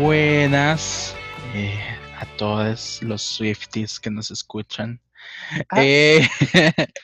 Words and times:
buenas 0.00 1.14
eh, 1.54 1.78
a 2.18 2.24
todos 2.36 3.02
los 3.02 3.20
Swifties 3.20 4.00
que 4.00 4.10
nos 4.10 4.30
escuchan. 4.30 5.00
Ah. 5.68 5.82
Eh, 5.82 6.26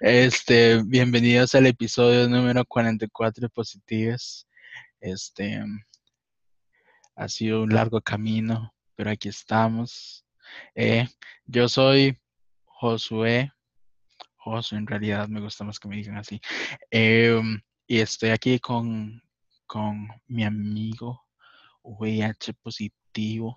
este, 0.00 0.82
bienvenidos 0.82 1.54
al 1.54 1.66
episodio 1.66 2.28
número 2.28 2.64
44 2.64 3.42
de 3.42 3.48
Positives. 3.48 4.48
Este 5.00 5.62
ha 7.14 7.28
sido 7.28 7.62
un 7.62 7.74
largo 7.74 8.00
camino, 8.00 8.74
pero 8.96 9.10
aquí 9.10 9.28
estamos. 9.28 10.24
Eh, 10.74 11.06
yo 11.46 11.68
soy 11.68 12.18
Josué. 12.64 13.52
Josué, 14.36 14.78
en 14.78 14.86
realidad 14.86 15.28
me 15.28 15.40
gusta 15.40 15.64
más 15.64 15.78
que 15.78 15.88
me 15.88 15.96
digan 15.96 16.16
así. 16.16 16.40
Em, 16.90 17.60
y 17.86 18.00
estoy 18.00 18.30
aquí 18.30 18.58
con, 18.58 19.22
con 19.66 20.08
mi 20.26 20.44
amigo 20.44 21.27
VIH 21.88 22.52
positivo, 22.54 23.56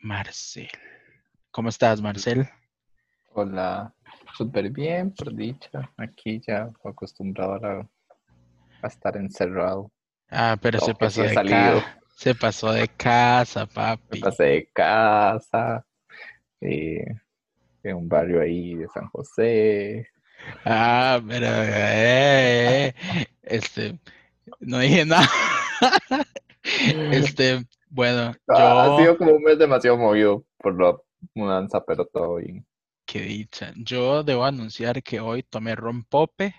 Marcel. 0.00 0.70
¿Cómo 1.50 1.68
estás, 1.68 2.00
Marcel? 2.00 2.48
Hola, 3.34 3.94
súper 4.36 4.70
bien, 4.70 5.12
por 5.12 5.34
dicha. 5.34 5.90
Aquí 5.98 6.40
ya 6.46 6.70
acostumbrado 6.84 7.88
a, 8.82 8.86
estar 8.86 9.16
encerrado. 9.16 9.90
Ah, 10.30 10.56
pero 10.60 10.80
se 10.80 10.94
pasó 10.94 11.22
de 11.22 11.34
casa. 11.34 12.00
Se 12.16 12.34
pasó 12.34 12.72
de 12.72 12.88
casa, 12.88 13.66
papi. 13.66 14.18
Se 14.18 14.24
pasé 14.24 14.44
de 14.44 14.70
casa. 14.72 15.86
Eh, 16.60 17.04
en 17.82 17.96
un 17.96 18.08
barrio 18.08 18.40
ahí 18.40 18.74
de 18.74 18.88
San 18.88 19.08
José. 19.08 20.08
Ah, 20.64 21.20
pero 21.26 21.46
eh, 21.48 22.94
este 23.42 23.98
no 24.60 24.78
dije 24.78 25.04
nada. 25.04 25.28
Este, 27.10 27.64
bueno, 27.90 28.34
ah, 28.48 28.84
Ha 28.84 28.96
sido 28.96 29.16
como 29.18 29.32
un 29.32 29.42
mes 29.42 29.58
demasiado 29.58 29.96
movido 29.96 30.44
por 30.58 30.80
la 30.80 30.96
mudanza, 31.34 31.84
pero 31.84 32.06
todo 32.06 32.36
bien. 32.36 32.66
Qué 33.06 33.20
dicha. 33.20 33.72
Yo 33.76 34.22
debo 34.22 34.44
anunciar 34.44 35.02
que 35.02 35.20
hoy 35.20 35.42
tomé 35.42 35.74
rompope, 35.74 36.54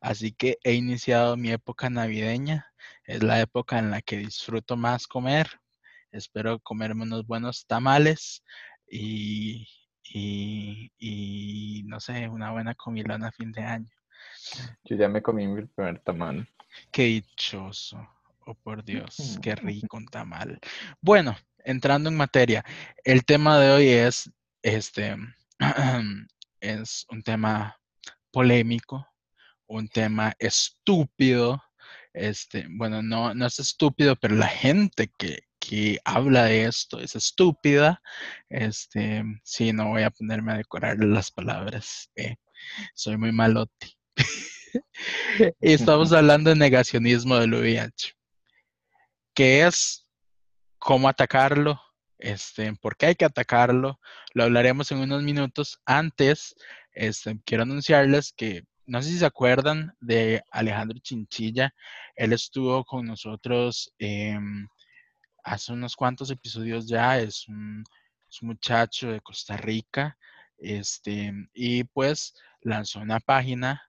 así 0.00 0.32
que 0.32 0.58
he 0.64 0.74
iniciado 0.74 1.36
mi 1.36 1.50
época 1.50 1.88
navideña. 1.88 2.66
Es 3.04 3.22
la 3.22 3.40
época 3.40 3.78
en 3.78 3.90
la 3.90 4.02
que 4.02 4.16
disfruto 4.18 4.76
más 4.76 5.06
comer. 5.06 5.48
Espero 6.10 6.58
comerme 6.60 7.02
unos 7.04 7.26
buenos 7.26 7.66
tamales 7.66 8.42
y, 8.88 9.66
y, 10.02 10.90
y 10.98 11.82
no 11.86 12.00
sé, 12.00 12.28
una 12.28 12.52
buena 12.52 12.74
comilona 12.74 13.28
a 13.28 13.32
fin 13.32 13.52
de 13.52 13.62
año. 13.62 13.90
Yo 14.84 14.96
ya 14.96 15.08
me 15.08 15.22
comí 15.22 15.46
mi 15.46 15.64
primer 15.64 16.00
tamal. 16.00 16.46
Qué 16.90 17.04
dichoso. 17.04 17.98
Oh, 18.46 18.54
por 18.54 18.84
Dios, 18.84 19.38
qué 19.42 19.54
rico 19.56 19.96
un 19.96 20.06
tamal. 20.06 20.58
Bueno, 21.00 21.36
entrando 21.58 22.10
en 22.10 22.16
materia, 22.16 22.64
el 23.04 23.24
tema 23.24 23.58
de 23.58 23.70
hoy 23.70 23.88
es, 23.88 24.30
este, 24.62 25.16
es 26.60 27.06
un 27.08 27.22
tema 27.22 27.78
polémico, 28.30 29.06
un 29.66 29.88
tema 29.88 30.34
estúpido. 30.38 31.62
Este, 32.12 32.66
bueno, 32.70 33.02
no, 33.02 33.34
no 33.34 33.46
es 33.46 33.58
estúpido, 33.58 34.14
pero 34.16 34.34
la 34.34 34.48
gente 34.48 35.10
que, 35.18 35.44
que 35.58 35.98
habla 36.04 36.44
de 36.44 36.66
esto 36.66 37.00
es 37.00 37.16
estúpida. 37.16 38.02
Este, 38.50 39.24
sí, 39.42 39.72
no 39.72 39.88
voy 39.88 40.02
a 40.02 40.10
ponerme 40.10 40.52
a 40.52 40.58
decorar 40.58 40.98
las 40.98 41.30
palabras. 41.30 42.10
Eh, 42.14 42.36
soy 42.94 43.16
muy 43.16 43.32
malote. 43.32 43.96
y 44.16 44.22
estamos 45.72 46.12
hablando 46.12 46.50
de 46.50 46.56
negacionismo 46.56 47.36
del 47.36 47.54
VIH 47.54 48.13
qué 49.34 49.66
es, 49.66 50.06
cómo 50.78 51.08
atacarlo, 51.08 51.80
este, 52.18 52.74
por 52.76 52.96
qué 52.96 53.06
hay 53.06 53.14
que 53.14 53.24
atacarlo. 53.24 54.00
Lo 54.32 54.44
hablaremos 54.44 54.90
en 54.92 54.98
unos 54.98 55.22
minutos. 55.22 55.80
Antes, 55.84 56.54
este, 56.92 57.38
quiero 57.44 57.64
anunciarles 57.64 58.32
que 58.32 58.64
no 58.86 59.02
sé 59.02 59.10
si 59.10 59.18
se 59.18 59.26
acuerdan 59.26 59.94
de 60.00 60.42
Alejandro 60.50 60.98
Chinchilla. 61.00 61.74
Él 62.16 62.32
estuvo 62.32 62.84
con 62.84 63.06
nosotros 63.06 63.92
em, 63.98 64.68
hace 65.42 65.72
unos 65.72 65.96
cuantos 65.96 66.30
episodios 66.30 66.86
ya. 66.88 67.18
Es 67.18 67.48
un, 67.48 67.84
es 68.28 68.42
un, 68.42 68.48
muchacho 68.48 69.10
de 69.10 69.20
Costa 69.20 69.56
Rica. 69.56 70.16
Este, 70.58 71.32
y 71.52 71.84
pues 71.84 72.34
lanzó 72.62 73.00
una 73.00 73.20
página 73.20 73.82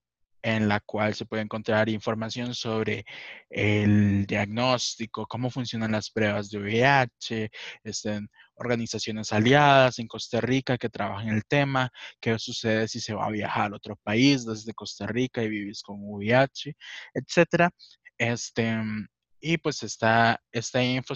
en 0.45 0.67
la 0.67 0.79
cual 0.79 1.15
se 1.15 1.25
puede 1.25 1.41
encontrar 1.41 1.89
información 1.89 2.53
sobre 2.53 3.03
el 3.49 4.27
diagnóstico, 4.27 5.25
cómo 5.25 5.49
funcionan 5.49 5.93
las 5.93 6.11
pruebas 6.11 6.51
de 6.51 6.59
VIH, 6.59 7.49
estén 7.83 8.29
organizaciones 8.53 9.33
aliadas 9.33 9.97
en 9.97 10.07
Costa 10.07 10.39
Rica 10.41 10.77
que 10.77 10.89
trabajan 10.89 11.29
el 11.29 11.43
tema, 11.45 11.89
qué 12.21 12.37
sucede 12.37 12.87
si 12.87 12.99
se 12.99 13.15
va 13.15 13.25
a 13.25 13.31
viajar 13.31 13.73
a 13.73 13.75
otro 13.77 13.95
país 14.03 14.45
desde 14.45 14.75
Costa 14.75 15.07
Rica 15.07 15.41
y 15.41 15.49
vives 15.49 15.81
con 15.81 15.97
VIH, 15.99 16.75
etcétera. 17.15 17.71
Este, 18.15 18.77
y 19.41 19.57
pues 19.57 19.81
está, 19.81 20.39
esta 20.51 20.83
info 20.83 21.15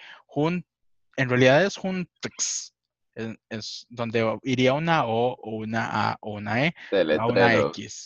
en 0.46 1.30
realidad 1.30 1.66
es 1.66 1.76
Juntex, 1.78 2.74
es, 3.50 3.88
donde 3.90 4.38
iría 4.44 4.74
una 4.74 5.06
O 5.06 5.36
o 5.42 5.52
una 5.58 6.12
A 6.12 6.18
o 6.22 6.34
una 6.34 6.68
E 6.68 6.76
a 6.92 7.26
una 7.26 7.56
X. 7.56 8.06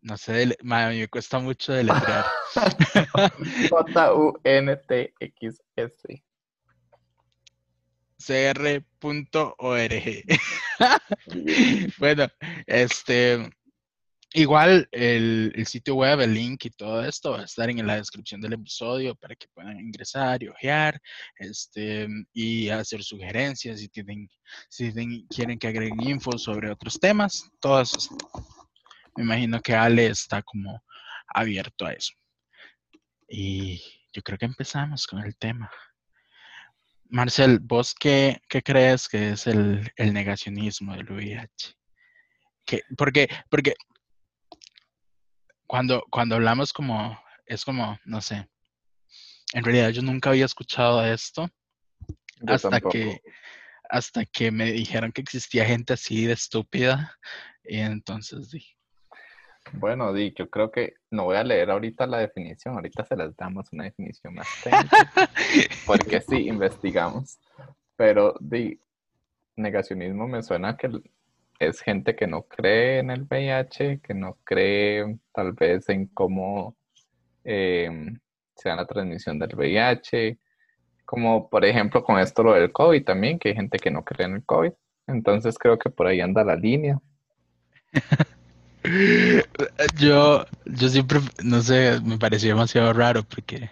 no 0.00 0.16
sé, 0.16 0.56
me 0.62 1.08
cuesta 1.08 1.38
mucho 1.38 1.72
deletrear. 1.72 2.24
J-U-N-T-X-S. 3.70 5.14
cr.org. 8.18 8.82
bueno, 11.98 12.26
este 12.66 13.50
Igual 14.36 14.88
el, 14.90 15.64
sitio 15.64 15.94
web, 15.94 16.20
el 16.20 16.34
link 16.34 16.64
y 16.64 16.70
todo 16.70 17.04
esto 17.04 17.30
va 17.30 17.42
a 17.42 17.44
estar 17.44 17.70
en 17.70 17.86
la 17.86 17.94
descripción 17.94 18.40
del 18.40 18.54
episodio 18.54 19.14
para 19.14 19.36
que 19.36 19.46
puedan 19.54 19.78
ingresar 19.78 20.42
y 20.42 20.48
ojear 20.48 21.00
este, 21.36 22.08
y 22.32 22.68
hacer 22.68 23.04
sugerencias 23.04 23.78
si 23.78 23.88
tienen, 23.88 24.28
si 24.68 24.92
quieren 25.28 25.56
que 25.56 25.68
agreguen 25.68 26.02
info 26.02 26.36
sobre 26.36 26.68
otros 26.68 26.98
temas. 26.98 27.48
Todo 27.60 27.80
eso. 27.80 27.96
Me 29.16 29.22
imagino 29.22 29.60
que 29.60 29.72
Ale 29.72 30.06
está 30.06 30.42
como 30.42 30.82
abierto 31.28 31.86
a 31.86 31.92
eso. 31.92 32.12
Y 33.28 33.80
yo 34.12 34.20
creo 34.22 34.36
que 34.36 34.46
empezamos 34.46 35.06
con 35.06 35.20
el 35.20 35.36
tema. 35.36 35.70
Marcel, 37.04 37.60
¿vos 37.60 37.94
qué, 37.94 38.42
crees 38.48 39.08
que 39.08 39.30
es 39.30 39.46
el, 39.46 39.92
negacionismo 39.96 40.96
del 40.96 41.08
VIH? 41.08 41.76
¿Qué, 42.66 42.82
porque, 42.96 43.28
porque 43.48 43.74
cuando, 45.74 46.04
cuando 46.08 46.36
hablamos 46.36 46.72
como, 46.72 47.18
es 47.46 47.64
como, 47.64 47.98
no 48.04 48.20
sé, 48.20 48.48
en 49.54 49.64
realidad 49.64 49.88
yo 49.90 50.02
nunca 50.02 50.30
había 50.30 50.44
escuchado 50.44 51.04
esto 51.04 51.50
hasta 52.46 52.80
que 52.80 53.20
hasta 53.90 54.24
que 54.24 54.52
me 54.52 54.70
dijeron 54.70 55.10
que 55.10 55.20
existía 55.20 55.64
gente 55.64 55.94
así 55.94 56.26
de 56.26 56.34
estúpida 56.34 57.18
y 57.64 57.78
entonces 57.80 58.52
dije. 58.52 58.76
Bueno, 59.72 60.12
Di, 60.12 60.32
yo 60.38 60.48
creo 60.48 60.70
que 60.70 60.94
no 61.10 61.24
voy 61.24 61.38
a 61.38 61.42
leer 61.42 61.72
ahorita 61.72 62.06
la 62.06 62.18
definición, 62.18 62.76
ahorita 62.76 63.04
se 63.04 63.16
las 63.16 63.36
damos 63.36 63.72
una 63.72 63.82
definición 63.82 64.34
más 64.34 64.46
técnica, 64.62 65.28
porque 65.86 66.20
sí, 66.20 66.46
investigamos, 66.46 67.40
pero 67.96 68.36
Di, 68.38 68.80
negacionismo 69.56 70.28
me 70.28 70.40
suena 70.44 70.76
que 70.76 70.88
es 71.58 71.80
gente 71.80 72.16
que 72.16 72.26
no 72.26 72.42
cree 72.42 72.98
en 72.98 73.10
el 73.10 73.22
VIH, 73.22 74.00
que 74.00 74.14
no 74.14 74.38
cree 74.44 75.18
tal 75.32 75.52
vez 75.52 75.88
en 75.88 76.06
cómo 76.06 76.76
eh, 77.44 77.90
se 78.56 78.68
da 78.68 78.76
la 78.76 78.86
transmisión 78.86 79.38
del 79.38 79.54
VIH, 79.54 80.38
como 81.04 81.48
por 81.48 81.64
ejemplo 81.64 82.02
con 82.02 82.18
esto 82.18 82.42
lo 82.42 82.54
del 82.54 82.72
COVID 82.72 83.04
también, 83.04 83.38
que 83.38 83.50
hay 83.50 83.54
gente 83.54 83.78
que 83.78 83.90
no 83.90 84.04
cree 84.04 84.26
en 84.26 84.34
el 84.34 84.44
COVID. 84.44 84.72
Entonces 85.06 85.58
creo 85.58 85.78
que 85.78 85.90
por 85.90 86.06
ahí 86.06 86.20
anda 86.20 86.44
la 86.44 86.56
línea. 86.56 86.98
Yo, 89.96 90.44
yo 90.66 90.88
siempre, 90.90 91.18
no 91.42 91.62
sé, 91.62 92.00
me 92.04 92.18
pareció 92.18 92.50
demasiado 92.50 92.92
raro 92.92 93.22
porque 93.22 93.70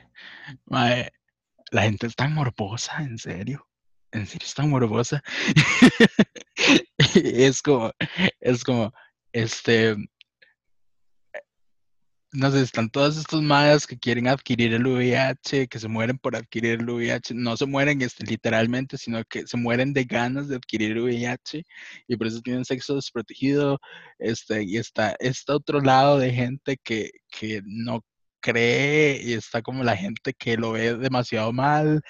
la 0.67 1.83
gente 1.83 2.07
es 2.07 2.17
tan 2.17 2.33
morbosa, 2.33 3.03
en 3.03 3.19
serio. 3.19 3.67
En 4.13 4.27
serio 4.27 4.47
es 4.47 4.55
tan 4.55 4.71
morbosa. 4.71 5.23
es 7.15 7.63
como, 7.63 7.93
es 8.41 8.63
como, 8.63 8.93
este, 9.33 9.97
no 12.33 12.51
sé, 12.51 12.63
están 12.63 12.89
todos 12.91 13.19
estos 13.19 13.43
madres 13.43 13.87
que 13.87 13.99
quieren 13.99 14.27
adquirir 14.27 14.73
el 14.73 14.87
VIH, 14.87 15.69
que 15.69 15.79
se 15.79 15.89
mueren 15.89 16.19
por 16.19 16.35
adquirir 16.35 16.81
el 16.81 16.89
VIH, 16.89 17.35
no 17.35 17.57
se 17.57 17.67
mueren 17.67 18.01
este, 18.01 18.25
literalmente, 18.25 18.97
sino 18.97 19.23
que 19.25 19.47
se 19.47 19.57
mueren 19.59 19.93
de 19.93 20.05
ganas 20.05 20.49
de 20.49 20.57
adquirir 20.57 20.93
el 20.93 21.01
VIH 21.01 21.65
y 22.09 22.17
por 22.17 22.27
eso 22.27 22.41
tienen 22.41 22.65
sexo 22.65 22.95
desprotegido. 22.95 23.79
Este, 24.19 24.63
y 24.63 24.79
está 24.79 25.15
este 25.21 25.53
otro 25.53 25.81
lado 25.81 26.19
de 26.19 26.33
gente 26.33 26.79
que, 26.83 27.11
que 27.31 27.61
no 27.65 28.01
cree 28.41 29.23
y 29.23 29.35
está 29.35 29.63
como 29.63 29.85
la 29.85 29.97
gente 29.97 30.35
que 30.35 30.57
lo 30.57 30.73
ve 30.73 30.97
demasiado 30.97 31.53
mal. 31.53 32.03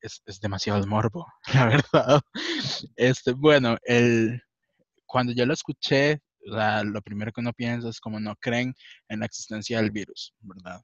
Es, 0.00 0.22
es 0.26 0.40
demasiado 0.40 0.84
morbo, 0.86 1.26
la 1.54 1.66
verdad. 1.66 2.20
Este, 2.96 3.32
bueno, 3.32 3.76
el, 3.84 4.42
cuando 5.06 5.32
yo 5.32 5.44
lo 5.46 5.54
escuché, 5.54 6.20
lo 6.42 7.02
primero 7.02 7.32
que 7.32 7.40
uno 7.40 7.52
piensa 7.52 7.88
es 7.88 8.00
como 8.00 8.18
no 8.20 8.34
creen 8.36 8.74
en 9.08 9.20
la 9.20 9.26
existencia 9.26 9.78
del 9.78 9.90
virus, 9.90 10.34
¿verdad? 10.40 10.80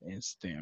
Este, 0.00 0.60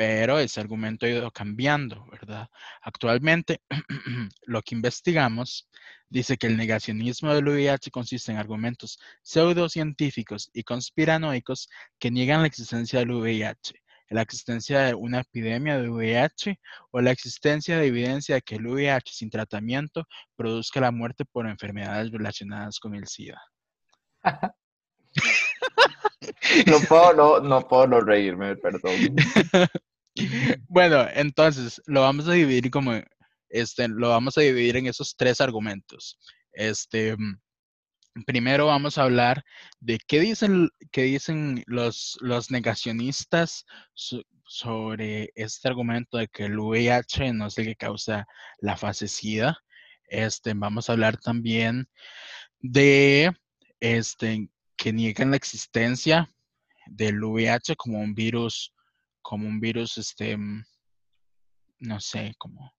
pero 0.00 0.38
ese 0.38 0.60
argumento 0.60 1.04
ha 1.04 1.10
ido 1.10 1.30
cambiando, 1.30 2.06
¿verdad? 2.10 2.48
Actualmente, 2.80 3.60
lo 4.46 4.62
que 4.62 4.74
investigamos 4.74 5.68
dice 6.08 6.38
que 6.38 6.46
el 6.46 6.56
negacionismo 6.56 7.34
del 7.34 7.46
VIH 7.46 7.90
consiste 7.90 8.32
en 8.32 8.38
argumentos 8.38 8.98
pseudocientíficos 9.22 10.50
y 10.52 10.62
conspiranoicos 10.62 11.68
que 11.98 12.10
niegan 12.10 12.40
la 12.40 12.46
existencia 12.46 13.00
del 13.00 13.12
VIH, 13.12 13.74
la 14.10 14.22
existencia 14.22 14.80
de 14.80 14.94
una 14.94 15.20
epidemia 15.20 15.80
de 15.80 15.88
VIH 15.88 16.58
o 16.90 17.00
la 17.00 17.12
existencia 17.12 17.78
de 17.78 17.86
evidencia 17.86 18.34
de 18.34 18.42
que 18.42 18.56
el 18.56 18.66
VIH 18.66 19.12
sin 19.12 19.30
tratamiento 19.30 20.04
produzca 20.36 20.80
la 20.80 20.90
muerte 20.90 21.24
por 21.24 21.46
enfermedades 21.48 22.10
relacionadas 22.10 22.78
con 22.80 22.94
el 22.94 23.06
SIDA. 23.06 23.40
no 26.66 26.80
puedo 26.88 27.14
no, 27.14 27.40
no 27.40 27.66
puedo 27.66 27.86
no 27.86 28.00
reírme, 28.00 28.56
perdón. 28.56 28.92
bueno, 30.68 31.06
entonces 31.14 31.80
lo 31.86 32.00
vamos 32.02 32.28
a 32.28 32.32
dividir 32.32 32.70
como 32.70 33.00
este, 33.48 33.88
lo 33.88 34.08
vamos 34.08 34.36
a 34.38 34.42
dividir 34.42 34.76
en 34.76 34.86
esos 34.86 35.14
tres 35.16 35.40
argumentos. 35.40 36.18
Este, 36.52 37.16
primero 38.26 38.66
vamos 38.66 38.98
a 38.98 39.04
hablar 39.04 39.44
de 39.80 39.98
qué 39.98 40.20
dicen, 40.20 40.70
qué 40.90 41.02
dicen 41.02 41.62
los, 41.66 42.18
los 42.20 42.50
negacionistas 42.50 43.66
sobre 44.44 45.30
este 45.34 45.68
argumento 45.68 46.18
de 46.18 46.28
que 46.28 46.46
el 46.46 46.58
VIH 46.58 47.32
no 47.32 47.46
es 47.46 47.58
el 47.58 47.66
que 47.66 47.76
causa 47.76 48.26
la 48.58 48.76
fase 48.76 49.08
SIDA. 49.08 49.58
Este, 50.08 50.54
vamos 50.54 50.88
a 50.88 50.92
hablar 50.92 51.18
también 51.18 51.88
de 52.58 53.32
este, 53.78 54.48
que 54.76 54.92
niegan 54.92 55.30
la 55.30 55.36
existencia 55.36 56.28
del 56.86 57.22
VIH 57.22 57.76
como 57.76 58.00
un 58.00 58.14
virus, 58.14 58.74
como 59.22 59.46
un 59.46 59.60
virus, 59.60 59.98
este, 59.98 60.36
no 61.78 62.00
sé, 62.00 62.34
como, 62.38 62.74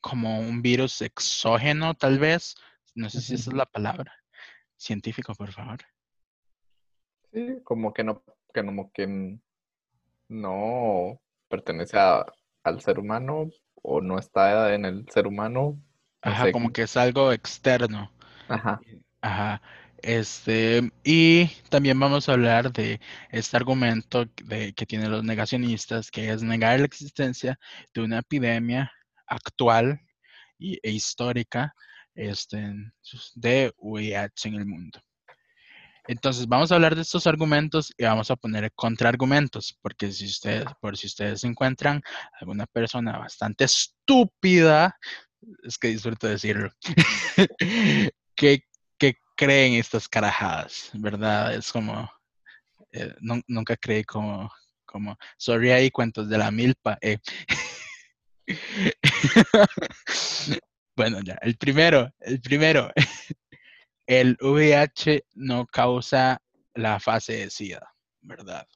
como 0.00 0.38
un 0.38 0.62
virus 0.62 1.02
exógeno, 1.02 1.94
tal 1.94 2.20
vez. 2.20 2.54
No 2.94 3.10
sé 3.10 3.20
si 3.20 3.34
esa 3.34 3.50
es 3.50 3.56
la 3.56 3.66
palabra 3.66 4.18
científico, 4.78 5.34
por 5.34 5.52
favor. 5.52 5.78
Sí, 7.32 7.58
como 7.64 7.92
que 7.92 8.04
no, 8.04 8.22
que 8.54 8.62
no, 8.62 8.90
que 8.92 9.38
no 10.28 11.20
pertenece 11.48 11.98
al 12.62 12.80
ser 12.80 12.98
humano 12.98 13.50
o 13.82 14.00
no 14.00 14.18
está 14.18 14.74
en 14.74 14.84
el 14.84 15.08
ser 15.10 15.26
humano. 15.26 15.78
Ajá, 16.22 16.50
como 16.52 16.72
que 16.72 16.82
es 16.82 16.96
algo 16.96 17.32
externo. 17.32 18.10
Ajá. 18.48 18.80
Ajá. 19.20 19.62
Este, 20.02 20.92
y 21.02 21.46
también 21.70 21.98
vamos 21.98 22.28
a 22.28 22.32
hablar 22.32 22.72
de 22.72 23.00
este 23.30 23.56
argumento 23.56 24.26
de, 24.44 24.72
que 24.72 24.86
tienen 24.86 25.10
los 25.10 25.24
negacionistas, 25.24 26.10
que 26.10 26.30
es 26.30 26.42
negar 26.42 26.78
la 26.78 26.86
existencia 26.86 27.58
de 27.92 28.02
una 28.02 28.18
epidemia 28.18 28.92
actual 29.26 30.00
y, 30.56 30.78
e 30.82 30.92
histórica 30.92 31.74
este, 32.18 32.74
de 33.34 33.72
VIH 33.78 34.48
en 34.48 34.54
el 34.54 34.66
mundo. 34.66 35.00
Entonces, 36.08 36.48
vamos 36.48 36.72
a 36.72 36.76
hablar 36.76 36.96
de 36.96 37.02
estos 37.02 37.26
argumentos 37.26 37.92
y 37.98 38.04
vamos 38.04 38.30
a 38.30 38.36
poner 38.36 38.72
contraargumentos, 38.74 39.78
porque 39.82 40.10
si 40.10 40.24
ustedes, 40.24 40.64
por 40.80 40.96
si 40.96 41.06
ustedes 41.06 41.44
encuentran 41.44 42.00
alguna 42.40 42.66
persona 42.66 43.18
bastante 43.18 43.64
estúpida, 43.64 44.96
es 45.62 45.76
que 45.76 45.88
disfruto 45.88 46.26
decirlo, 46.26 46.70
que, 48.34 48.60
que 48.96 49.14
creen 49.36 49.74
estas 49.74 50.08
carajadas, 50.08 50.90
¿verdad? 50.94 51.54
Es 51.54 51.70
como, 51.70 52.10
eh, 52.90 53.14
nunca 53.20 53.76
creí 53.76 54.02
como, 54.02 54.50
como, 54.86 55.16
sorry 55.36 55.72
ahí, 55.72 55.90
cuentos 55.90 56.26
de 56.28 56.38
la 56.38 56.50
milpa. 56.50 56.96
Eh. 57.02 57.18
Bueno, 60.98 61.20
ya, 61.20 61.38
el 61.42 61.56
primero, 61.56 62.12
el 62.18 62.40
primero. 62.40 62.90
El 64.08 64.36
VIH 64.40 65.26
no 65.34 65.64
causa 65.66 66.42
la 66.74 66.98
fase 66.98 67.34
de 67.34 67.50
SIDA, 67.50 67.94
¿verdad? 68.20 68.66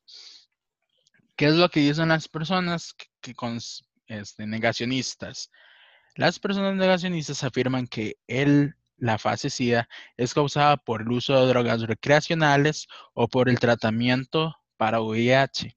¿Qué 1.35 1.47
es 1.47 1.55
lo 1.55 1.69
que 1.69 1.81
dicen 1.81 2.11
las 2.11 2.29
personas 2.29 2.95
que, 3.21 3.35
con, 3.35 3.59
este, 4.07 4.47
negacionistas? 4.47 5.51
Las 6.15 6.39
personas 6.39 6.77
negacionistas 6.77 7.43
afirman 7.43 7.89
que 7.89 8.19
el, 8.29 8.77
la 8.99 9.19
fase 9.19 9.51
SIDA 9.51 9.89
es 10.17 10.33
causada 10.33 10.77
por 10.77 11.03
el 11.03 11.11
uso 11.11 11.35
de 11.35 11.49
drogas 11.49 11.81
recreacionales 11.81 12.87
o 13.15 13.27
por 13.27 13.49
el 13.49 13.59
tratamiento 13.59 14.55
para 14.77 15.01
VIH, 15.01 15.77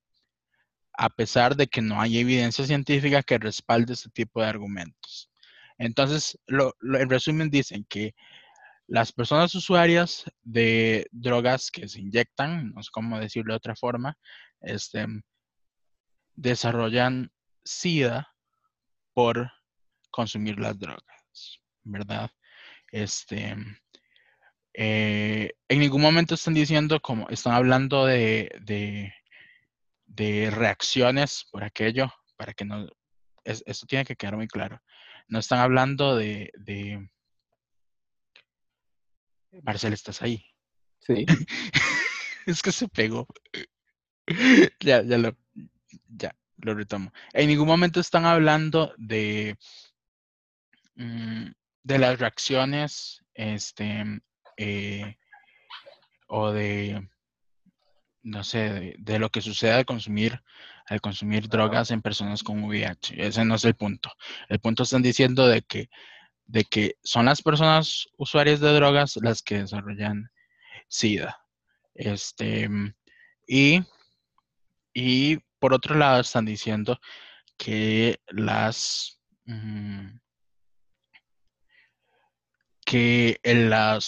a 0.94 1.10
pesar 1.10 1.56
de 1.56 1.66
que 1.66 1.82
no 1.82 2.00
hay 2.00 2.20
evidencia 2.20 2.66
científica 2.66 3.24
que 3.24 3.40
respalde 3.40 3.94
este 3.94 4.12
tipo 4.12 4.42
de 4.42 4.48
argumentos. 4.48 5.32
Entonces, 5.78 6.38
en 6.48 7.10
resumen, 7.10 7.50
dicen 7.50 7.86
que 7.90 8.14
las 8.88 9.12
personas 9.12 9.54
usuarias 9.56 10.26
de 10.44 11.08
drogas 11.12 11.72
que 11.72 11.88
se 11.88 12.02
inyectan, 12.02 12.72
no 12.72 12.84
sé 12.84 12.90
cómo 12.92 13.20
decirlo 13.20 13.54
de 13.54 13.58
otra 13.58 13.76
forma, 13.76 14.18
este, 14.62 15.06
desarrollan 16.36 17.32
SIDA 17.64 18.32
por 19.14 19.52
consumir 20.12 20.60
las 20.60 20.78
drogas, 20.78 21.60
¿verdad? 21.84 22.30
Este, 22.92 23.56
eh, 24.74 25.52
en 25.70 25.80
ningún 25.80 26.02
momento 26.02 26.36
están 26.36 26.54
diciendo 26.54 27.00
como, 27.00 27.28
están 27.30 27.54
hablando 27.54 28.06
de, 28.06 28.52
de, 30.06 30.52
reacciones 30.52 31.48
por 31.52 31.64
aquello, 31.64 32.12
para 32.38 32.54
que 32.54 32.66
no, 32.66 32.88
eso 33.44 33.86
tiene 33.88 34.06
que 34.06 34.16
quedar 34.16 34.36
muy 34.36 34.48
claro. 34.48 34.80
No 35.28 35.40
están 35.40 35.60
hablando 35.60 36.16
de, 36.16 36.52
de... 36.58 37.10
Marcel, 39.64 39.94
¿estás 39.94 40.22
ahí? 40.22 40.46
Sí. 41.00 41.26
es 42.46 42.62
que 42.62 42.72
se 42.72 42.88
pegó. 42.88 43.28
ya, 44.80 45.02
ya 45.04 45.18
lo, 45.18 45.38
ya, 46.08 46.36
lo 46.58 46.76
retomo. 46.76 47.12
En 47.34 47.48
ningún 47.48 47.68
momento 47.68 48.00
están 48.00 48.26
hablando 48.26 48.94
de, 48.98 49.58
mm, 50.96 51.48
de 51.84 52.00
las 52.00 52.20
reacciones, 52.20 53.24
este, 53.34 54.22
eh, 54.58 55.18
o 56.28 56.52
de, 56.52 57.08
no 58.24 58.44
sé, 58.44 58.96
de, 58.98 59.20
lo 59.20 59.30
que 59.30 59.42
sucede 59.42 59.74
al 59.74 59.86
consumir, 59.86 60.44
al 60.88 61.02
consumir 61.02 61.48
drogas 61.48 61.92
en 61.92 62.02
personas 62.02 62.44
con 62.44 62.64
VIH. 62.64 63.16
Ese 63.28 63.46
no 63.46 63.56
es 63.56 63.66
el 63.66 63.76
punto. 63.76 64.12
El 64.50 64.60
punto 64.60 64.84
están 64.84 65.02
diciendo 65.02 65.48
de 65.48 65.62
que, 65.64 65.90
de 66.46 66.64
que 66.66 66.96
son 67.04 67.26
las 67.26 67.42
personas 67.42 68.08
usuarias 68.18 68.60
de 68.60 68.74
drogas 68.74 69.18
las 69.22 69.42
que 69.42 69.60
desarrollan 69.60 70.30
SIDA. 70.88 71.38
Este, 71.94 72.70
y, 73.48 73.82
y 74.94 75.38
por 75.60 75.74
otro 75.74 75.96
lado 75.96 76.22
están 76.22 76.46
diciendo 76.46 77.00
que 77.58 78.20
las... 78.28 79.20
Mm, 79.46 80.20
que 82.86 83.40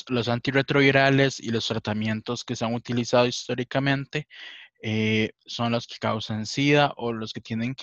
los 0.08 0.28
antirretrovirales 0.28 1.40
y 1.40 1.50
los 1.50 1.68
tratamientos 1.68 2.44
que 2.44 2.56
se 2.56 2.64
han 2.64 2.76
utilizado 2.76 3.26
históricamente 3.26 4.28
eh, 4.82 5.32
son 5.46 5.72
los 5.72 5.88
que 5.88 5.96
causan 6.00 6.46
SIDA 6.46 6.94
o 6.98 7.14
los 7.14 7.34
que 7.34 7.42
tienen 7.42 7.76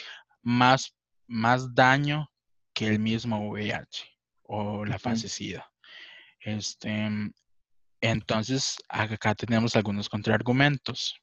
más, 0.42 0.94
más 1.26 1.74
daño 1.74 2.30
que 2.72 2.88
el 2.88 2.98
mismo 2.98 3.50
VIH 3.50 4.04
o 4.42 4.84
la 4.84 4.98
fase 4.98 5.28
SIDA. 5.28 5.70
Este, 6.40 7.08
Entonces, 8.00 8.76
acá 8.88 9.34
tenemos 9.34 9.76
algunos 9.76 10.08
contraargumentos. 10.08 11.16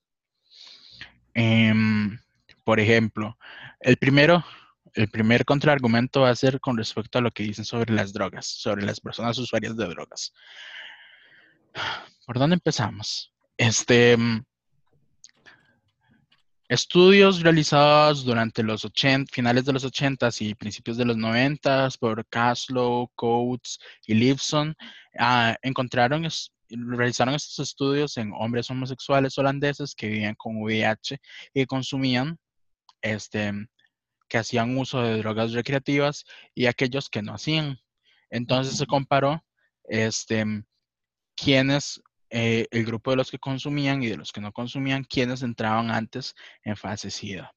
Em, 1.34 2.18
por 2.64 2.80
ejemplo, 2.80 3.38
el 3.80 3.98
primero, 3.98 4.44
el 4.94 5.10
primer 5.10 5.46
contraargumento 5.46 6.22
va 6.22 6.30
a 6.30 6.36
ser 6.36 6.60
con 6.60 6.78
respecto 6.78 7.20
a 7.20 7.22
lo 7.22 7.32
que 7.32 7.44
dicen 7.44 7.66
sobre 7.66 7.94
las 7.94 8.14
drogas, 8.14 8.48
sobre 8.48 8.84
las 8.84 9.00
personas 9.00 9.38
usuarias 9.38 9.78
de 9.78 9.88
drogas. 9.88 10.34
¿Por 12.26 12.40
dónde 12.40 12.56
empezamos? 12.56 13.34
Este, 13.58 14.18
estudios 16.72 17.42
realizados 17.42 18.24
durante 18.24 18.64
los 18.64 18.86
80, 18.86 19.30
finales 19.34 19.66
de 19.66 19.74
los 19.74 19.84
80 19.84 20.30
y 20.40 20.56
principios 20.56 20.96
de 20.96 21.04
los 21.04 21.18
90 21.18 21.90
por 22.00 22.26
Caslow, 22.28 23.12
Coates 23.14 23.78
y 24.08 24.14
Lipson 24.14 24.74
ah, 25.20 25.54
encontraron, 25.64 26.26
realizaron 26.70 27.36
estos 27.36 27.60
estudios 27.60 28.16
en 28.16 28.32
hombres 28.32 28.70
homosexuales 28.70 29.38
holandeses 29.38 29.94
que 29.94 30.08
vivían 30.08 30.36
con 30.36 30.62
VIH 30.62 31.20
y 31.54 31.66
consumían 31.66 32.40
este, 33.02 33.52
que 34.30 34.38
hacían 34.38 34.78
uso 34.78 35.02
de 35.02 35.18
drogas 35.18 35.52
recreativas 35.52 36.24
y 36.56 36.68
aquellos 36.68 37.10
que 37.10 37.22
no 37.22 37.34
hacían. 37.34 37.82
Entonces 38.30 38.78
se 38.78 38.86
comparó 38.86 39.44
este, 39.84 40.46
quiénes, 41.36 42.02
eh, 42.34 42.66
el 42.72 42.86
grupo 42.86 43.12
de 43.12 43.18
los 43.18 43.30
que 43.30 43.40
consumían 43.40 44.02
y 44.02 44.08
de 44.08 44.16
los 44.16 44.32
que 44.32 44.40
no 44.40 44.54
consumían, 44.54 45.04
quiénes 45.04 45.44
entraban 45.44 45.92
antes 45.92 46.34
en 46.64 46.78
fase 46.78 47.12
SIDA. 47.12 47.54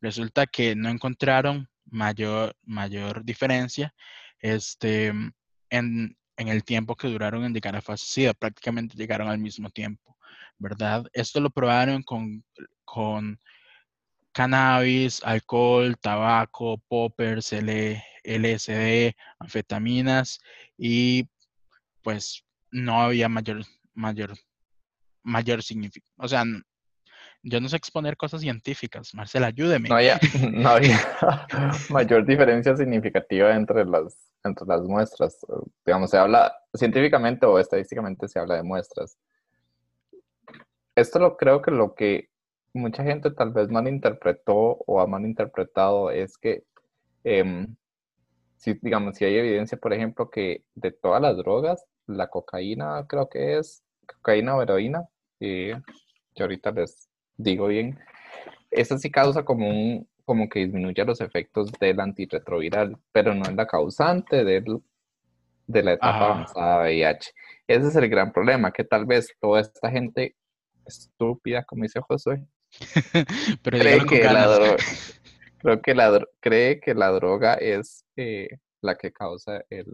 Resulta 0.00 0.46
que 0.46 0.74
no 0.74 0.88
encontraron 0.88 1.68
mayor, 1.84 2.56
mayor 2.64 3.24
diferencia 3.24 3.94
este, 4.40 5.06
en, 5.70 6.16
en 6.36 6.48
el 6.48 6.64
tiempo 6.64 6.96
que 6.96 7.06
duraron 7.06 7.44
en 7.44 7.54
llegar 7.54 7.76
a 7.76 7.80
fase 7.80 8.04
SIDA, 8.06 8.34
prácticamente 8.34 8.96
llegaron 8.96 9.28
al 9.28 9.38
mismo 9.38 9.70
tiempo, 9.70 10.18
¿verdad? 10.58 11.06
Esto 11.12 11.40
lo 11.40 11.50
probaron 11.50 12.02
con, 12.02 12.44
con 12.84 13.38
cannabis, 14.32 15.22
alcohol, 15.22 15.96
tabaco, 16.00 16.78
poppers, 16.88 17.52
LSD, 17.52 19.14
anfetaminas 19.38 20.40
y 20.76 21.28
pues 22.02 22.44
no 22.70 23.02
había 23.02 23.28
mayor, 23.28 23.64
mayor, 23.94 24.34
mayor 25.22 25.62
significado. 25.62 26.12
O 26.18 26.28
sea, 26.28 26.44
yo 27.42 27.60
no 27.60 27.68
sé 27.68 27.76
exponer 27.76 28.16
cosas 28.16 28.40
científicas. 28.40 29.14
Marcela, 29.14 29.48
ayúdeme. 29.48 29.88
No 29.88 29.96
había, 29.96 30.18
mayor 31.90 32.26
diferencia 32.26 32.76
significativa 32.76 33.54
entre 33.54 33.84
las, 33.84 34.32
entre 34.44 34.66
las 34.66 34.82
muestras. 34.82 35.38
Digamos, 35.84 36.10
se 36.10 36.18
habla 36.18 36.52
científicamente 36.74 37.46
o 37.46 37.58
estadísticamente 37.58 38.28
se 38.28 38.38
habla 38.38 38.56
de 38.56 38.62
muestras. 38.62 39.18
Esto 40.94 41.20
lo 41.20 41.36
creo 41.36 41.62
que 41.62 41.70
lo 41.70 41.94
que 41.94 42.28
mucha 42.74 43.04
gente 43.04 43.30
tal 43.30 43.52
vez 43.52 43.68
malinterpretó 43.70 44.78
o 44.86 45.00
ha 45.00 45.06
malinterpretado 45.06 46.10
es 46.10 46.36
que, 46.36 46.64
em, 47.24 47.76
si, 48.56 48.74
digamos, 48.82 49.16
si 49.16 49.24
hay 49.24 49.36
evidencia, 49.36 49.78
por 49.78 49.92
ejemplo, 49.92 50.28
que 50.30 50.64
de 50.74 50.90
todas 50.90 51.22
las 51.22 51.36
drogas, 51.36 51.84
la 52.08 52.26
cocaína 52.28 53.06
creo 53.06 53.28
que 53.28 53.58
es, 53.58 53.84
cocaína 54.06 54.56
o 54.56 54.62
heroína, 54.62 55.04
y 55.38 55.72
que 56.34 56.42
ahorita 56.42 56.72
les 56.72 57.08
digo 57.36 57.68
bien, 57.68 57.98
esa 58.70 58.98
sí 58.98 59.10
causa 59.10 59.44
como 59.44 59.68
un, 59.68 60.08
como 60.24 60.48
que 60.48 60.60
disminuye 60.60 61.04
los 61.04 61.20
efectos 61.20 61.70
del 61.80 62.00
antirretroviral, 62.00 62.96
pero 63.12 63.34
no 63.34 63.44
es 63.44 63.54
la 63.54 63.66
causante 63.66 64.44
del, 64.44 64.80
de 65.66 65.82
la 65.82 65.92
etapa 65.92 66.26
avanzada 66.26 66.84
de 66.84 66.90
VIH. 66.90 67.32
Ese 67.66 67.88
es 67.88 67.96
el 67.96 68.08
gran 68.08 68.32
problema, 68.32 68.72
que 68.72 68.84
tal 68.84 69.06
vez 69.06 69.28
toda 69.40 69.60
esta 69.60 69.90
gente 69.90 70.34
estúpida, 70.84 71.64
como 71.64 71.82
dice 71.82 72.00
Josué, 72.00 72.44
Pero 73.62 73.78
cree 73.78 74.06
que, 74.06 74.24
la 74.24 74.46
droga, 74.46 74.76
creo 75.58 75.80
que 75.80 75.94
la, 75.94 76.26
cree 76.40 76.80
que 76.80 76.94
la 76.94 77.08
droga 77.08 77.54
es 77.54 78.04
eh, 78.16 78.48
la 78.80 78.96
que 78.96 79.12
causa 79.12 79.64
el, 79.70 79.86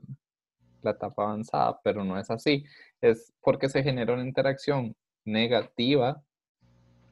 la 0.84 0.92
etapa 0.92 1.24
avanzada, 1.24 1.80
pero 1.82 2.04
no 2.04 2.18
es 2.18 2.30
así. 2.30 2.64
Es 3.00 3.32
porque 3.40 3.68
se 3.68 3.82
genera 3.82 4.14
una 4.14 4.24
interacción 4.24 4.94
negativa. 5.24 6.22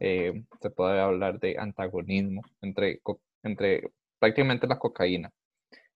Eh, 0.01 0.45
se 0.61 0.71
puede 0.71 1.01
hablar 1.01 1.39
de 1.41 1.57
antagonismo 1.59 2.43
entre, 2.61 3.01
entre 3.43 3.91
prácticamente 4.19 4.67
la 4.67 4.79
cocaína. 4.79 5.31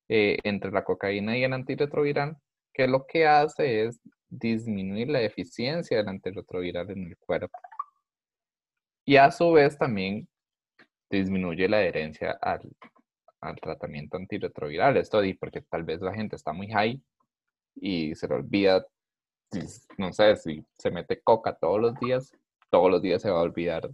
Eh, 0.09 0.39
entre 0.45 0.71
la 0.71 0.85
cocaína 0.85 1.37
y 1.37 1.43
el 1.43 1.53
antirretroviral, 1.53 2.37
que 2.73 2.87
lo 2.87 3.07
que 3.07 3.27
hace 3.27 3.87
es 3.87 4.01
disminuir 4.29 5.09
la 5.09 5.21
eficiencia 5.23 5.97
del 5.97 6.09
antirretroviral 6.09 6.91
en 6.91 7.07
el 7.07 7.17
cuerpo. 7.19 7.59
Y 9.05 9.17
a 9.17 9.31
su 9.33 9.53
vez 9.53 9.77
también 9.77 10.29
disminuye 11.11 11.69
la 11.69 11.79
adherencia 11.79 12.39
al, 12.41 12.61
tratamiento 13.61 14.17
antirretroviral. 14.17 14.97
Esto 14.97 15.21
porque 15.41 15.63
tal 15.63 15.85
vez 15.85 16.01
la 16.01 16.15
gente 16.15 16.37
está 16.37 16.53
muy 16.53 16.69
high 16.69 17.01
y 17.77 18.15
se 18.15 18.29
le 18.29 18.35
olvida, 18.35 18.87
no 19.99 20.13
sé, 20.13 20.37
si 20.37 20.65
se 20.79 20.91
mete 20.91 21.21
coca 21.21 21.55
todos 21.55 21.81
los 21.81 21.99
días, 22.01 22.33
todos 22.71 22.91
los 22.91 23.03
días 23.03 23.23
se 23.23 23.31
va 23.31 23.39
a 23.39 23.43
olvidar 23.43 23.91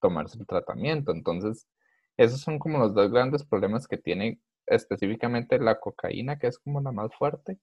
tomarse 0.00 0.38
el 0.38 0.46
tratamiento. 0.46 1.12
Entonces, 1.12 1.66
esos 2.16 2.40
son 2.40 2.58
como 2.58 2.78
los 2.78 2.94
dos 2.94 3.10
grandes 3.10 3.44
problemas 3.44 3.86
que 3.86 3.96
tiene 3.96 4.38
específicamente 4.66 5.58
la 5.58 5.78
cocaína, 5.80 6.38
que 6.38 6.48
es 6.48 6.58
como 6.58 6.80
la 6.80 6.92
más 6.92 7.14
fuerte. 7.14 7.58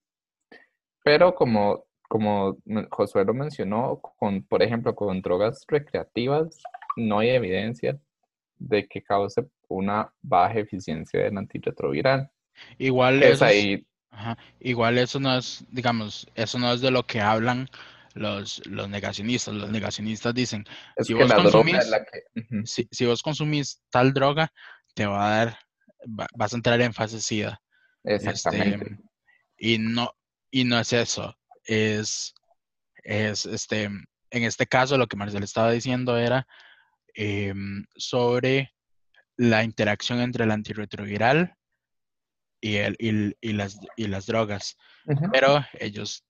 Pero 1.03 1.35
como 1.35 1.85
como 2.09 2.57
Josué 2.89 3.23
lo 3.23 3.35
mencionó, 3.35 4.01
con, 4.01 4.41
por 4.43 4.63
ejemplo, 4.63 4.95
con 4.95 5.21
drogas 5.21 5.63
recreativas, 5.67 6.61
no 6.97 7.19
hay 7.19 7.29
evidencia 7.29 7.99
de 8.57 8.87
que 8.87 9.03
cause 9.03 9.47
una 9.67 10.11
baja 10.21 10.59
eficiencia 10.59 11.21
del 11.21 11.37
antirretroviral. 11.37 12.29
Igual 12.79 13.21
es 13.21 13.43
ahí. 13.43 13.85
Igual 14.59 14.97
eso 14.97 15.19
no 15.19 15.37
es, 15.37 15.65
digamos, 15.69 16.27
eso 16.35 16.59
no 16.59 16.73
es 16.73 16.81
de 16.81 16.91
lo 16.91 17.05
que 17.05 17.21
hablan 17.21 17.69
los, 18.13 18.65
los 18.65 18.89
negacionistas. 18.89 19.53
Los 19.53 19.69
negacionistas 19.69 20.33
dicen, 20.33 20.65
si, 20.99 21.13
vos 21.13 21.31
consumís, 21.33 21.77
si, 22.65 23.05
vos 23.05 23.21
consumís 23.21 23.81
tal 23.89 24.13
droga, 24.13 24.51
te 24.93 25.05
va 25.05 25.25
a 25.25 25.37
dar, 25.37 25.59
vas 26.05 26.53
a 26.53 26.55
entrar 26.55 26.81
en 26.81 26.93
fase 26.93 27.21
SIDA. 27.21 27.61
Este, 28.03 28.29
Exactamente. 28.29 28.97
y 29.57 29.77
no, 29.77 30.11
y 30.49 30.63
no 30.63 30.79
es 30.79 30.93
eso 30.93 31.35
es, 31.69 32.33
es 33.03 33.45
este, 33.45 33.83
en 33.83 34.43
este 34.43 34.65
caso 34.65 34.97
lo 34.97 35.07
que 35.07 35.17
Marcel 35.17 35.43
estaba 35.43 35.71
diciendo 35.71 36.17
era 36.17 36.47
em, 37.13 37.85
sobre 37.95 38.73
la 39.37 39.63
interacción 39.63 40.19
entre 40.19 40.43
el 40.43 40.51
antirretroviral 40.51 41.55
y, 42.61 42.75
el, 42.75 42.95
y, 43.41 43.53
las, 43.53 43.79
y 43.95 44.07
las 44.07 44.25
drogas. 44.25 44.77
Pero 45.31 45.65
ellos 45.79 46.23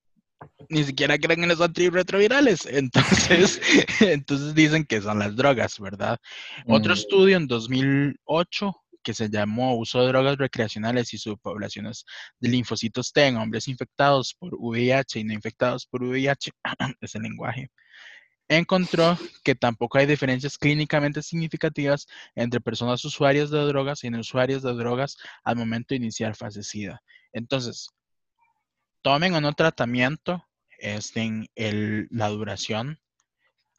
ni 0.69 0.83
siquiera 0.83 1.17
creen 1.17 1.43
en 1.43 1.49
los 1.49 1.61
antirretrovirales. 1.61 2.65
Entonces, 2.69 3.59
entonces 3.99 4.55
dicen 4.55 4.85
que 4.85 5.01
son 5.01 5.19
las 5.19 5.35
drogas, 5.35 5.79
¿verdad? 5.79 6.17
Otro 6.65 6.91
mm. 6.91 6.97
estudio 6.97 7.37
en 7.37 7.47
2008 7.47 8.75
que 9.03 9.13
se 9.13 9.29
llamó 9.29 9.77
Uso 9.77 10.01
de 10.01 10.07
drogas 10.09 10.37
recreacionales 10.37 11.13
y 11.13 11.17
subpoblaciones 11.17 12.05
de 12.39 12.49
linfocitos 12.49 13.11
T 13.13 13.27
en 13.27 13.37
hombres 13.37 13.67
infectados 13.67 14.35
por 14.37 14.53
VIH 14.55 15.19
y 15.19 15.23
no 15.23 15.33
infectados 15.33 15.85
por 15.85 16.03
VIH, 16.03 16.51
es 17.01 17.15
el 17.15 17.21
lenguaje, 17.23 17.69
encontró 18.49 19.17
que 19.43 19.55
tampoco 19.55 19.99
hay 19.99 20.07
diferencias 20.07 20.57
clínicamente 20.57 21.21
significativas 21.21 22.07
entre 22.35 22.59
personas 22.59 23.05
usuarias 23.05 23.51
de 23.51 23.59
drogas 23.59 24.03
y 24.03 24.09
no 24.09 24.19
usuarias 24.19 24.63
de 24.63 24.73
drogas 24.73 25.17
al 25.43 25.55
momento 25.55 25.89
de 25.89 25.97
iniciar 25.97 26.35
fase 26.35 26.63
SIDA. 26.63 27.01
Entonces, 27.31 27.89
tomen 29.01 29.33
o 29.35 29.41
no 29.41 29.53
tratamiento, 29.53 30.45
este, 30.79 31.21
en 31.21 31.47
el, 31.55 32.07
la 32.09 32.29
duración, 32.29 32.99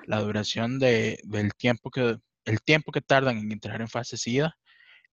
la 0.06 0.20
duración 0.20 0.78
de, 0.78 1.20
del 1.24 1.52
tiempo 1.54 1.90
que, 1.90 2.18
el 2.44 2.62
tiempo 2.62 2.92
que 2.92 3.00
tardan 3.00 3.38
en 3.38 3.52
entrar 3.52 3.80
en 3.80 3.88
fase 3.88 4.16
SIDA 4.16 4.56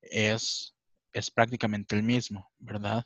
es, 0.02 0.76
es 1.14 1.32
prácticamente 1.32 1.96
el 1.96 2.04
mismo, 2.04 2.50
¿verdad? 2.60 3.06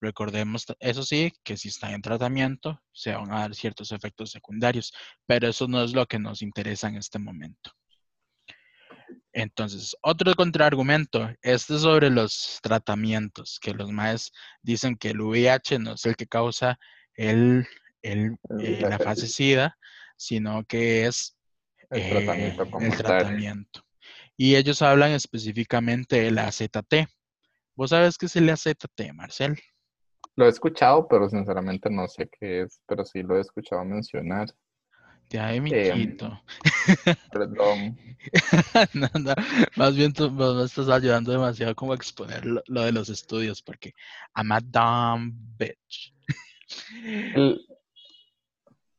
Recordemos, 0.00 0.66
eso 0.78 1.02
sí, 1.02 1.32
que 1.42 1.56
si 1.56 1.68
están 1.68 1.94
en 1.94 2.02
tratamiento, 2.02 2.82
se 2.92 3.12
van 3.12 3.32
a 3.32 3.40
dar 3.40 3.54
ciertos 3.54 3.92
efectos 3.92 4.30
secundarios, 4.30 4.92
pero 5.26 5.48
eso 5.48 5.66
no 5.68 5.82
es 5.82 5.92
lo 5.92 6.06
que 6.06 6.18
nos 6.18 6.42
interesa 6.42 6.88
en 6.88 6.96
este 6.96 7.18
momento. 7.18 7.72
Entonces, 9.32 9.94
otro 10.02 10.34
contraargumento, 10.34 11.30
este 11.42 11.74
es 11.74 11.82
sobre 11.82 12.10
los 12.10 12.58
tratamientos, 12.62 13.58
que 13.60 13.74
los 13.74 13.90
más 13.90 14.32
dicen 14.62 14.96
que 14.96 15.10
el 15.10 15.20
VIH 15.20 15.78
no 15.78 15.92
es 15.92 16.06
el 16.06 16.16
que 16.16 16.26
causa 16.26 16.78
el, 17.14 17.66
el, 18.02 18.36
eh, 18.60 18.80
la 18.80 18.98
fase 18.98 19.26
SIDA, 19.26 19.76
sino 20.16 20.64
que 20.64 21.06
es 21.06 21.36
el 21.90 22.08
tratamiento. 22.08 22.62
Eh, 22.62 22.70
el 22.80 22.96
tratamiento. 22.96 23.86
Y 24.38 24.56
ellos 24.56 24.82
hablan 24.82 25.12
específicamente 25.12 26.20
de 26.20 26.30
la 26.30 26.48
AZT. 26.48 27.08
¿Vos 27.74 27.90
sabes 27.90 28.16
qué 28.16 28.26
es 28.26 28.36
el 28.36 28.48
AZT, 28.48 29.12
Marcel? 29.14 29.58
Lo 30.36 30.44
he 30.44 30.48
escuchado, 30.48 31.08
pero 31.08 31.28
sinceramente 31.28 31.88
no 31.90 32.06
sé 32.08 32.28
qué 32.28 32.62
es, 32.62 32.80
pero 32.86 33.04
sí 33.04 33.22
lo 33.22 33.36
he 33.36 33.40
escuchado 33.40 33.84
mencionar. 33.84 34.48
Ya, 35.30 35.48
mi 35.60 35.70
Em, 35.72 36.16
Perdón. 37.32 37.98
No, 38.94 39.08
no, 39.18 39.34
Más 39.76 39.96
bien 39.96 40.12
tú 40.12 40.30
me 40.30 40.64
estás 40.64 40.88
ayudando 40.88 41.32
demasiado 41.32 41.74
como 41.74 41.92
a 41.92 41.96
exponer 41.96 42.44
lo, 42.44 42.62
lo 42.66 42.82
de 42.82 42.92
los 42.92 43.08
estudios, 43.08 43.62
porque 43.62 43.92
I'm 44.36 44.52
a 44.52 44.60
dumb 44.60 45.32
bitch. 45.58 46.12
El, 47.34 47.66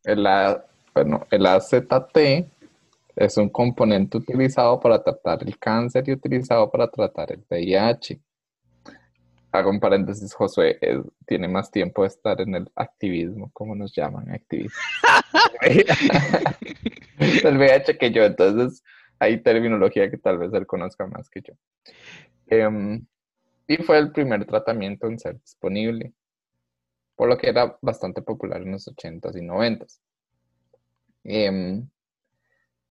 el, 0.04 0.26
A- 0.28 0.66
bueno, 0.94 1.26
el 1.30 1.46
AZT 1.46 2.48
es 3.16 3.38
un 3.38 3.50
componente 3.50 4.18
utilizado 4.18 4.80
para 4.80 5.02
tratar 5.04 5.44
el 5.44 5.58
cáncer 5.58 6.04
y 6.08 6.14
utilizado 6.14 6.70
para 6.70 6.88
tratar 6.90 7.32
el 7.32 7.44
VIH. 7.50 8.20
Hago 9.58 9.72
un 9.72 9.80
paréntesis, 9.80 10.36
Josué 10.36 10.80
tiene 11.26 11.48
más 11.48 11.72
tiempo 11.72 12.04
de 12.04 12.10
estar 12.10 12.40
en 12.42 12.54
el 12.54 12.72
activismo, 12.76 13.50
como 13.54 13.74
nos 13.74 13.92
llaman, 13.96 14.30
activismo. 14.30 14.78
el 17.44 17.58
VIH 17.58 17.98
que 17.98 18.12
yo, 18.12 18.24
entonces 18.24 18.84
hay 19.18 19.42
terminología 19.42 20.12
que 20.12 20.20
tal 20.20 20.38
vez 20.38 20.54
él 20.54 20.68
conozca 20.68 21.08
más 21.08 21.28
que 21.32 21.42
yo. 21.42 21.54
Em, 22.46 23.04
y 23.68 23.78
fue 23.78 23.98
el 23.98 24.12
primer 24.12 24.46
tratamiento 24.46 25.08
en 25.08 25.18
ser 25.18 25.40
disponible, 25.40 26.14
por 27.16 27.28
lo 27.28 27.36
que 27.36 27.50
era 27.50 27.80
bastante 27.82 28.22
popular 28.22 28.62
en 28.62 28.74
los 28.74 28.88
80s 28.88 29.36
y 29.36 29.42
90s. 29.42 30.00
Em, 31.24 31.90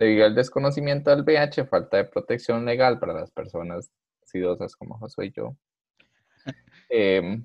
debido 0.00 0.26
al 0.26 0.34
desconocimiento 0.34 1.10
del 1.10 1.22
VIH, 1.22 1.66
falta 1.66 1.98
de 1.98 2.06
protección 2.06 2.64
legal 2.64 2.98
para 2.98 3.14
las 3.14 3.30
personas 3.30 3.92
sidosas 4.24 4.74
como 4.74 4.98
Josué 4.98 5.26
y 5.26 5.30
yo, 5.30 5.56
em, 6.88 7.44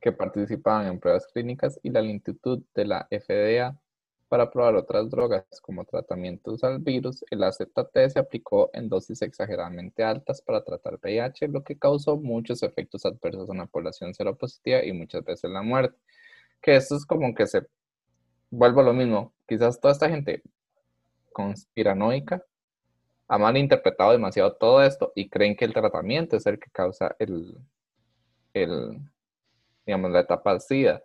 que 0.00 0.12
participaban 0.12 0.86
en 0.86 1.00
pruebas 1.00 1.26
clínicas 1.26 1.78
y 1.82 1.90
la 1.90 2.00
lentitud 2.02 2.62
de 2.74 2.84
la 2.86 3.06
FDA 3.10 3.78
para 4.30 4.50
probar 4.50 4.76
otras 4.76 5.10
drogas 5.10 5.44
como 5.60 5.84
tratamientos 5.84 6.62
al 6.62 6.78
virus, 6.78 7.24
el 7.30 7.42
AZT 7.42 8.08
se 8.12 8.18
aplicó 8.20 8.70
en 8.72 8.88
dosis 8.88 9.22
exageradamente 9.22 10.04
altas 10.04 10.40
para 10.40 10.62
tratar 10.62 11.00
VIH, 11.02 11.48
lo 11.48 11.64
que 11.64 11.76
causó 11.76 12.16
muchos 12.16 12.62
efectos 12.62 13.04
adversos 13.04 13.50
en 13.50 13.58
la 13.58 13.66
población 13.66 14.14
seropositiva 14.14 14.84
y 14.84 14.92
muchas 14.92 15.24
veces 15.24 15.50
la 15.50 15.62
muerte. 15.62 15.98
Que 16.62 16.76
esto 16.76 16.96
es 16.96 17.04
como 17.04 17.34
que 17.34 17.46
se 17.48 17.66
vuelve 18.50 18.82
a 18.82 18.84
lo 18.84 18.92
mismo. 18.92 19.34
Quizás 19.48 19.80
toda 19.80 19.94
esta 19.94 20.08
gente 20.08 20.42
conspiranoica 21.32 22.44
ha 23.26 23.38
malinterpretado 23.38 24.12
demasiado 24.12 24.52
todo 24.54 24.82
esto 24.84 25.12
y 25.16 25.28
creen 25.28 25.56
que 25.56 25.64
el 25.64 25.72
tratamiento 25.72 26.36
es 26.36 26.46
el 26.46 26.60
que 26.60 26.70
causa 26.70 27.16
el, 27.18 27.58
el 28.54 29.00
digamos, 29.86 30.10
la 30.12 30.20
etapa 30.20 30.58
SIDA 30.60 31.02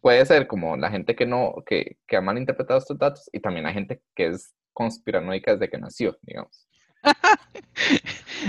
puede 0.00 0.24
ser 0.24 0.46
como 0.46 0.76
la 0.76 0.90
gente 0.90 1.16
que 1.16 1.26
no, 1.26 1.64
que, 1.66 1.96
que 2.06 2.16
ha 2.16 2.20
malinterpretado 2.20 2.78
estos 2.78 2.96
datos 2.96 3.28
y 3.32 3.40
también 3.40 3.64
la 3.64 3.72
gente 3.72 4.00
que 4.14 4.28
es 4.28 4.54
conspiranoica 4.72 5.52
desde 5.52 5.68
que 5.68 5.78
nació, 5.78 6.16
digamos. 6.22 6.66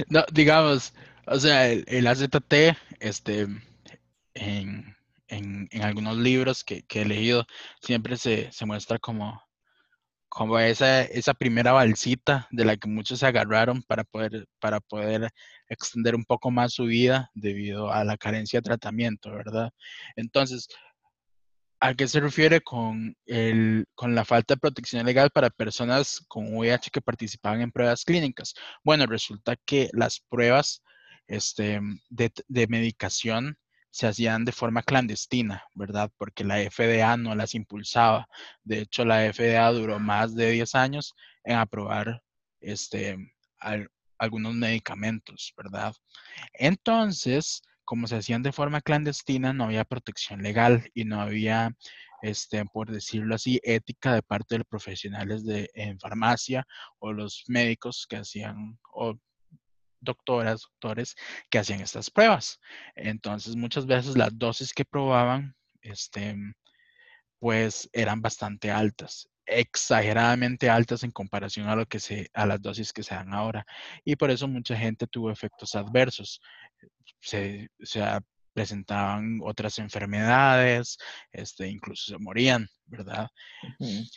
No, 0.10 0.24
digamos, 0.31 0.93
o 1.25 1.39
sea, 1.39 1.69
el, 1.69 1.84
el 1.88 2.05
AZT, 2.05 2.53
este, 3.00 3.48
en, 4.34 4.96
en, 5.27 5.67
en 5.72 5.81
algunos 5.81 6.17
libros 6.17 6.63
que, 6.63 6.84
que 6.84 7.01
he 7.01 7.05
leído, 7.05 7.46
siempre 7.81 8.17
se, 8.17 8.51
se 8.51 8.65
muestra 8.65 9.00
como, 9.00 9.41
como 10.38 10.60
esa, 10.60 11.01
esa 11.01 11.34
primera 11.34 11.72
balsita 11.72 12.48
de 12.51 12.64
la 12.64 12.77
que 12.77 12.88
muchos 12.88 13.22
se 13.22 13.25
agarraron 13.25 13.81
para 13.81 14.03
poder, 14.03 14.46
para 14.59 14.79
poder 14.79 15.31
extender 15.68 16.14
un 16.14 16.25
poco 16.25 16.51
más 16.51 16.74
su 16.74 16.83
vida 16.83 17.31
debido 17.33 17.92
a 17.92 18.03
la 18.03 18.18
carencia 18.18 18.59
de 18.59 18.66
tratamiento, 18.66 19.31
¿verdad? 19.31 19.72
Entonces, 20.16 20.68
¿a 21.79 21.96
qué 21.96 22.07
se 22.07 22.20
refiere 22.20 22.62
con, 22.62 23.16
el, 23.25 23.85
con 23.96 24.14
la 24.14 24.25
falta 24.25 24.53
de 24.53 24.59
protección 24.59 25.07
legal 25.07 25.31
para 25.31 25.50
personas 25.50 26.24
con 26.27 26.55
VIH 26.55 26.92
que 26.92 27.01
participaban 27.01 27.62
en 27.62 27.72
pruebas 27.72 28.05
clínicas? 28.05 28.53
Bueno, 28.83 29.07
resulta 29.07 29.55
que 29.66 29.90
las 29.94 30.20
pruebas 30.20 30.83
este, 31.25 31.81
de, 32.09 32.31
de 32.48 32.68
medicación 32.68 33.57
se 33.98 34.05
hacían 34.05 34.46
de 34.46 34.51
forma 34.51 34.83
clandestina, 34.83 35.64
¿verdad? 35.74 36.12
Porque 36.20 36.44
la 36.44 36.60
FDA 36.60 37.18
no 37.18 37.33
las 37.33 37.55
impulsaba. 37.55 38.27
De 38.64 38.81
hecho, 38.81 39.03
la 39.05 39.33
FDA 39.33 39.72
duró 39.72 39.98
más 39.98 40.36
de 40.36 40.51
10 40.51 40.75
años 40.75 41.16
en 41.44 41.57
aprobar 41.57 42.22
este, 42.62 43.18
al, 43.60 43.90
algunos 44.20 44.53
medicamentos, 44.53 45.51
¿verdad? 45.57 45.96
Entonces, 46.53 47.64
como 47.86 48.05
se 48.05 48.18
hacían 48.18 48.44
de 48.44 48.51
forma 48.51 48.81
clandestina, 48.81 49.51
no 49.51 49.64
había 49.64 49.83
protección 49.83 50.44
legal 50.44 50.92
y 50.94 51.05
no 51.05 51.20
había, 51.20 51.75
este, 52.22 52.64
por 52.66 52.92
decirlo 52.92 53.33
así, 53.33 53.60
ética 53.64 54.14
de 54.14 54.22
parte 54.22 54.53
de 54.53 54.60
los 54.60 54.68
profesionales 54.68 55.44
de, 55.44 55.72
en 55.74 56.00
farmacia 56.00 56.68
o 57.00 57.14
los 57.14 57.46
médicos 57.48 58.05
que 58.07 58.18
hacían, 58.18 58.77
o 58.94 59.18
doctoras, 60.00 60.62
doctores 60.62 61.16
que 61.50 61.60
hacían 61.60 61.81
estas 61.81 62.10
pruebas. 62.10 62.60
Entonces, 62.96 63.55
muchas 63.55 63.86
veces 63.86 64.18
las 64.18 64.38
dosis 64.38 64.74
que 64.74 64.86
probaban, 64.86 65.55
este, 65.81 66.36
pues 67.40 67.90
eran 67.94 68.22
bastante 68.22 68.72
altas, 68.72 69.29
exageradamente 69.46 70.70
altas 70.70 71.03
en 71.03 71.12
comparación 71.12 71.68
a 71.68 71.75
lo 71.75 71.86
que 71.86 72.00
se, 72.00 72.29
a 72.33 72.46
las 72.46 72.62
dosis 72.62 72.92
que 72.94 73.03
se 73.03 73.16
dan 73.16 73.33
ahora. 73.33 73.66
Y 74.03 74.16
por 74.16 74.31
eso 74.31 74.48
mucha 74.48 74.75
gente 74.75 75.07
tuvo 75.07 75.31
efectos 75.31 75.75
adversos. 75.75 76.42
Se, 77.20 77.70
se 77.81 78.01
presentaban 78.53 79.40
otras 79.44 79.77
enfermedades, 79.79 80.98
este, 81.31 81.68
incluso 81.68 82.14
se 82.14 82.18
morían, 82.18 82.68
¿verdad? 82.86 83.29
Uh 83.79 83.86
-huh. 83.86 84.10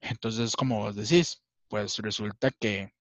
Entonces, 0.00 0.56
como 0.56 0.80
vos 0.80 0.96
decís, 0.96 1.40
pues 1.68 1.98
resulta 1.98 2.50
que 2.50 2.92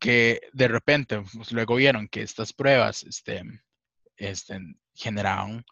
que 0.00 0.40
de 0.52 0.68
repente 0.68 1.22
pues, 1.34 1.52
luego 1.52 1.76
vieron 1.76 2.08
que 2.08 2.22
estas 2.22 2.52
pruebas 2.52 3.04
este, 3.04 3.42
este, 4.16 4.58
generaban 4.94 5.64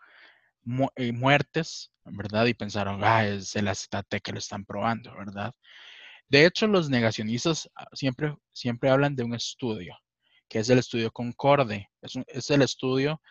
mu 0.62 0.88
muertes, 1.14 1.92
¿verdad? 2.04 2.46
Y 2.46 2.54
pensaron, 2.54 3.02
ah, 3.02 3.26
es 3.26 3.56
el 3.56 3.68
acetate 3.68 4.20
que 4.20 4.32
lo 4.32 4.38
están 4.38 4.64
probando, 4.64 5.16
¿verdad? 5.16 5.54
De 6.28 6.44
hecho, 6.44 6.66
los 6.66 6.90
negacionistas 6.90 7.70
siempre, 7.94 8.36
siempre 8.52 8.90
hablan 8.90 9.16
de 9.16 9.24
un 9.24 9.34
estudio, 9.34 9.96
que 10.48 10.58
es 10.58 10.68
el 10.68 10.78
estudio 10.78 11.10
Concorde. 11.10 11.88
Es, 12.02 12.14
es 12.26 12.50
el 12.50 12.62
estudio 12.62 13.22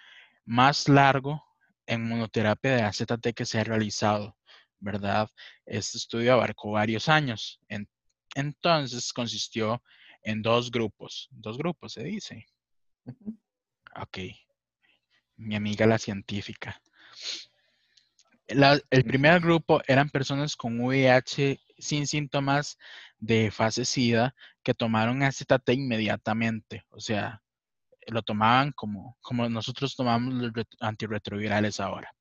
más 0.46 0.90
largo 0.90 1.44
en 1.86 2.08
monoterapia 2.08 2.76
de 2.76 2.82
AZT 2.84 3.34
que 3.36 3.46
se 3.46 3.60
ha 3.60 3.64
realizado, 3.64 4.36
¿verdad? 4.80 5.30
Este 5.66 6.00
estudio 6.00 6.34
abarcó 6.34 6.72
varios 6.72 7.08
años. 7.08 7.60
En, 7.70 7.88
entonces, 8.34 9.14
consistió 9.14 9.82
en 10.22 10.42
dos 10.42 10.72
grupos. 10.72 11.28
Dos 11.32 11.58
grupos 11.58 11.94
se 11.94 12.04
dice. 12.04 12.46
Uh 13.06 13.12
-huh. 13.12 13.38
Ok. 14.02 14.18
Mi 15.38 15.56
amiga 15.56 15.86
la 15.86 15.98
científica. 15.98 16.82
La, 18.48 18.80
el 18.90 19.04
primer 19.04 19.42
grupo 19.42 19.82
eran 19.88 20.10
personas 20.10 20.56
con 20.56 20.80
VIH 20.80 21.60
sin 21.78 22.08
síntomas 22.08 22.78
de 23.20 23.52
fase 23.52 23.84
SIDA 23.86 24.34
que 24.64 24.74
tomaron 24.74 25.22
AZT 25.22 25.70
inmediatamente. 25.74 26.86
O 26.90 27.00
sea, 27.00 27.42
lo 28.08 28.22
tomaban 28.22 28.72
como, 28.72 29.18
como 29.22 29.50
nosotros 29.50 29.96
tomamos 29.96 30.34
los 30.34 30.66
antirretrovirales 30.80 31.80
ahora. 31.80 32.12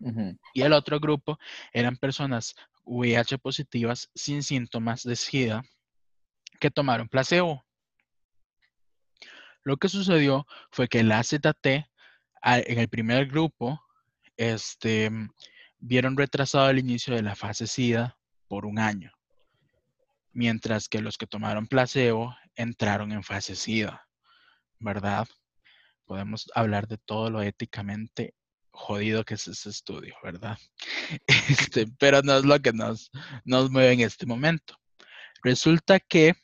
Uh 0.00 0.10
-huh. 0.10 0.38
Y 0.54 0.62
el 0.62 0.72
otro 0.72 1.00
grupo 1.00 1.38
eran 1.72 1.96
personas 1.96 2.54
VIH 2.84 3.38
positivas 3.38 4.10
sin 4.14 4.42
síntomas 4.42 5.02
de 5.02 5.16
SIDA 5.16 5.62
que 6.60 6.70
tomaron 6.70 7.08
placebo. 7.08 7.64
Lo 9.64 9.76
que 9.76 9.88
sucedió 9.88 10.46
fue 10.70 10.88
que 10.88 11.00
el 11.00 11.10
AZT 11.12 11.66
en 11.66 12.78
el 12.78 12.88
primer 12.88 13.26
grupo 13.26 13.82
este, 14.36 15.10
vieron 15.78 16.16
retrasado 16.16 16.70
el 16.70 16.78
inicio 16.78 17.14
de 17.14 17.22
la 17.22 17.34
fase 17.34 17.66
SIDA 17.66 18.16
por 18.48 18.64
un 18.64 18.78
año, 18.78 19.12
mientras 20.32 20.88
que 20.88 21.02
los 21.02 21.18
que 21.18 21.26
tomaron 21.26 21.66
placebo 21.66 22.34
entraron 22.54 23.12
en 23.12 23.22
fase 23.22 23.54
SIDA, 23.54 24.06
¿verdad? 24.78 25.28
Podemos 26.06 26.50
hablar 26.54 26.86
de 26.88 26.98
todo 26.98 27.30
lo 27.30 27.42
éticamente 27.42 28.34
jodido 28.70 29.24
que 29.24 29.34
es 29.34 29.46
ese 29.48 29.68
estudio, 29.70 30.14
¿verdad? 30.22 30.58
Este, 31.48 31.86
pero 31.98 32.22
no 32.22 32.38
es 32.38 32.44
lo 32.44 32.58
que 32.60 32.72
nos, 32.72 33.10
nos 33.44 33.70
mueve 33.70 33.92
en 33.92 34.00
este 34.00 34.26
momento. 34.26 34.78
Resulta 35.42 36.00
que 36.00 36.34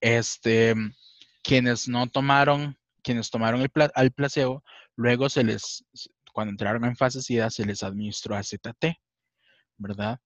este, 0.00 0.74
quienes 1.42 1.88
no 1.88 2.06
tomaron, 2.06 2.78
quienes 3.02 3.30
tomaron 3.30 3.60
el, 3.60 3.70
al 3.94 4.12
placebo, 4.12 4.64
luego 4.96 5.28
se 5.28 5.44
les, 5.44 5.84
cuando 6.32 6.50
entraron 6.50 6.84
en 6.84 6.96
fase 6.96 7.22
SIDA, 7.22 7.50
se 7.50 7.64
les 7.64 7.82
administró 7.82 8.36
AZT, 8.36 8.98
¿verdad? 9.78 10.18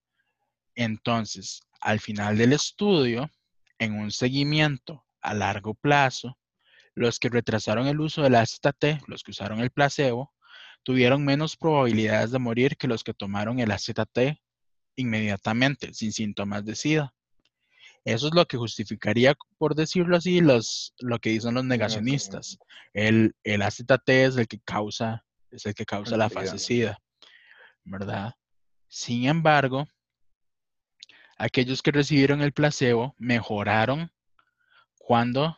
Entonces, 0.75 1.61
al 1.79 1.99
final 1.99 2.37
del 2.37 2.53
estudio, 2.53 3.29
en 3.79 3.93
un 3.93 4.11
seguimiento 4.11 5.05
a 5.21 5.33
largo 5.33 5.73
plazo, 5.73 6.37
los 6.93 7.19
que 7.19 7.29
retrasaron 7.29 7.87
el 7.87 7.99
uso 7.99 8.21
del 8.21 8.35
AZT, 8.35 9.07
los 9.07 9.23
que 9.23 9.31
usaron 9.31 9.59
el 9.59 9.71
placebo, 9.71 10.33
tuvieron 10.83 11.23
menos 11.23 11.55
probabilidades 11.55 12.31
de 12.31 12.39
morir 12.39 12.77
que 12.77 12.87
los 12.87 13.03
que 13.03 13.13
tomaron 13.13 13.59
el 13.59 13.71
AZT 13.71 14.39
inmediatamente, 14.95 15.93
sin 15.93 16.11
síntomas 16.11 16.65
de 16.65 16.75
SIDA. 16.75 17.13
Eso 18.03 18.27
es 18.27 18.33
lo 18.33 18.45
que 18.47 18.57
justificaría, 18.57 19.35
por 19.57 19.75
decirlo 19.75 20.17
así, 20.17 20.41
los, 20.41 20.93
lo 20.99 21.19
que 21.19 21.29
dicen 21.29 21.53
los 21.53 21.65
negacionistas. 21.65 22.57
El, 22.93 23.35
el 23.43 23.61
AZT 23.61 24.09
es 24.09 24.37
el 24.37 24.47
que 24.47 24.59
causa, 24.59 25.23
es 25.51 25.65
el 25.67 25.75
que 25.75 25.85
causa 25.85 26.17
la 26.17 26.29
fase 26.29 26.57
SIDA, 26.57 26.97
¿verdad? 27.83 28.33
Sin 28.87 29.27
embargo, 29.27 29.87
aquellos 31.37 31.81
que 31.83 31.91
recibieron 31.91 32.41
el 32.41 32.53
placebo 32.53 33.15
mejoraron 33.19 34.11
cuando, 34.97 35.57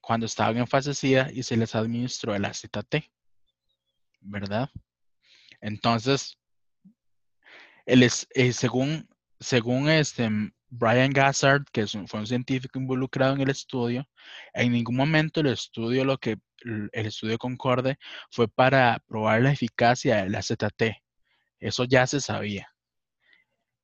cuando 0.00 0.24
estaban 0.24 0.56
en 0.56 0.66
fase 0.66 0.94
SIDA 0.94 1.30
y 1.30 1.42
se 1.42 1.58
les 1.58 1.74
administró 1.74 2.34
el 2.34 2.46
AZT, 2.46 3.04
¿verdad? 4.20 4.70
Entonces, 5.60 6.38
el, 7.84 8.02
eh, 8.02 8.52
según, 8.52 9.08
según 9.40 9.90
este, 9.90 10.30
Brian 10.76 11.12
Gazzard, 11.12 11.64
que 11.72 11.86
fue 11.86 12.20
un 12.20 12.26
científico 12.26 12.80
involucrado 12.80 13.34
en 13.34 13.40
el 13.40 13.50
estudio, 13.50 14.08
en 14.52 14.72
ningún 14.72 14.96
momento 14.96 15.40
el 15.40 15.46
estudio, 15.46 16.04
lo 16.04 16.18
que 16.18 16.38
el 16.64 17.06
estudio 17.06 17.38
Concorde 17.38 17.96
fue 18.30 18.48
para 18.48 18.98
probar 19.06 19.42
la 19.42 19.52
eficacia 19.52 20.24
del 20.24 20.34
AZT. 20.34 21.00
Eso 21.60 21.84
ya 21.84 22.06
se 22.08 22.20
sabía. 22.20 22.74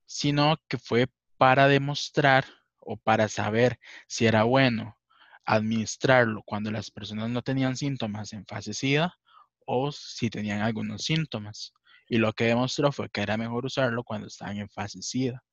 Sino 0.05 0.57
que 0.69 0.79
fue 0.79 1.07
para 1.37 1.69
demostrar 1.69 2.45
o 2.81 2.97
para 2.97 3.29
saber 3.29 3.79
si 4.09 4.27
era 4.27 4.43
bueno 4.43 4.99
administrarlo 5.45 6.43
cuando 6.45 6.73
las 6.73 6.91
personas 6.91 7.31
no 7.31 7.43
tenían 7.43 7.77
síntomas 7.77 8.33
en 8.33 8.45
fase 8.47 8.75
SIDA 8.75 9.15
o 9.65 9.93
si 9.93 10.29
tenían 10.29 10.63
algunos 10.63 11.05
síntomas. 11.05 11.73
Y 12.09 12.19
lo 12.19 12.33
que 12.33 12.47
demostró 12.47 12.91
fue 12.91 13.09
que 13.11 13.21
era 13.23 13.37
mejor 13.37 13.65
usarlo 13.65 14.03
cuando 14.03 14.27
estaban 14.27 14.57
en 14.57 14.69
fase 14.69 15.03
SIDA. 15.03 15.45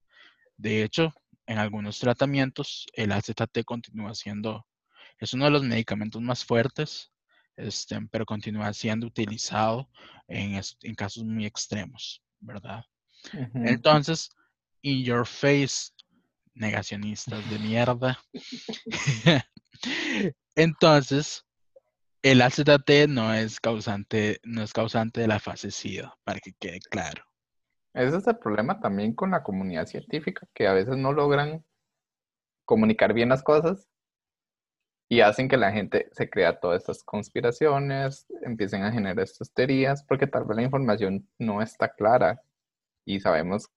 De 0.58 0.84
hecho, 0.84 1.14
en 1.48 1.58
algunos 1.58 2.00
tratamientos, 2.00 2.86
el 2.94 3.12
AZT 3.12 3.64
continúa 3.66 4.14
siendo, 4.14 4.66
es 5.20 5.34
uno 5.34 5.46
de 5.46 5.52
los 5.52 5.64
medicamentos 5.64 6.22
más 6.22 6.46
fuertes, 6.46 7.12
este, 7.56 8.00
pero 8.12 8.26
continúa 8.26 8.72
siendo 8.74 9.08
utilizado 9.08 9.90
en, 10.28 10.62
casos 10.96 11.24
muy 11.24 11.46
extremos, 11.46 12.22
¿verdad? 12.40 12.84
Entonces, 13.56 14.30
in 14.82 15.04
your 15.04 15.26
face, 15.26 15.92
negacionistas 16.54 17.50
de 17.50 17.60
mierda. 17.60 18.20
Entonces, 20.56 21.46
el 22.22 22.42
AZT 22.42 23.08
no 23.08 23.34
es 23.34 23.60
causante, 23.60 24.40
no 24.44 24.64
es 24.64 24.74
causante 24.74 25.22
de 25.22 25.28
la 25.28 25.40
fase 25.40 25.72
SIDA, 25.72 26.18
para 26.24 26.40
que 26.40 26.54
quede 26.54 26.80
claro. 26.80 27.27
Ese 27.94 28.18
es 28.18 28.28
el 28.28 28.38
problema 28.38 28.80
también 28.80 29.14
con 29.14 29.32
la 29.32 29.44
comunidad 29.44 29.88
científica, 29.88 30.48
que 30.54 30.68
a 30.68 30.74
veces 30.74 30.98
no 30.98 31.14
logran 31.14 31.64
comunicar 32.66 33.14
bien 33.14 33.30
las 33.30 33.44
cosas 33.44 33.88
y 35.10 35.22
hacen 35.22 35.48
que 35.48 35.58
la 35.58 35.72
gente 35.72 36.10
se 36.12 36.30
crea 36.30 36.60
todas 36.60 36.82
estas 36.82 37.04
conspiraciones, 37.04 38.28
empiecen 38.44 38.84
a 38.84 38.92
generar 38.92 39.20
estas 39.24 39.54
teorías, 39.54 40.04
porque 40.04 40.28
tal 40.28 40.46
vez 40.46 40.58
la 40.58 40.64
información 40.64 41.28
no 41.40 41.62
está 41.62 41.90
clara 41.90 42.42
y 43.06 43.20
sabemos 43.20 43.70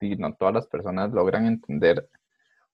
y 0.00 0.16
no 0.16 0.34
todas 0.34 0.54
las 0.54 0.66
personas 0.68 1.10
logran 1.12 1.46
entender 1.46 2.08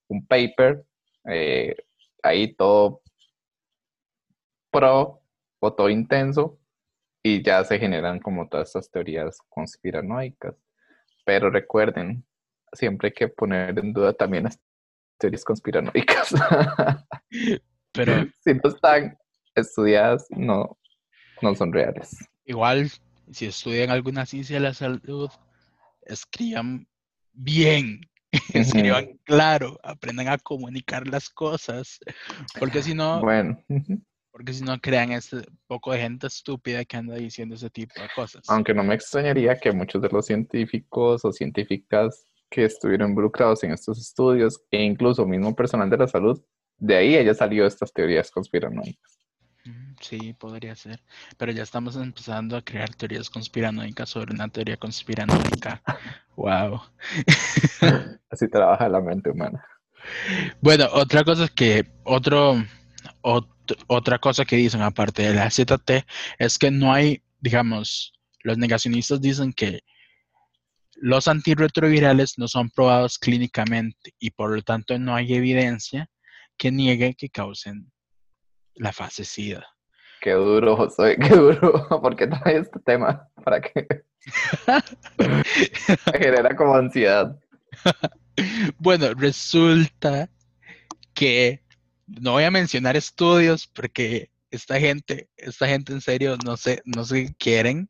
un 0.07 0.25
paper 0.25 0.85
eh, 1.25 1.75
ahí 2.23 2.53
todo 2.53 3.01
pro 4.71 5.21
o 5.59 5.73
todo 5.73 5.89
intenso 5.89 6.59
y 7.23 7.41
ya 7.43 7.63
se 7.63 7.79
generan 7.79 8.19
como 8.19 8.47
todas 8.47 8.67
estas 8.69 8.91
teorías 8.91 9.39
conspiranoicas. 9.49 10.55
Pero 11.25 11.49
recuerden, 11.49 12.25
siempre 12.71 13.09
hay 13.09 13.13
que 13.13 13.27
poner 13.27 13.77
en 13.77 13.91
duda 13.93 14.13
también 14.13 14.45
las 14.45 14.59
teorías 15.17 15.43
conspiranoicas. 15.43 16.33
Pero 17.91 18.25
si 18.43 18.53
no 18.53 18.69
están 18.69 19.17
estudiadas, 19.55 20.27
no, 20.29 20.77
no 21.41 21.55
son 21.55 21.73
reales. 21.73 22.17
Igual, 22.45 22.91
si 23.31 23.47
estudian 23.47 23.89
alguna 23.89 24.25
ciencia 24.25 24.57
de 24.57 24.61
la 24.61 24.73
salud, 24.73 25.29
escriban 26.03 26.87
bien, 27.33 28.01
escriban 28.53 29.19
claro, 29.23 29.79
aprendan 29.83 30.27
a 30.27 30.37
comunicar 30.37 31.07
las 31.07 31.29
cosas, 31.29 31.99
porque 32.59 32.83
si 32.83 32.93
no, 32.93 33.21
bueno. 33.21 33.63
Porque 34.35 34.51
si 34.51 34.65
no 34.65 34.77
crean 34.81 35.13
este 35.13 35.47
poco 35.65 35.93
de 35.93 35.99
gente 35.99 36.27
estúpida 36.27 36.83
que 36.83 36.97
anda 36.97 37.15
diciendo 37.15 37.55
ese 37.55 37.69
tipo 37.69 37.93
de 38.01 38.09
cosas. 38.13 38.43
Aunque 38.49 38.73
no 38.73 38.83
me 38.83 38.93
extrañaría 38.93 39.57
que 39.57 39.71
muchos 39.71 40.01
de 40.01 40.09
los 40.09 40.25
científicos 40.25 41.23
o 41.23 41.31
científicas 41.31 42.27
que 42.49 42.65
estuvieron 42.65 43.11
involucrados 43.11 43.63
en 43.63 43.71
estos 43.71 43.97
estudios, 43.97 44.61
e 44.71 44.83
incluso 44.83 45.25
mismo 45.25 45.55
personal 45.55 45.89
de 45.89 45.95
la 45.99 46.09
salud, 46.09 46.37
de 46.77 46.97
ahí 46.97 47.15
haya 47.15 47.33
salido 47.33 47.65
estas 47.65 47.93
teorías 47.93 48.29
conspiranoicas. 48.29 49.19
Sí, 50.01 50.33
podría 50.33 50.75
ser. 50.75 51.01
Pero 51.37 51.53
ya 51.53 51.63
estamos 51.63 51.95
empezando 51.95 52.57
a 52.57 52.61
crear 52.61 52.93
teorías 52.93 53.29
conspiranoicas 53.29 54.09
sobre 54.09 54.33
una 54.33 54.49
teoría 54.49 54.75
conspiranoica. 54.75 55.81
wow. 56.35 56.81
Así 58.29 58.49
trabaja 58.49 58.89
la 58.89 58.99
mente 58.99 59.29
humana. 59.29 59.65
Bueno, 60.59 60.87
otra 60.91 61.23
cosa 61.23 61.45
es 61.45 61.51
que 61.51 61.85
otro, 62.03 62.61
otro 63.21 63.54
otra 63.87 64.19
cosa 64.19 64.45
que 64.45 64.55
dicen 64.55 64.81
aparte 64.81 65.23
de 65.23 65.33
la 65.33 65.49
ZT 65.49 66.05
es 66.39 66.57
que 66.57 66.71
no 66.71 66.93
hay, 66.93 67.21
digamos, 67.39 68.13
los 68.43 68.57
negacionistas 68.57 69.21
dicen 69.21 69.53
que 69.53 69.81
los 70.95 71.27
antirretrovirales 71.27 72.37
no 72.37 72.47
son 72.47 72.69
probados 72.69 73.17
clínicamente 73.17 74.13
y 74.19 74.31
por 74.31 74.55
lo 74.55 74.61
tanto 74.61 74.97
no 74.97 75.15
hay 75.15 75.33
evidencia 75.33 76.09
que 76.57 76.71
niegue 76.71 77.15
que 77.15 77.29
causen 77.29 77.91
la 78.75 78.93
fase 78.93 79.25
SIDA. 79.25 79.65
Qué 80.21 80.31
duro, 80.31 80.75
José, 80.75 81.17
qué 81.17 81.29
duro. 81.29 81.87
¿Por 82.01 82.15
qué 82.15 82.27
trae 82.27 82.57
este 82.57 82.79
tema? 82.79 83.27
¿Para 83.43 83.61
qué? 83.61 83.87
genera 86.19 86.55
como 86.55 86.75
ansiedad. 86.75 87.37
bueno, 88.77 89.13
resulta 89.13 90.29
que 91.13 91.64
no 92.07 92.33
voy 92.33 92.43
a 92.43 92.51
mencionar 92.51 92.95
estudios 92.95 93.67
porque 93.67 94.29
esta 94.51 94.79
gente, 94.79 95.29
esta 95.37 95.67
gente 95.67 95.93
en 95.93 96.01
serio 96.01 96.37
no 96.45 96.57
sé, 96.57 96.81
no 96.85 97.03
se 97.03 97.33
quieren. 97.35 97.89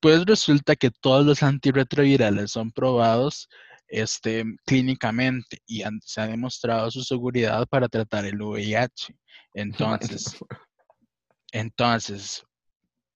Pues 0.00 0.24
resulta 0.26 0.76
que 0.76 0.90
todos 0.90 1.24
los 1.24 1.42
antirretrovirales 1.42 2.50
son 2.50 2.70
probados 2.70 3.48
este, 3.88 4.44
clínicamente 4.66 5.62
y 5.66 5.82
se 6.02 6.20
ha 6.20 6.26
demostrado 6.26 6.90
su 6.90 7.02
seguridad 7.02 7.66
para 7.68 7.88
tratar 7.88 8.24
el 8.24 8.40
VIH. 8.40 9.14
Entonces, 9.54 10.36
entonces, 11.52 12.44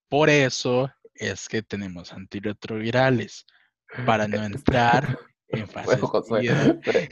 por 0.09 0.31
eso 0.31 0.91
es 1.15 1.49
que 1.49 1.63
tenemos 1.63 2.13
antirretrovirales 2.13 3.45
para 4.07 4.29
no 4.29 4.43
entrar 4.45 5.19
en 5.53 5.69
fase 5.69 5.99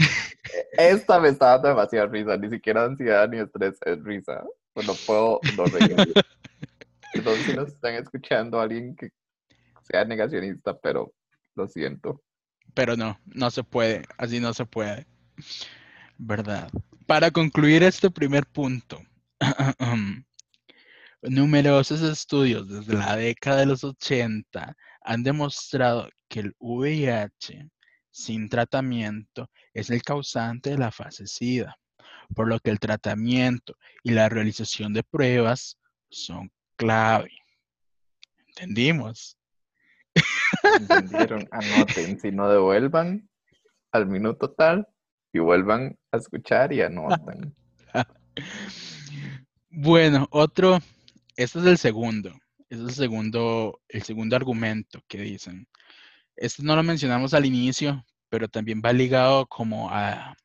esta 0.78 1.20
me 1.20 1.28
está 1.28 1.52
dando 1.52 1.68
demasiada 1.68 2.06
risa, 2.06 2.36
ni 2.36 2.50
siquiera 2.50 2.84
ansiedad 2.84 3.28
ni 3.28 3.38
estrés, 3.38 3.78
es 3.84 4.02
risa. 4.02 4.44
Pues 4.72 4.86
no 4.86 4.94
puedo 5.06 5.40
no 5.56 5.64
reír. 5.66 5.96
Entonces, 7.14 7.46
si 7.46 7.54
nos 7.54 7.68
están 7.68 7.94
escuchando 7.94 8.60
alguien 8.60 8.94
que 8.94 9.10
sea 9.82 10.04
negacionista, 10.04 10.78
pero 10.78 11.14
lo 11.54 11.66
siento. 11.66 12.22
Pero 12.74 12.96
no, 12.96 13.18
no 13.24 13.50
se 13.50 13.64
puede, 13.64 14.02
así 14.18 14.38
no 14.38 14.52
se 14.52 14.66
puede. 14.66 15.06
¿Verdad? 16.18 16.70
Para 17.06 17.30
concluir 17.30 17.82
este 17.82 18.10
primer 18.10 18.44
punto, 18.46 19.00
numerosos 21.22 22.02
estudios 22.02 22.68
desde 22.68 22.94
la 22.94 23.16
década 23.16 23.60
de 23.60 23.66
los 23.66 23.82
80 23.82 24.76
han 25.02 25.22
demostrado 25.22 26.10
que 26.28 26.40
el 26.40 26.54
VIH 26.58 27.70
sin 28.16 28.48
tratamiento 28.48 29.50
es 29.74 29.90
el 29.90 30.02
causante 30.02 30.70
de 30.70 30.78
la 30.78 30.90
fase 30.90 31.26
SIDA, 31.26 31.76
por 32.34 32.48
lo 32.48 32.58
que 32.60 32.70
el 32.70 32.80
tratamiento 32.80 33.76
y 34.02 34.12
la 34.12 34.30
realización 34.30 34.94
de 34.94 35.02
pruebas 35.02 35.78
son 36.08 36.50
clave. 36.76 37.30
¿Entendimos? 38.48 39.36
Entendieron, 40.80 41.46
anoten, 41.52 42.18
si 42.18 42.32
no 42.32 42.48
devuelvan 42.48 43.28
al 43.92 44.06
minuto 44.06 44.50
tal 44.50 44.88
y 45.30 45.40
vuelvan 45.40 45.98
a 46.10 46.16
escuchar 46.16 46.72
y 46.72 46.80
anoten. 46.80 47.54
bueno, 49.68 50.26
otro, 50.30 50.78
este 51.36 51.58
es 51.58 51.66
el 51.66 51.76
segundo, 51.76 52.30
este 52.70 52.76
es 52.76 52.80
el 52.80 52.94
segundo, 52.94 53.78
el 53.88 54.02
segundo 54.04 54.36
argumento 54.36 55.02
que 55.06 55.18
dicen. 55.18 55.68
Este 56.36 56.62
no 56.62 56.76
lo 56.76 56.82
mencionamos 56.82 57.34
al 57.34 57.46
inicio, 57.46 58.04
pero 58.28 58.48
también 58.48 58.82
va 58.84 58.92
ligado 58.92 59.46
como 59.46 59.90
a, 59.90 60.36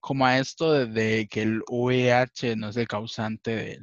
como 0.00 0.26
a 0.26 0.38
esto 0.38 0.86
de, 0.86 1.28
que 1.30 1.42
el 1.42 1.62
VIH 1.68 2.56
no 2.56 2.68
es 2.68 2.76
el 2.76 2.88
causante 2.88 3.54
de, 3.56 3.80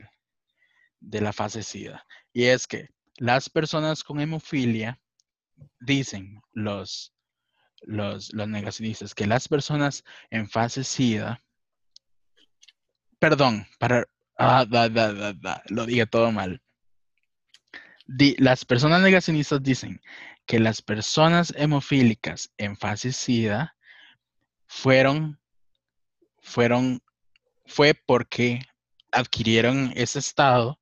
de 1.00 1.22
la 1.22 1.34
fase 1.34 1.64
SIDA. 1.64 2.06
Y 2.34 2.46
es 2.46 2.68
que 2.68 2.90
las 3.18 3.50
personas 3.50 4.04
con 4.04 4.20
hemofilia, 4.20 5.00
dicen 5.80 6.40
los, 6.54 7.14
los, 7.82 8.34
los 8.34 8.48
negacionistas, 8.48 9.16
que 9.16 9.26
las 9.26 9.48
personas 9.48 10.04
en 10.30 10.48
fase 10.50 10.84
SIDA, 10.84 11.44
perdón, 13.20 13.66
para, 13.80 14.06
ah, 14.38 14.66
lo 15.70 15.86
dije 15.86 16.06
todo 16.06 16.32
mal. 16.32 16.62
las 18.38 18.66
personas 18.66 19.02
negacionistas 19.02 19.64
dicen 19.64 20.00
que 20.48 20.60
las 20.60 20.82
personas 20.82 21.54
hemofílicas 21.56 22.52
en 22.58 22.78
fase 22.78 23.12
SIDA 23.12 23.76
fueron, 24.66 25.40
fueron, 26.40 27.02
fue 27.66 27.94
porque 27.94 28.62
adquirieron 29.12 29.92
ese 29.96 30.20
estado 30.20 30.80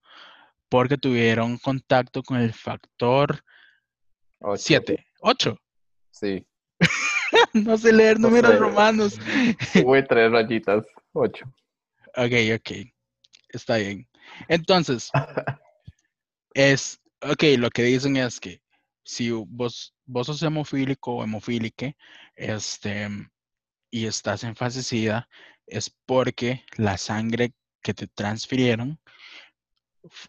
porque 0.69 0.97
tuvieron 0.97 1.57
contacto 1.57 2.21
con 2.21 2.37
el 2.37 2.53
factor 2.53 3.43
7, 4.55 5.03
8. 5.21 5.57
Sí. 6.11 6.45
no 7.53 7.77
sé 7.77 7.91
leer 7.91 8.19
números 8.19 8.59
romanos. 8.59 9.17
Tuve 9.73 10.03
tres 10.03 10.31
rayitas, 10.31 10.85
8. 11.13 11.45
Ok, 12.17 12.33
ok. 12.55 12.71
Está 13.49 13.77
bien. 13.77 14.07
Entonces, 14.47 15.09
es, 16.53 17.01
ok, 17.21 17.43
lo 17.57 17.69
que 17.71 17.83
dicen 17.83 18.17
es 18.17 18.39
que 18.39 18.61
si 19.05 19.31
vos, 19.31 19.95
vos 20.05 20.27
sos 20.27 20.41
hemofílico 20.43 21.15
o 21.15 21.23
hemofílique, 21.23 21.95
este, 22.35 23.07
y 23.91 24.07
estás 24.07 24.43
en 24.43 24.55
fase 24.55 24.83
SIDA, 24.83 25.29
es 25.67 25.89
porque 26.05 26.65
la 26.77 26.97
sangre 26.97 27.53
que 27.81 27.93
te 27.93 28.07
transfirieron 28.07 28.99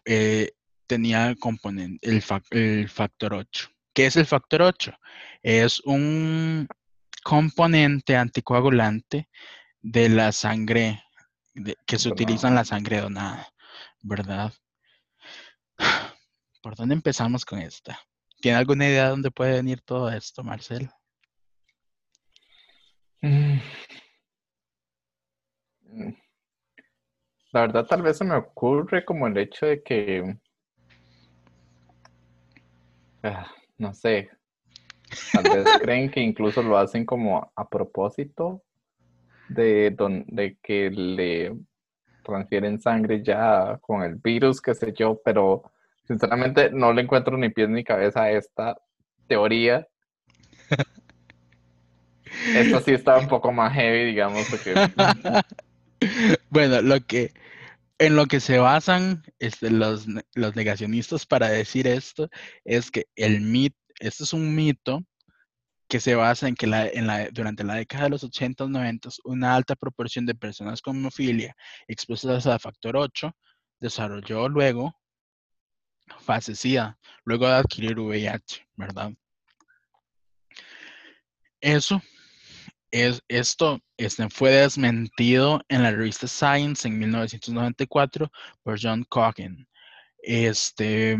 eh, 0.05 0.51
tenía 0.85 1.27
el 1.27 1.37
componente, 1.37 2.07
el, 2.07 2.23
el 2.51 2.89
factor 2.89 3.33
8. 3.33 3.69
¿Qué 3.93 4.05
es 4.05 4.15
el 4.15 4.27
factor 4.27 4.61
8? 4.61 4.93
Es 5.41 5.79
un 5.81 6.67
componente 7.23 8.15
anticoagulante 8.15 9.27
de 9.81 10.09
la 10.09 10.31
sangre 10.31 11.03
que 11.85 11.97
se 11.97 12.09
utiliza 12.09 12.47
en 12.47 12.55
la 12.55 12.65
sangre 12.65 13.01
donada, 13.01 13.51
¿verdad? 14.01 14.53
¿Por 16.61 16.75
dónde 16.75 16.93
empezamos 16.93 17.43
con 17.43 17.59
esta? 17.59 17.99
¿Tiene 18.47 18.59
alguna 18.59 18.87
idea 18.87 19.03
de 19.03 19.09
dónde 19.09 19.29
puede 19.29 19.55
venir 19.55 19.81
todo 19.81 20.09
esto, 20.09 20.41
Marcel? 20.41 20.89
Mm. 23.21 23.57
La 27.51 27.59
verdad, 27.59 27.85
tal 27.85 28.03
vez 28.03 28.17
se 28.17 28.23
me 28.23 28.35
ocurre 28.35 29.03
como 29.03 29.27
el 29.27 29.37
hecho 29.37 29.65
de 29.65 29.83
que, 29.83 30.37
ah, 33.23 33.51
no 33.77 33.93
sé, 33.93 34.29
tal 35.33 35.43
vez 35.43 35.65
creen 35.81 36.09
que 36.09 36.21
incluso 36.21 36.63
lo 36.63 36.77
hacen 36.77 37.05
como 37.05 37.51
a 37.53 37.67
propósito 37.67 38.63
de, 39.49 39.93
de 40.27 40.57
que 40.63 40.89
le 40.89 41.53
transfieren 42.23 42.79
sangre 42.79 43.21
ya 43.21 43.77
con 43.81 44.03
el 44.03 44.15
virus, 44.15 44.61
qué 44.61 44.73
sé 44.73 44.93
yo, 44.93 45.19
pero 45.21 45.69
sinceramente 46.07 46.71
no 46.71 46.93
le 46.93 47.01
encuentro 47.01 47.37
ni 47.37 47.49
pies 47.49 47.69
ni 47.69 47.83
cabeza 47.83 48.23
a 48.23 48.31
esta 48.31 48.77
teoría. 49.27 49.87
Esto 52.55 52.79
sí 52.81 52.91
está 52.91 53.17
un 53.17 53.27
poco 53.27 53.51
más 53.51 53.73
heavy, 53.73 54.05
digamos, 54.05 54.47
porque... 54.49 54.73
bueno, 56.49 56.81
lo 56.81 56.99
que 57.01 57.33
en 57.99 58.15
lo 58.15 58.27
que 58.27 58.39
se 58.39 58.59
basan 58.59 59.23
este, 59.39 59.71
los, 59.71 60.05
los, 60.35 60.55
negacionistas 60.55 61.25
para 61.25 61.49
decir 61.49 61.87
esto 61.87 62.29
es 62.63 62.91
que 62.91 63.05
el 63.15 63.41
mito, 63.41 63.75
esto 63.99 64.23
es 64.23 64.33
un 64.33 64.53
mito 64.53 65.03
que 65.87 65.99
se 65.99 66.15
basa 66.15 66.47
en 66.47 66.55
que 66.55 66.67
la, 66.67 66.87
en 66.87 67.07
la, 67.07 67.29
durante 67.31 67.63
la 67.63 67.75
década 67.75 68.03
de 68.03 68.09
los 68.11 68.23
80 68.23 68.65
y 68.65 68.69
90 68.69 69.09
una 69.25 69.55
alta 69.55 69.75
proporción 69.75 70.25
de 70.25 70.35
personas 70.35 70.81
con 70.81 70.97
hemofilia 70.97 71.55
expuestas 71.87 72.45
a 72.45 72.59
factor 72.59 72.97
8 72.97 73.35
desarrolló 73.79 74.49
luego 74.49 74.93
fase 76.19 76.55
SIDA, 76.55 76.97
luego 77.23 77.47
de 77.47 77.55
adquirir 77.55 77.99
VIH, 77.99 78.67
¿verdad? 78.75 79.13
Eso 81.61 82.01
es, 82.91 83.21
esto 83.27 83.79
este, 83.97 84.29
fue 84.29 84.51
desmentido 84.51 85.61
en 85.69 85.83
la 85.83 85.91
revista 85.91 86.27
Science 86.27 86.87
en 86.87 86.99
1994 86.99 88.31
por 88.63 88.79
John 88.81 89.03
Cohen. 89.09 89.67
Este, 90.19 91.17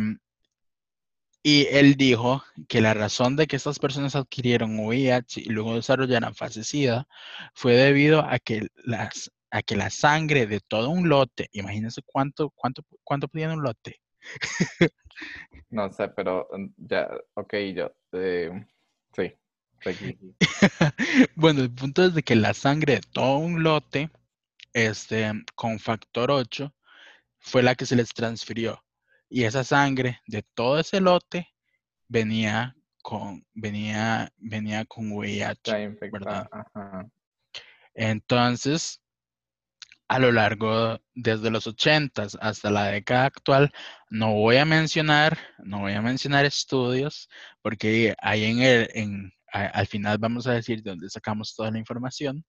y 1.43 1.67
él 1.71 1.95
dijo 1.95 2.43
que 2.67 2.81
la 2.81 2.93
razón 2.93 3.35
de 3.35 3.47
que 3.47 3.55
estas 3.55 3.79
personas 3.79 4.15
adquirieron 4.15 4.79
VIH 4.79 5.41
y 5.41 5.49
luego 5.49 5.75
desarrollaran 5.75 6.35
fase 6.35 6.63
SIDA 6.63 7.07
fue 7.53 7.75
debido 7.75 8.21
a 8.21 8.39
que, 8.39 8.67
las, 8.83 9.31
a 9.51 9.61
que 9.61 9.75
la 9.75 9.89
sangre 9.89 10.45
de 10.47 10.59
todo 10.59 10.89
un 10.89 11.09
lote, 11.09 11.49
imagínense 11.53 12.01
cuánto, 12.05 12.49
cuánto, 12.51 12.83
cuánto 13.03 13.29
un 13.33 13.63
lote. 13.63 14.01
No 15.69 15.91
sé, 15.91 16.07
pero 16.09 16.47
mm, 16.51 16.67
ya, 16.77 17.09
ok, 17.33 17.53
yo, 17.75 17.91
eh, 18.13 18.65
sí. 19.15 19.33
bueno, 21.35 21.61
el 21.61 21.71
punto 21.71 22.03
es 22.05 22.13
de 22.13 22.23
que 22.23 22.35
la 22.35 22.53
sangre 22.53 22.95
de 22.95 23.01
todo 23.13 23.37
un 23.37 23.63
lote, 23.63 24.09
este, 24.73 25.31
con 25.55 25.79
factor 25.79 26.31
8, 26.31 26.73
fue 27.39 27.63
la 27.63 27.75
que 27.75 27.85
se 27.85 27.95
les 27.95 28.09
transfirió. 28.13 28.83
Y 29.29 29.43
esa 29.43 29.63
sangre 29.63 30.21
de 30.27 30.41
todo 30.41 30.79
ese 30.79 30.99
lote 31.01 31.47
venía 32.07 32.75
con, 33.01 33.45
venía, 33.53 34.31
venía 34.37 34.85
con 34.85 35.11
VIH, 35.11 35.97
¿verdad? 36.11 36.49
Entonces, 37.93 39.01
a 40.07 40.19
lo 40.19 40.31
largo, 40.31 40.99
desde 41.13 41.51
los 41.51 41.67
80 41.67 42.27
hasta 42.39 42.71
la 42.71 42.85
década 42.87 43.25
actual, 43.25 43.71
no 44.09 44.33
voy 44.33 44.57
a 44.57 44.65
mencionar, 44.65 45.37
no 45.59 45.79
voy 45.81 45.93
a 45.93 46.01
mencionar 46.01 46.45
estudios, 46.45 47.29
porque 47.61 48.15
ahí 48.21 48.45
en 48.45 48.61
el, 48.61 48.89
en, 48.93 49.33
al 49.51 49.87
final 49.87 50.17
vamos 50.17 50.47
a 50.47 50.53
decir 50.53 50.81
de 50.81 50.91
dónde 50.91 51.09
sacamos 51.09 51.55
toda 51.55 51.71
la 51.71 51.79
información, 51.79 52.45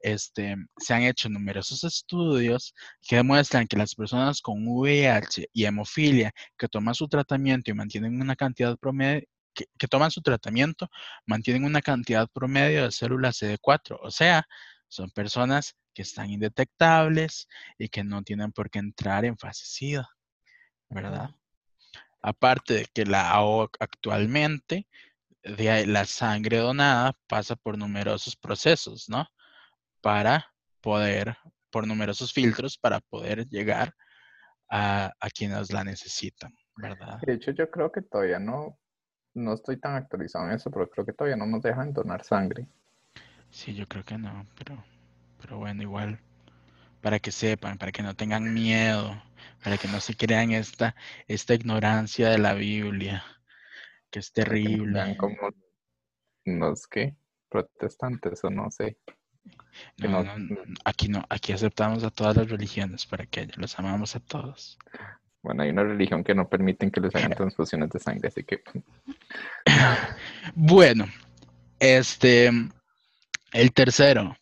este, 0.00 0.56
se 0.78 0.94
han 0.94 1.02
hecho 1.02 1.28
numerosos 1.28 1.84
estudios 1.84 2.74
que 3.02 3.16
demuestran 3.16 3.66
que 3.66 3.76
las 3.76 3.94
personas 3.94 4.40
con 4.40 4.66
VIH 4.66 5.48
y 5.52 5.64
hemofilia 5.64 6.32
que 6.58 6.68
toman 6.68 6.94
su 6.94 7.08
tratamiento 7.08 7.70
y 7.70 7.74
mantienen 7.74 8.20
una 8.20 8.36
cantidad 8.36 8.76
promedio, 8.78 9.22
que, 9.54 9.66
que, 9.78 9.86
toman 9.88 10.10
su 10.10 10.22
tratamiento, 10.22 10.88
mantienen 11.26 11.64
una 11.64 11.82
cantidad 11.82 12.28
promedio 12.32 12.84
de 12.84 12.92
células 12.92 13.42
CD4, 13.42 13.98
o 14.02 14.10
sea, 14.10 14.46
son 14.92 15.10
personas 15.10 15.74
que 15.94 16.02
están 16.02 16.28
indetectables 16.28 17.48
y 17.78 17.88
que 17.88 18.04
no 18.04 18.22
tienen 18.22 18.52
por 18.52 18.68
qué 18.68 18.78
entrar 18.78 19.24
en 19.24 19.38
fase 19.38 19.64
SIDA, 19.64 20.06
¿verdad? 20.90 21.30
Aparte 22.20 22.74
de 22.74 22.86
que 22.92 23.06
la 23.06 23.32
actualmente 23.80 24.86
de 25.42 25.86
la 25.86 26.04
sangre 26.04 26.58
donada 26.58 27.16
pasa 27.26 27.56
por 27.56 27.78
numerosos 27.78 28.36
procesos, 28.36 29.08
¿no? 29.08 29.26
Para 30.02 30.52
poder, 30.82 31.38
por 31.70 31.86
numerosos 31.86 32.30
filtros, 32.30 32.76
para 32.76 33.00
poder 33.00 33.48
llegar 33.48 33.94
a, 34.68 35.10
quienes 35.34 35.72
la 35.72 35.84
necesitan, 35.84 36.54
¿verdad? 36.76 37.18
De 37.22 37.32
hecho, 37.32 37.52
yo 37.52 37.70
creo 37.70 37.90
que 37.90 38.02
todavía 38.02 38.38
no, 38.38 38.78
no 39.32 39.54
estoy 39.54 39.78
tan 39.78 39.94
actualizado 39.94 40.48
en 40.48 40.52
eso, 40.52 40.70
pero 40.70 40.90
creo 40.90 41.06
que 41.06 41.14
todavía 41.14 41.36
no 41.36 41.46
nos 41.46 41.62
dejan 41.62 41.94
donar 41.94 42.24
sangre. 42.24 42.68
Sí, 43.52 43.74
yo 43.74 43.86
creo 43.86 44.04
que 44.04 44.18
no, 44.18 44.44
pero, 44.58 44.82
pero 45.40 45.58
bueno, 45.58 45.82
igual, 45.82 46.18
para 47.00 47.20
que 47.20 47.30
sepan, 47.30 47.78
para 47.78 47.92
que 47.92 48.02
no 48.02 48.16
tengan 48.16 48.52
miedo, 48.52 49.22
para 49.62 49.78
que 49.78 49.86
no 49.86 50.00
se 50.00 50.16
crean 50.16 50.50
esta, 50.50 50.96
esta 51.28 51.54
ignorancia 51.54 52.28
de 52.30 52.38
la 52.38 52.54
Biblia 52.54 53.22
que 54.12 54.20
es 54.20 54.32
terrible. 54.32 55.16
Como 55.16 55.34
los 56.44 56.86
que 56.86 57.16
protestantes 57.48 58.44
o 58.44 58.50
no 58.50 58.70
sé. 58.70 58.96
No, 59.96 60.24
aquí 60.84 61.08
no, 61.08 61.24
aquí 61.28 61.52
aceptamos 61.52 62.04
a 62.04 62.10
todas 62.10 62.36
las 62.36 62.48
religiones 62.48 63.06
para 63.06 63.26
que 63.26 63.48
los 63.56 63.76
amamos 63.78 64.14
a 64.14 64.20
todos. 64.20 64.78
Bueno, 65.42 65.62
hay 65.62 65.70
una 65.70 65.82
religión 65.82 66.22
que 66.22 66.34
no 66.34 66.48
permiten 66.48 66.90
que 66.90 67.00
les 67.00 67.14
hagan 67.16 67.32
transfusiones 67.36 67.90
de 67.90 67.98
sangre, 67.98 68.28
así 68.28 68.44
que. 68.44 68.62
bueno, 70.54 71.06
este, 71.80 72.50
el 73.52 73.72
tercero. 73.72 74.36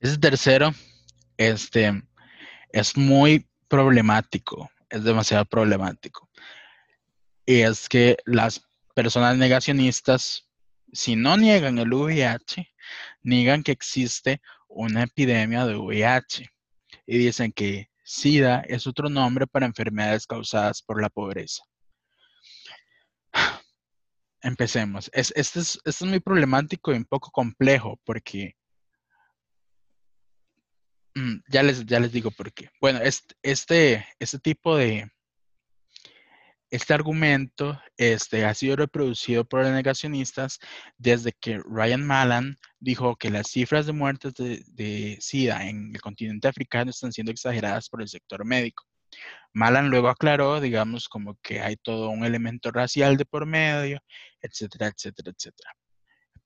Ese 0.00 0.18
tercero, 0.18 0.72
este, 1.36 2.02
es 2.70 2.96
muy 2.96 3.48
problemático, 3.68 4.70
es 4.90 5.02
demasiado 5.04 5.44
problemático 5.44 6.26
es 7.46 7.88
que 7.88 8.16
las 8.26 8.62
personas 8.94 9.36
negacionistas, 9.38 10.48
si 10.92 11.16
no 11.16 11.36
niegan 11.36 11.78
el 11.78 11.92
VIH, 11.92 12.68
niegan 13.22 13.62
que 13.62 13.72
existe 13.72 14.40
una 14.68 15.04
epidemia 15.04 15.64
de 15.64 15.76
VIH 15.76 16.50
y 17.06 17.18
dicen 17.18 17.52
que 17.52 17.88
SIDA 18.04 18.60
es 18.60 18.86
otro 18.86 19.08
nombre 19.08 19.46
para 19.46 19.66
enfermedades 19.66 20.26
causadas 20.26 20.82
por 20.82 21.00
la 21.00 21.08
pobreza. 21.08 21.62
Empecemos. 24.46 25.10
este, 25.12 25.40
es, 25.40 25.80
es 25.84 26.02
muy 26.02 26.20
problemático 26.20 26.92
y 26.92 26.96
un 26.96 27.04
poco 27.04 27.30
complejo 27.32 27.98
porque 28.04 28.54
mm, 31.16 31.38
ya, 31.48 31.62
les, 31.64 31.84
ya 31.84 31.98
les 31.98 32.12
digo 32.12 32.30
por 32.30 32.52
qué. 32.52 32.70
Bueno, 32.80 33.00
este, 33.02 33.34
este, 33.42 34.06
este 34.20 34.38
tipo 34.38 34.76
de, 34.76 35.10
este 36.70 36.94
argumento 36.94 37.80
este, 37.96 38.44
ha 38.44 38.54
sido 38.54 38.76
reproducido 38.76 39.44
por 39.44 39.62
los 39.62 39.72
negacionistas 39.72 40.58
desde 40.96 41.32
que 41.32 41.58
Ryan 41.58 42.06
Malan 42.06 42.56
dijo 42.78 43.16
que 43.16 43.30
las 43.30 43.48
cifras 43.48 43.86
de 43.86 43.92
muertes 43.92 44.34
de, 44.34 45.16
SIDA 45.20 45.68
en 45.68 45.92
el 45.94 46.00
continente 46.00 46.48
africano 46.48 46.90
están 46.90 47.12
siendo 47.12 47.32
exageradas 47.32 47.88
por 47.88 48.02
el 48.02 48.08
sector 48.08 48.44
médico. 48.44 48.84
Malan 49.52 49.88
luego 49.88 50.08
aclaró, 50.08 50.60
digamos, 50.60 51.08
como 51.08 51.38
que 51.42 51.60
hay 51.60 51.76
todo 51.76 52.10
un 52.10 52.24
elemento 52.24 52.70
racial 52.70 53.16
de 53.16 53.24
por 53.24 53.46
medio, 53.46 54.00
etcétera, 54.40 54.88
etcétera, 54.88 55.32
etcétera. 55.36 55.70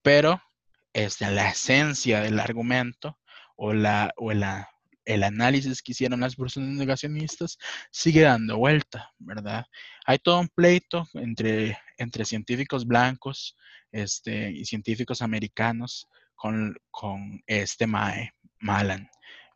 Pero 0.01 0.41
este, 0.93 1.29
la 1.31 1.49
esencia 1.49 2.21
del 2.21 2.39
argumento 2.39 3.19
o 3.55 3.73
la, 3.73 4.13
o 4.17 4.31
la 4.33 4.69
el 5.05 5.23
análisis 5.23 5.81
que 5.81 5.91
hicieron 5.93 6.19
las 6.19 6.35
personas 6.35 6.69
negacionistas 6.69 7.57
sigue 7.91 8.21
dando 8.21 8.57
vuelta, 8.57 9.11
¿verdad? 9.19 9.65
Hay 10.05 10.19
todo 10.19 10.39
un 10.39 10.49
pleito 10.49 11.07
entre, 11.13 11.77
entre 11.97 12.25
científicos 12.25 12.85
blancos 12.85 13.57
este, 13.91 14.51
y 14.51 14.65
científicos 14.65 15.21
americanos 15.21 16.07
con, 16.35 16.75
este 17.45 17.87
MAE, 17.87 18.31
Malan. 18.59 19.09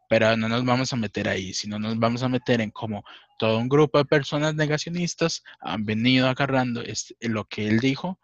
Pero 0.09 0.35
no 0.37 0.47
nos 0.47 0.63
vamos 0.65 0.93
a 0.93 0.95
meter 0.95 1.27
ahí, 1.27 1.53
sino 1.53 1.79
nos 1.79 1.97
vamos 1.97 2.23
a 2.23 2.29
meter 2.29 2.61
en 2.61 2.71
cómo 2.71 3.03
todo 3.39 3.57
un 3.57 3.69
grupo 3.69 3.97
de 3.97 4.05
personas 4.05 4.55
negacionistas 4.55 5.43
han 5.59 5.85
venido 5.85 6.27
agarrando 6.27 6.81
este, 6.81 7.15
lo 7.27 7.45
que 7.45 7.67
él 7.67 7.79
dijo 7.79 8.19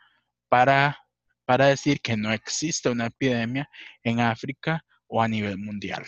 para, 0.49 0.97
para 1.45 1.67
decir 1.67 2.01
que 2.01 2.15
no 2.15 2.31
existe 2.31 2.89
una 2.89 3.07
epidemia 3.07 3.69
en 4.03 4.19
África 4.19 4.83
o 5.07 5.21
a 5.21 5.27
nivel 5.27 5.57
mundial. 5.57 6.03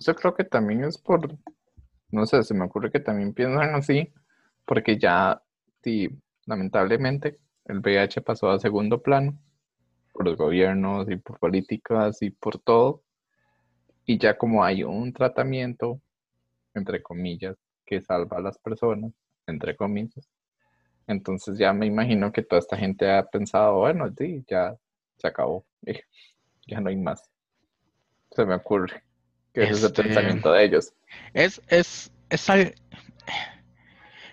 Yo 0.00 0.14
creo 0.14 0.34
que 0.34 0.44
también 0.44 0.84
es 0.84 0.96
por, 0.96 1.36
no 2.10 2.26
sé, 2.26 2.42
se 2.42 2.54
me 2.54 2.64
ocurre 2.64 2.90
que 2.90 3.00
también 3.00 3.34
piensan 3.34 3.74
así, 3.74 4.12
porque 4.64 4.98
ya, 4.98 5.42
sí, 5.82 6.08
lamentablemente, 6.46 7.38
el 7.66 7.80
VIH 7.80 8.22
pasó 8.22 8.50
a 8.50 8.58
segundo 8.58 9.02
plano 9.02 9.38
por 10.12 10.24
los 10.24 10.36
gobiernos 10.36 11.08
y 11.10 11.16
por 11.16 11.38
políticas 11.38 12.22
y 12.22 12.30
por 12.30 12.58
todo. 12.58 13.02
Y 14.10 14.18
ya 14.18 14.36
como 14.36 14.64
hay 14.64 14.82
un 14.82 15.12
tratamiento, 15.12 16.02
entre 16.74 17.00
comillas, 17.00 17.56
que 17.86 18.00
salva 18.00 18.38
a 18.38 18.40
las 18.40 18.58
personas, 18.58 19.12
entre 19.46 19.76
comillas, 19.76 20.28
entonces 21.06 21.56
ya 21.56 21.72
me 21.72 21.86
imagino 21.86 22.32
que 22.32 22.42
toda 22.42 22.58
esta 22.58 22.76
gente 22.76 23.08
ha 23.08 23.24
pensado, 23.24 23.76
bueno, 23.76 24.12
sí, 24.18 24.44
ya 24.48 24.76
se 25.16 25.28
acabó, 25.28 25.64
ya 26.66 26.80
no 26.80 26.88
hay 26.88 26.96
más. 26.96 27.30
Se 28.32 28.44
me 28.44 28.56
ocurre 28.56 29.04
que 29.54 29.62
es 29.62 29.78
el 29.78 29.86
este, 29.86 30.02
pensamiento 30.02 30.50
de 30.50 30.64
ellos. 30.64 30.92
Es, 31.32 31.62
es, 31.68 32.12
es 32.30 32.48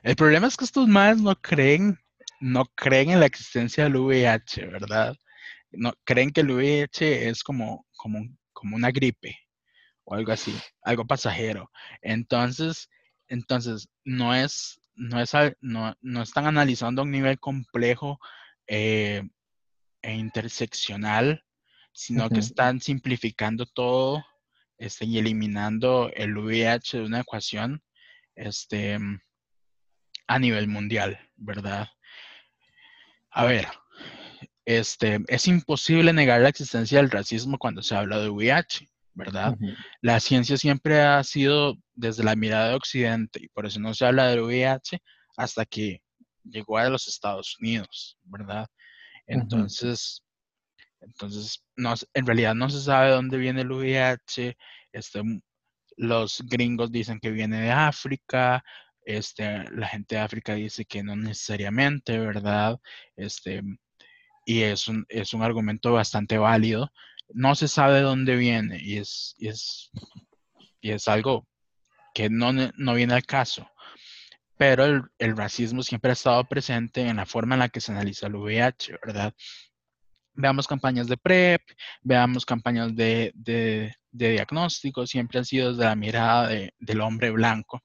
el 0.02 0.16
problema 0.16 0.48
es 0.48 0.58
que 0.58 0.66
estos 0.66 0.88
más 0.88 1.22
no 1.22 1.36
creen, 1.36 2.00
no 2.42 2.66
creen 2.74 3.12
en 3.12 3.20
la 3.20 3.28
existencia 3.28 3.84
del 3.84 3.98
VIH, 3.98 4.66
¿verdad? 4.66 5.16
No 5.70 5.94
creen 6.04 6.32
que 6.32 6.42
el 6.42 6.50
VIH 6.50 7.30
es 7.30 7.44
como, 7.44 7.86
como, 7.96 8.28
como 8.54 8.76
una 8.76 8.90
gripe 8.90 9.38
o 10.08 10.16
algo 10.16 10.32
así, 10.32 10.58
algo 10.84 11.06
pasajero. 11.06 11.70
Entonces, 12.02 12.90
entonces 13.28 13.90
no 14.06 14.34
es, 14.34 14.80
no 14.96 15.20
es, 15.20 15.32
no, 15.60 15.96
no 16.02 16.22
están 16.22 16.46
analizando 16.46 17.02
a 17.02 17.06
un 17.06 17.12
nivel 17.12 17.38
complejo 17.40 18.18
eh, 18.68 19.22
e 20.02 20.14
interseccional, 20.16 21.44
sino 21.92 22.30
que 22.30 22.40
están 22.40 22.80
simplificando 22.80 23.66
todo 23.66 24.24
este, 24.78 25.06
y 25.06 25.18
eliminando 25.18 26.10
el 26.14 26.38
VIH 26.38 27.00
de 27.00 27.04
una 27.04 27.20
ecuación 27.22 27.84
este, 28.36 28.98
a 30.28 30.40
nivel 30.40 30.70
mundial, 30.70 31.20
¿verdad? 31.36 31.90
A 33.32 33.44
ver, 33.44 33.68
este, 34.64 35.20
es 35.28 35.48
imposible 35.50 36.14
negar 36.14 36.40
la 36.40 36.50
existencia 36.50 37.00
del 37.00 37.12
racismo 37.12 37.58
cuando 37.58 37.82
se 37.84 37.96
habla 37.96 38.20
de 38.20 38.30
VIH, 38.30 38.88
¿verdad? 39.18 39.58
La 40.02 40.20
ciencia 40.20 40.58
siempre 40.58 41.02
ha 41.02 41.24
sido 41.24 41.76
desde 41.96 42.24
la 42.24 42.36
mirada 42.36 42.70
de 42.70 42.76
Occidente 42.76 43.40
y 43.42 43.50
por 43.50 43.66
eso 43.66 43.80
no 43.80 43.94
se 43.96 44.06
habla 44.06 44.28
del 44.28 44.42
VIH 44.42 45.00
hasta 45.38 45.66
que 45.66 46.02
llegó 46.44 46.78
a 46.78 46.90
los 46.90 47.08
Estados 47.08 47.58
Unidos, 47.60 48.18
¿verdad? 48.24 48.68
Entonces, 49.26 50.24
entonces, 51.02 51.64
no, 51.76 51.96
en 52.14 52.26
realidad 52.26 52.54
no 52.54 52.70
se 52.70 52.80
sabe 52.80 53.10
dónde 53.10 53.38
viene 53.38 53.62
el 53.62 53.72
VIH. 53.72 54.56
Este, 54.92 55.22
los 55.98 56.44
gringos 56.46 56.92
dicen 56.92 57.20
que 57.20 57.32
viene 57.32 57.62
de 57.62 57.72
África. 57.72 58.64
Este, 59.02 59.64
la 59.72 59.88
gente 59.88 60.16
de 60.16 60.22
África 60.22 60.54
dice 60.54 60.86
que 60.86 61.02
no 61.02 61.16
necesariamente, 61.16 62.20
¿verdad? 62.20 62.78
Este, 63.16 63.64
y 64.46 64.62
es 64.62 64.88
un, 64.88 65.06
es 65.10 65.34
un 65.34 65.42
argumento 65.42 65.94
bastante 65.94 66.38
válido. 66.38 66.92
No 67.30 67.56
se 67.56 67.68
sabe 67.68 68.02
dónde 68.02 68.36
viene 68.36 68.80
y 68.82 68.98
es, 68.98 69.36
y 69.38 69.48
es, 69.50 69.92
y 70.82 70.92
es 70.92 71.08
algo 71.08 71.48
que 72.14 72.30
no, 72.30 72.52
no 72.54 72.94
viene 72.94 73.14
al 73.14 73.26
caso 73.26 73.70
pero 74.60 74.86
el, 74.86 75.04
el, 75.20 75.38
racismo 75.38 75.84
siempre 75.84 76.10
ha 76.10 76.14
estado 76.14 76.44
presente 76.46 77.02
en 77.02 77.18
la 77.18 77.28
forma 77.28 77.54
en 77.54 77.60
la 77.60 77.70
que 77.70 77.80
se 77.80 77.92
analiza 77.92 78.26
el 78.26 78.38
VIH, 78.38 78.98
¿verdad? 79.06 79.32
veamos 80.38 80.68
campañas 80.68 81.08
de 81.08 81.18
PrEP, 81.18 81.62
veamos 82.02 82.46
campañas 82.46 82.96
de, 82.96 83.34
diagnóstico, 84.12 85.06
siempre 85.06 85.40
han 85.40 85.46
sido 85.46 85.72
desde 85.72 85.84
la 85.84 85.96
mirada 85.96 86.50
del 86.80 87.02
hombre 87.02 87.32
blanco, 87.32 87.82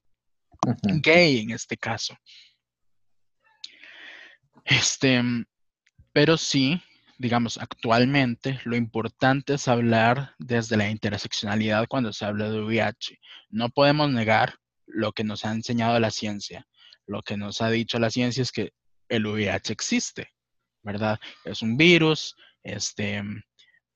gay 1.02 1.40
en 1.40 1.50
este 1.50 1.76
caso. 1.76 2.16
Este, 4.64 5.20
pero 6.12 6.36
sí, 6.36 6.80
digamos, 7.22 7.56
actualmente 7.58 8.60
lo 8.64 8.74
importante 8.76 9.54
es 9.54 9.68
hablar 9.68 10.34
desde 10.38 10.76
la 10.76 10.90
interseccionalidad 10.90 11.86
cuando 11.88 12.12
se 12.12 12.24
habla 12.24 12.50
de 12.50 12.60
VIH. 12.60 13.20
No 13.48 13.68
podemos 13.70 14.10
negar 14.10 14.56
lo 14.86 15.12
que 15.12 15.22
nos 15.22 15.44
ha 15.44 15.52
enseñado 15.52 16.00
la 16.00 16.10
ciencia. 16.10 16.66
Lo 17.06 17.22
que 17.22 17.36
nos 17.36 17.62
ha 17.62 17.70
dicho 17.70 18.00
la 18.00 18.10
ciencia 18.10 18.42
es 18.42 18.50
que 18.50 18.72
el 19.08 19.26
VIH 19.26 19.72
existe. 19.72 20.32
¿verdad? 20.82 21.18
Es 21.44 21.62
un 21.62 21.76
virus 21.76 22.34
este, 22.62 23.22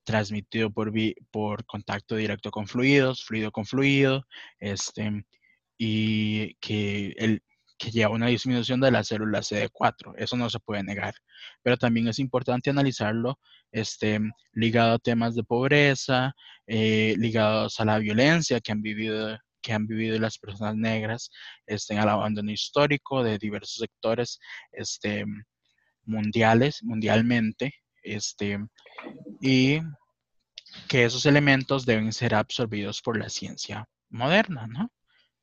transmitido 0.05 0.71
por, 0.71 0.93
por 1.31 1.65
contacto 1.67 2.17
directo 2.17 2.51
con 2.51 2.67
fluidos, 2.67 3.25
fluido 3.25 3.51
con 3.51 3.67
fluido, 3.67 4.25
este, 4.61 5.25
y 5.77 6.55
que, 6.55 7.15
el, 7.19 7.43
que 7.79 7.91
lleva 7.91 8.15
una 8.15 8.29
disminución 8.29 8.81
de 8.81 8.91
la 8.91 9.05
célula 9.05 9.41
CD4. 9.41 10.15
Eso 10.17 10.37
no 10.37 10.49
se 10.51 10.61
puede 10.61 10.83
negar. 10.83 11.15
Pero 11.63 11.77
también 11.77 12.09
es 12.09 12.19
importante 12.19 12.71
analizarlo 12.71 13.39
este, 13.73 14.21
ligado 14.53 14.95
a 14.95 14.99
temas 14.99 15.35
de 15.35 15.45
pobreza, 15.45 16.35
eh, 16.67 17.15
ligados 17.19 17.79
a 17.81 17.85
la 17.85 17.99
violencia 17.99 18.61
que 18.61 18.73
han 18.73 18.83
vivido 18.83 19.39
que 19.63 19.73
han 19.73 19.89
vivido 19.89 20.17
las 20.21 20.39
personas 20.39 20.77
negras 20.77 21.29
este, 21.67 21.99
al 21.99 22.09
abandono 22.09 22.53
histórico 22.53 23.25
de 23.25 23.37
diversos 23.37 23.79
sectores 23.79 24.39
este, 24.71 25.25
mundiales, 26.05 26.85
mundialmente, 26.85 27.75
este, 28.05 28.61
y 29.41 29.81
que 30.89 31.05
esos 31.05 31.27
elementos 31.27 31.85
deben 31.85 32.13
ser 32.13 32.37
absorbidos 32.37 33.03
por 33.03 33.19
la 33.19 33.29
ciencia 33.29 33.89
moderna, 34.09 34.69
¿no? 34.69 34.89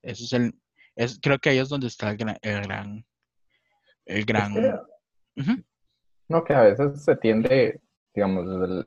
Eso 0.02 0.24
es 0.24 0.32
el, 0.32 0.54
es, 0.96 1.20
creo 1.22 1.40
que 1.40 1.50
ahí 1.50 1.58
es 1.58 1.70
donde 1.70 1.88
está 1.88 2.12
el 2.12 2.18
gran, 2.18 2.38
el 2.42 4.26
gran, 4.26 4.54
No, 6.30 6.44
que 6.44 6.54
a 6.54 6.62
veces 6.62 7.04
se 7.04 7.16
tiende, 7.16 7.82
digamos, 8.14 8.86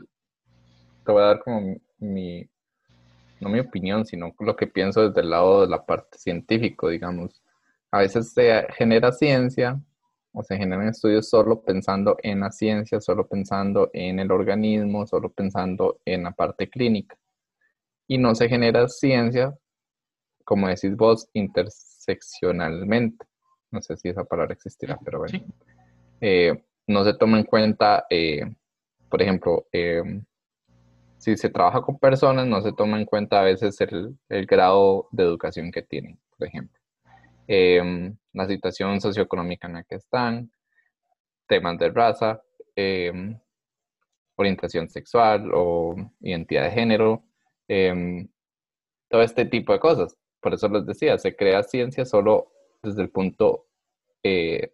te 1.05 1.13
voy 1.13 1.23
a 1.23 1.27
dar 1.27 1.41
como 1.41 1.77
mi, 1.99 2.49
no 3.41 3.49
mi 3.49 3.61
opinión, 3.61 4.05
sino 4.05 4.35
lo 4.39 4.57
que 4.57 4.67
pienso 4.67 5.09
desde 5.09 5.21
el 5.21 5.31
lado 5.31 5.63
de 5.63 5.69
la 5.69 5.85
parte 5.85 6.19
científico, 6.19 6.89
digamos. 6.89 7.43
A 7.91 7.99
veces 7.99 8.33
se 8.33 8.67
genera 8.77 9.13
ciencia 9.13 9.81
o 10.33 10.43
se 10.43 10.57
generan 10.57 10.89
estudios 10.89 11.29
solo 11.29 11.63
pensando 11.63 12.17
en 12.23 12.41
la 12.41 12.51
ciencia, 12.51 13.01
solo 13.01 13.27
pensando 13.27 13.91
en 13.93 14.19
el 14.19 14.31
organismo, 14.31 15.07
solo 15.07 15.33
pensando 15.33 16.01
en 16.05 16.25
la 16.25 16.33
parte 16.33 16.69
clínica. 16.69 17.17
Y 18.07 18.19
no 18.19 18.35
se 18.35 18.49
genera 18.49 18.89
ciencia, 18.89 19.57
como 20.45 20.69
decís 20.69 20.95
vos, 20.97 21.29
interseccionalmente. 22.07 23.27
No 23.71 23.83
sé 23.83 23.97
si 23.97 24.09
esa 24.09 24.25
palabra 24.25 24.55
existirá, 24.55 24.99
pero 25.05 25.19
bueno. 25.19 25.45
Eh, 26.21 26.63
no 26.87 27.05
se 27.05 27.15
toma 27.15 27.39
en 27.39 27.45
cuenta, 27.45 28.07
eh, 28.09 28.45
por 29.09 29.21
ejemplo, 29.21 29.67
eh, 29.73 30.03
si 31.19 31.37
se 31.37 31.51
trabaja 31.51 31.83
con 31.83 31.99
personas, 31.99 32.47
no 32.47 32.63
se 32.63 32.73
toma 32.73 32.99
en 32.99 33.07
cuenta 33.07 33.41
a 33.41 33.45
veces 33.45 33.79
el, 33.81 34.47
grado 34.47 35.09
de 35.11 35.25
educación 35.25 35.73
que 35.73 35.83
tienen, 35.83 36.19
por 36.37 36.47
ejemplo. 36.47 36.79
Em, 37.49 38.17
la 38.33 38.47
situación 38.47 39.01
socioeconómica 39.01 39.67
en 39.67 39.75
la 39.75 39.85
que 39.85 39.97
están, 39.97 40.51
temas 41.49 41.79
de 41.79 41.91
raza, 41.91 42.43
orientación 44.37 44.89
sexual 44.89 45.51
o 45.55 45.97
identidad 46.21 46.65
de 46.65 46.71
género, 46.71 47.25
todo 49.09 49.23
este 49.23 49.47
tipo 49.47 49.73
de 49.73 49.81
cosas. 49.81 50.17
Por 50.47 50.55
eso 50.55 50.69
les 50.69 50.87
decía, 50.87 51.19
se 51.19 51.35
crea 51.35 51.65
ciencia 51.65 52.05
solo 52.05 52.53
desde 52.81 53.03
el 53.03 53.11
punto 53.11 53.67
eh, 54.23 54.71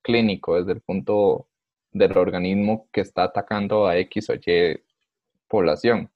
clínico, 0.00 0.56
desde 0.56 0.72
el 0.72 0.80
punto 0.80 1.48
del 1.90 2.16
organismo 2.16 2.88
que 2.90 3.02
está 3.02 3.24
atacando 3.24 3.86
a 3.86 3.98
X 3.98 4.30
o 4.30 4.34
Y 4.36 4.80
población. 5.48 6.10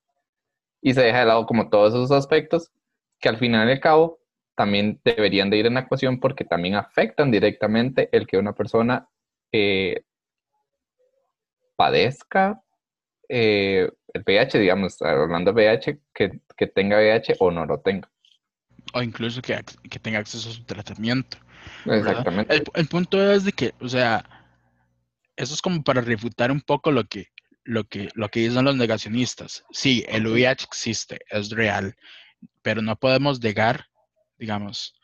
Y 0.81 0.95
se 0.95 1.03
deja 1.03 1.19
de 1.19 1.27
lado 1.27 1.45
como 1.45 1.69
todos 1.69 1.93
esos 1.93 2.11
aspectos 2.11 2.73
que 3.19 3.29
al 3.29 3.37
final 3.37 3.69
y 3.69 3.73
al 3.73 3.81
cabo 3.81 4.19
también 4.55 4.99
deberían 5.05 5.51
de 5.51 5.59
ir 5.59 5.67
en 5.67 5.75
la 5.75 5.81
ecuación 5.81 6.19
porque 6.19 6.47
también 6.47 6.77
afectan 6.77 7.31
directamente 7.31 8.09
el 8.13 8.27
que 8.27 8.39
una 8.39 8.55
persona 8.55 9.11
eh, 9.53 10.05
padezca 11.77 12.63
eh, 13.29 13.91
el 14.15 14.23
VIH, 14.23 14.59
digamos, 14.59 15.03
hablando 15.03 15.53
de 15.53 15.67
VIH, 15.67 16.01
que, 16.15 16.41
que, 16.57 16.67
tenga 16.67 16.97
VIH 16.97 17.37
o 17.41 17.51
no 17.51 17.67
lo 17.67 17.81
tenga. 17.81 18.11
O 18.93 19.03
incluso 19.03 19.41
que, 19.41 19.63
que 19.89 19.99
tenga 19.99 20.19
acceso 20.19 20.49
a 20.49 20.53
su 20.53 20.65
tratamiento. 20.65 21.39
Exactamente. 21.87 22.55
El, 22.55 22.65
el, 22.75 22.87
punto 22.87 23.33
es 23.33 23.45
de 23.45 23.53
que, 23.53 23.75
o 23.81 23.89
sea, 23.89 24.25
eso 25.37 25.55
es 25.55 25.63
como 25.63 25.83
para 25.83 26.01
refutar 26.01 26.51
un 26.51 26.61
poco 26.61 26.91
lo 26.91 27.05
que, 27.05 27.29
lo 27.65 27.85
que, 27.85 28.09
lo 28.15 28.29
que 28.29 28.41
dicen 28.41 28.65
los 28.65 28.77
negacionistas. 28.77 29.65
Sí, 29.71 30.05
el 30.09 30.27
VIH 30.27 30.65
existe, 30.65 31.19
es 31.31 31.51
real, 31.51 31.95
pero 32.63 32.83
no 32.83 32.97
podemos 32.97 33.41
negar, 33.41 33.87
digamos, 34.39 34.95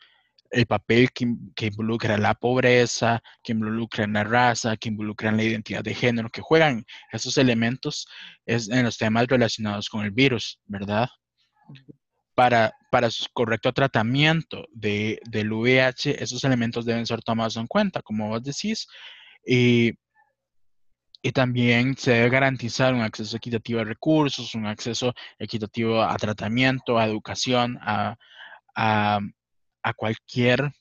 el 0.51 0.65
papel 0.65 1.11
que, 1.11 1.25
involucra 1.67 2.17
la 2.17 2.33
pobreza, 2.33 3.21
que 3.43 3.51
involucra 3.51 4.05
en 4.05 4.13
la 4.13 4.23
raza, 4.23 4.77
que 4.77 4.89
involucra 4.89 5.29
en 5.29 5.37
la 5.37 5.43
identidad 5.43 5.83
de 5.83 5.93
género, 5.93 6.29
que 6.29 6.41
juegan 6.41 6.85
esos 7.11 7.37
elementos 7.37 8.07
es 8.45 8.69
en 8.69 8.83
los 8.83 8.97
temas 8.97 9.27
relacionados 9.27 9.89
con 9.89 10.05
el 10.05 10.11
virus, 10.11 10.59
¿verdad? 10.65 11.09
Para, 12.37 12.71
para 12.91 13.09
su 13.09 13.25
correcto 13.33 13.73
tratamiento 13.73 14.67
de, 14.71 15.19
del 15.27 15.51
VIH, 15.51 16.23
esos 16.23 16.43
elementos 16.43 16.85
deben 16.85 17.07
ser 17.07 17.23
tomados 17.23 17.57
en 17.57 17.65
cuenta, 17.65 18.03
como 18.03 18.29
vos 18.29 18.43
decís, 18.43 18.87
y 19.43 19.93
y 21.21 21.31
también 21.31 21.97
se 21.97 22.11
debe 22.11 22.29
garantizar 22.29 22.93
un 22.93 23.01
acceso 23.01 23.35
equitativo 23.37 23.81
a 23.81 23.83
recursos, 23.83 24.55
un 24.55 24.65
acceso 24.65 25.13
equitativo 25.39 26.01
a 26.01 26.15
tratamiento, 26.15 26.97
a 26.97 27.05
educación, 27.05 27.77
a, 27.81 28.15
cualquier 29.95 30.71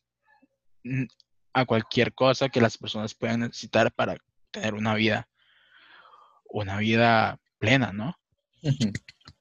a 1.52 1.64
cualquier 1.64 2.12
cosa 2.14 2.48
que 2.48 2.60
las 2.60 2.76
personas 2.76 3.14
puedan 3.14 3.40
necesitar 3.40 3.90
para 3.92 4.16
tener 4.50 4.74
una 4.74 4.94
vida, 4.94 5.28
una 6.44 6.78
vida 6.78 7.40
plena, 7.58 7.92
¿no? 7.92 8.14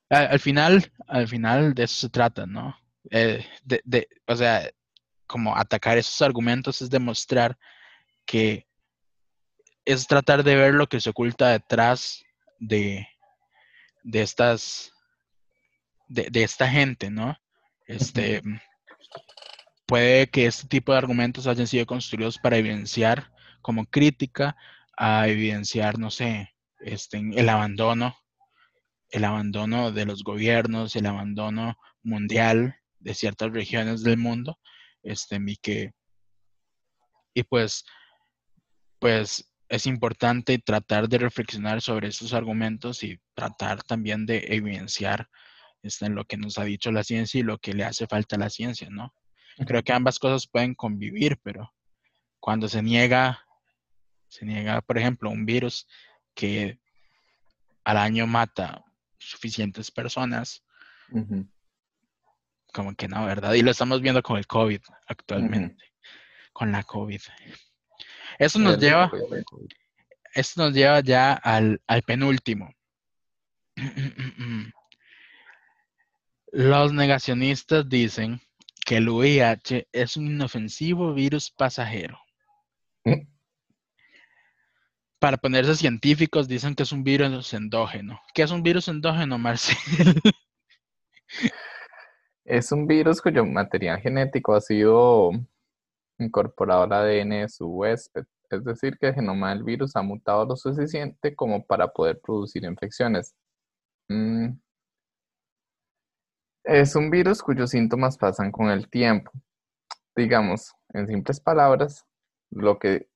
Al, 0.09 0.39
final, 0.39 0.91
al 1.07 1.27
final 1.27 1.73
de 1.73 1.83
eso 1.83 1.95
se 1.95 2.09
trata, 2.09 2.45
¿no? 2.45 2.75
Eh, 3.11 3.45
de, 3.63 4.07
o 4.27 4.35
sea, 4.35 4.69
como 5.27 5.55
atacar 5.55 5.97
esos 5.97 6.21
argumentos 6.21 6.81
es 6.81 6.89
demostrar 6.89 7.57
que 8.25 8.67
es 9.85 10.07
tratar 10.07 10.43
de 10.43 10.55
ver 10.55 10.73
lo 10.73 10.87
que 10.87 10.99
se 10.99 11.11
oculta 11.11 11.49
detrás 11.49 12.23
de, 12.59 13.07
de 14.03 14.21
estas, 14.21 14.91
de, 16.07 16.43
esta 16.43 16.67
gente, 16.67 17.11
¿no? 17.11 17.37
Este, 17.85 18.41
puede 19.85 20.27
que 20.27 20.47
este 20.47 20.67
tipo 20.67 20.91
de 20.91 20.97
argumentos 20.97 21.45
hayan 21.45 21.67
sido 21.67 21.85
construidos 21.85 22.39
para 22.39 22.57
evidenciar 22.57 23.31
como 23.61 23.85
crítica 23.85 24.55
a 24.97 25.27
evidenciar, 25.27 25.99
no 25.99 26.09
sé, 26.09 26.55
este, 26.79 27.17
el 27.17 27.49
abandono, 27.49 28.17
el 29.09 29.23
abandono 29.23 29.91
de 29.91 30.05
los 30.05 30.23
gobiernos, 30.23 30.95
el 30.95 31.05
abandono 31.05 31.77
mundial 32.03 32.75
de 32.99 33.13
ciertas 33.13 33.51
regiones 33.51 34.03
del 34.03 34.17
mundo, 34.17 34.59
este, 35.03 35.39
y 35.45 35.55
que, 35.57 35.93
y 37.33 37.43
pues, 37.43 37.85
pues 38.99 39.47
es 39.69 39.85
importante 39.85 40.57
tratar 40.59 41.09
de 41.09 41.17
reflexionar 41.17 41.81
sobre 41.81 42.07
esos 42.07 42.33
argumentos 42.33 43.03
y 43.03 43.19
tratar 43.33 43.83
también 43.83 44.25
de 44.25 44.45
evidenciar 44.49 45.29
este, 45.81 46.09
lo 46.09 46.25
que 46.25 46.37
nos 46.37 46.57
ha 46.57 46.63
dicho 46.63 46.91
la 46.91 47.03
ciencia 47.03 47.39
y 47.39 47.43
lo 47.43 47.57
que 47.59 47.73
le 47.73 47.83
hace 47.83 48.07
falta 48.07 48.35
a 48.35 48.39
la 48.39 48.49
ciencia, 48.49 48.89
¿no? 48.89 49.13
Creo 49.65 49.83
que 49.83 49.93
ambas 49.93 50.19
cosas 50.19 50.47
pueden 50.47 50.75
convivir, 50.75 51.37
pero 51.41 51.73
cuando 52.39 52.67
se 52.67 52.81
niega, 52.83 53.45
se 54.27 54.45
niega, 54.45 54.81
por 54.81 54.97
ejemplo, 54.97 55.29
un 55.29 55.45
virus 55.45 55.87
que 56.33 56.79
al 57.85 57.97
año 57.97 58.27
mata 58.27 58.83
suficientes 59.25 59.91
personas, 59.91 60.63
como 62.73 62.95
que 62.95 63.07
no, 63.07 63.25
¿verdad? 63.25 63.53
Y 63.53 63.61
lo 63.61 63.71
estamos 63.71 64.01
viendo 64.01 64.21
con 64.21 64.37
el 64.37 64.47
COVID 64.47 64.81
actualmente, 65.07 65.93
con 66.53 66.71
la 66.71 66.83
COVID. 66.83 67.21
Eso 68.39 68.59
nos 68.59 68.77
lleva, 68.77 69.11
esto 70.33 70.63
nos 70.63 70.73
lleva 70.73 70.99
ya 70.99 71.33
al, 71.33 71.79
penúltimo. 72.05 72.73
Los 76.51 76.93
negacionistas 76.93 77.87
dicen 77.87 78.41
que 78.85 78.97
el 78.97 79.09
VIH 79.09 79.87
es 79.91 80.17
un 80.17 80.27
inofensivo 80.27 81.13
virus 81.13 81.51
pasajero. 81.51 82.19
¿Mm? 83.03 83.13
Para 85.25 85.37
ponerse 85.37 85.73
científicos, 85.73 86.47
dicen 86.47 86.75
que 86.75 86.83
es 86.83 86.91
un 86.91 87.03
virus 87.03 87.51
endógeno. 87.55 88.21
¿Qué 88.35 88.43
es 88.43 88.51
un 88.51 88.61
virus 88.61 88.87
endógeno, 88.89 89.39
Marcel? 89.39 89.75
Es 92.43 92.71
un 92.71 92.85
virus 92.85 93.23
cuyo 93.23 93.43
material 93.43 93.99
genético 94.01 94.53
ha 94.53 94.61
sido 94.61 95.31
incorporado 96.19 96.83
al 96.83 96.93
ADN 96.93 97.41
de 97.41 97.49
su 97.49 97.65
huésped, 97.65 98.25
es 98.51 98.63
decir, 98.63 98.99
que 98.99 99.07
el 99.07 99.15
genoma 99.15 99.49
del 99.49 99.63
virus 99.63 99.95
ha 99.95 100.03
mutado 100.03 100.45
lo 100.45 100.55
suficiente 100.55 101.35
como 101.35 101.65
para 101.65 101.87
poder 101.87 102.19
producir 102.21 102.63
infecciones. 102.63 103.33
Mm. 104.07 104.59
Es 106.65 106.95
un 106.95 107.09
virus 107.09 107.41
cuyos 107.41 107.71
síntomas 107.71 108.15
pasan 108.15 108.51
con 108.51 108.69
el 108.69 108.87
tiempo. 108.91 109.31
Digamos, 110.15 110.71
en 110.93 111.07
simples 111.07 111.39
palabras, 111.39 112.05
lo 112.51 112.77
que 112.77 113.07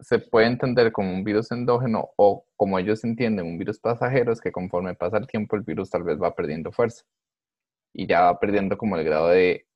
se 0.00 0.18
puede 0.18 0.46
entender 0.46 0.92
como 0.92 1.12
un 1.12 1.24
virus 1.24 1.50
endógeno 1.52 2.10
o 2.16 2.46
como 2.56 2.78
ellos 2.78 3.04
entienden 3.04 3.46
un 3.46 3.58
virus 3.58 3.78
pasajero 3.78 4.32
es 4.32 4.40
que 4.40 4.52
conforme 4.52 4.94
pasa 4.94 5.18
el 5.18 5.26
tiempo 5.26 5.56
el 5.56 5.62
virus 5.62 5.90
tal 5.90 6.02
vez 6.02 6.20
va 6.20 6.34
perdiendo 6.34 6.72
fuerza 6.72 7.04
y 7.92 8.06
ya 8.06 8.22
va 8.22 8.40
perdiendo 8.40 8.76
como 8.78 8.96
el 8.96 9.04
grado 9.04 9.28
de 9.28 9.66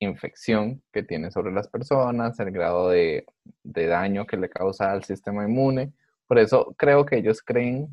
infección 0.00 0.82
que 0.92 1.02
tiene 1.02 1.30
sobre 1.30 1.52
las 1.52 1.68
personas, 1.68 2.38
el 2.40 2.50
grado 2.50 2.90
de, 2.90 3.26
daño 3.62 4.26
que 4.26 4.36
le 4.36 4.48
causa 4.48 4.92
al 4.92 5.04
sistema 5.04 5.44
inmune. 5.44 5.92
Por 6.26 6.38
eso 6.38 6.74
creo 6.76 7.04
que 7.04 7.16
ellos 7.18 7.42
creen, 7.42 7.88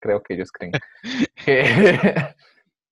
creo 0.00 0.22
que 0.22 0.34
ellos 0.34 0.50
creen 0.52 0.72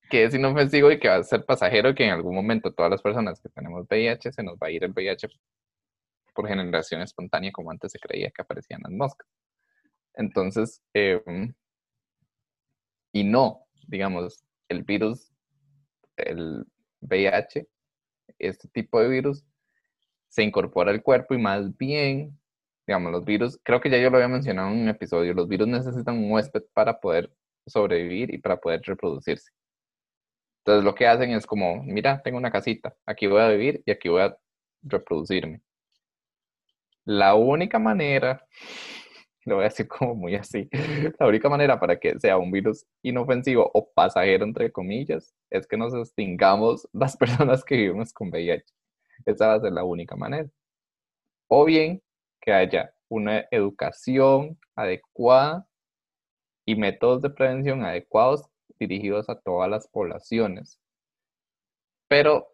que, 0.09 0.23
es 0.23 0.33
inofensivo 0.33 0.91
y 0.91 0.99
que 0.99 1.09
va 1.09 1.15
a 1.17 1.23
ser 1.23 1.45
pasajero, 1.45 1.93
que 1.95 2.05
en 2.05 2.11
algún 2.11 2.35
momento 2.35 2.73
todas 2.73 2.91
las 2.91 3.01
personas 3.01 3.41
que 3.41 3.49
tenemos 3.49 3.85
VIH 3.89 4.31
se 4.31 4.43
nos 4.43 4.57
va 4.57 4.67
a 4.67 4.71
ir 4.71 4.83
el 4.83 4.91
VIH 4.91 5.27
por 6.37 6.47
generación 6.47 7.01
espontánea, 7.01 7.51
como 7.51 7.71
antes 7.71 7.91
se 7.91 7.99
creía 7.99 8.29
que 8.29 8.43
aparecían 8.43 8.81
las 8.83 8.91
moscas. 8.91 9.27
Entonces, 10.13 10.83
em, 10.93 11.53
y 13.11 13.23
no, 13.23 13.65
digamos, 13.87 14.43
el 14.69 14.83
virus, 14.83 15.31
el 16.17 16.63
VIH 17.01 17.67
este 18.39 18.67
tipo 18.69 19.01
de 19.01 19.09
virus 19.09 19.43
se 20.29 20.43
incorpora 20.43 20.91
al 20.91 21.01
cuerpo 21.01 21.33
y 21.33 21.39
más 21.39 21.75
bien, 21.77 22.39
digamos, 22.85 23.11
los 23.11 23.25
virus, 23.25 23.59
creo 23.63 23.81
que 23.81 23.89
ya 23.89 23.97
yo 23.97 24.09
lo 24.11 24.17
había 24.17 24.27
mencionado 24.27 24.69
en 24.69 24.81
un 24.81 24.89
episodio, 24.89 25.33
los 25.33 25.47
virus 25.47 25.67
necesitan 25.67 26.17
un 26.17 26.31
huésped 26.31 26.63
para 26.73 26.99
poder 26.99 27.31
sobrevivir 27.65 28.33
y 28.33 28.37
para 28.37 28.57
poder 28.57 28.81
reproducirse. 28.83 29.51
Entonces 30.59 30.83
lo 30.83 30.93
que 30.93 31.07
hacen 31.07 31.31
es 31.31 31.47
como, 31.47 31.81
mira, 31.83 32.21
tengo 32.21 32.37
una 32.37 32.51
casita, 32.51 32.95
aquí 33.07 33.25
voy 33.27 33.41
a 33.41 33.49
vivir 33.49 33.81
y 33.85 33.91
aquí 33.91 34.09
voy 34.09 34.21
a 34.21 34.37
reproducirme. 34.83 35.61
La 37.07 37.35
única 37.35 37.79
manera, 37.79 38.45
lo 39.45 39.55
voy 39.55 39.63
a 39.63 39.69
decir 39.69 39.87
como 39.87 40.13
muy 40.13 40.35
así, 40.35 40.67
la 41.17 41.25
única 41.25 41.47
manera 41.47 41.79
para 41.79 41.97
que 41.97 42.19
sea 42.19 42.37
un 42.37 42.51
virus 42.51 42.85
inofensivo 43.01 43.71
o 43.73 43.89
pasajero, 43.93 44.43
entre 44.43 44.73
comillas, 44.73 45.33
es 45.49 45.65
que 45.65 45.77
nos 45.77 45.93
extingamos 45.93 46.85
las 46.91 47.15
personas 47.15 47.63
que 47.63 47.77
vivimos 47.77 48.11
con 48.11 48.27
VIH. 48.27 48.65
Esa 49.25 49.47
va 49.47 49.53
a 49.53 49.61
ser 49.61 49.71
la 49.71 49.85
única 49.85 50.17
manera. 50.17 50.49
O 51.47 51.63
bien 51.63 52.03
que 52.41 52.51
haya 52.51 52.93
una 53.07 53.45
educación 53.51 54.59
adecuada 54.75 55.65
y 56.65 56.75
métodos 56.75 57.21
de 57.21 57.29
prevención 57.29 57.85
adecuados 57.85 58.49
dirigidos 58.79 59.29
a 59.29 59.39
todas 59.39 59.69
las 59.69 59.87
poblaciones. 59.87 60.77
Pero 62.09 62.53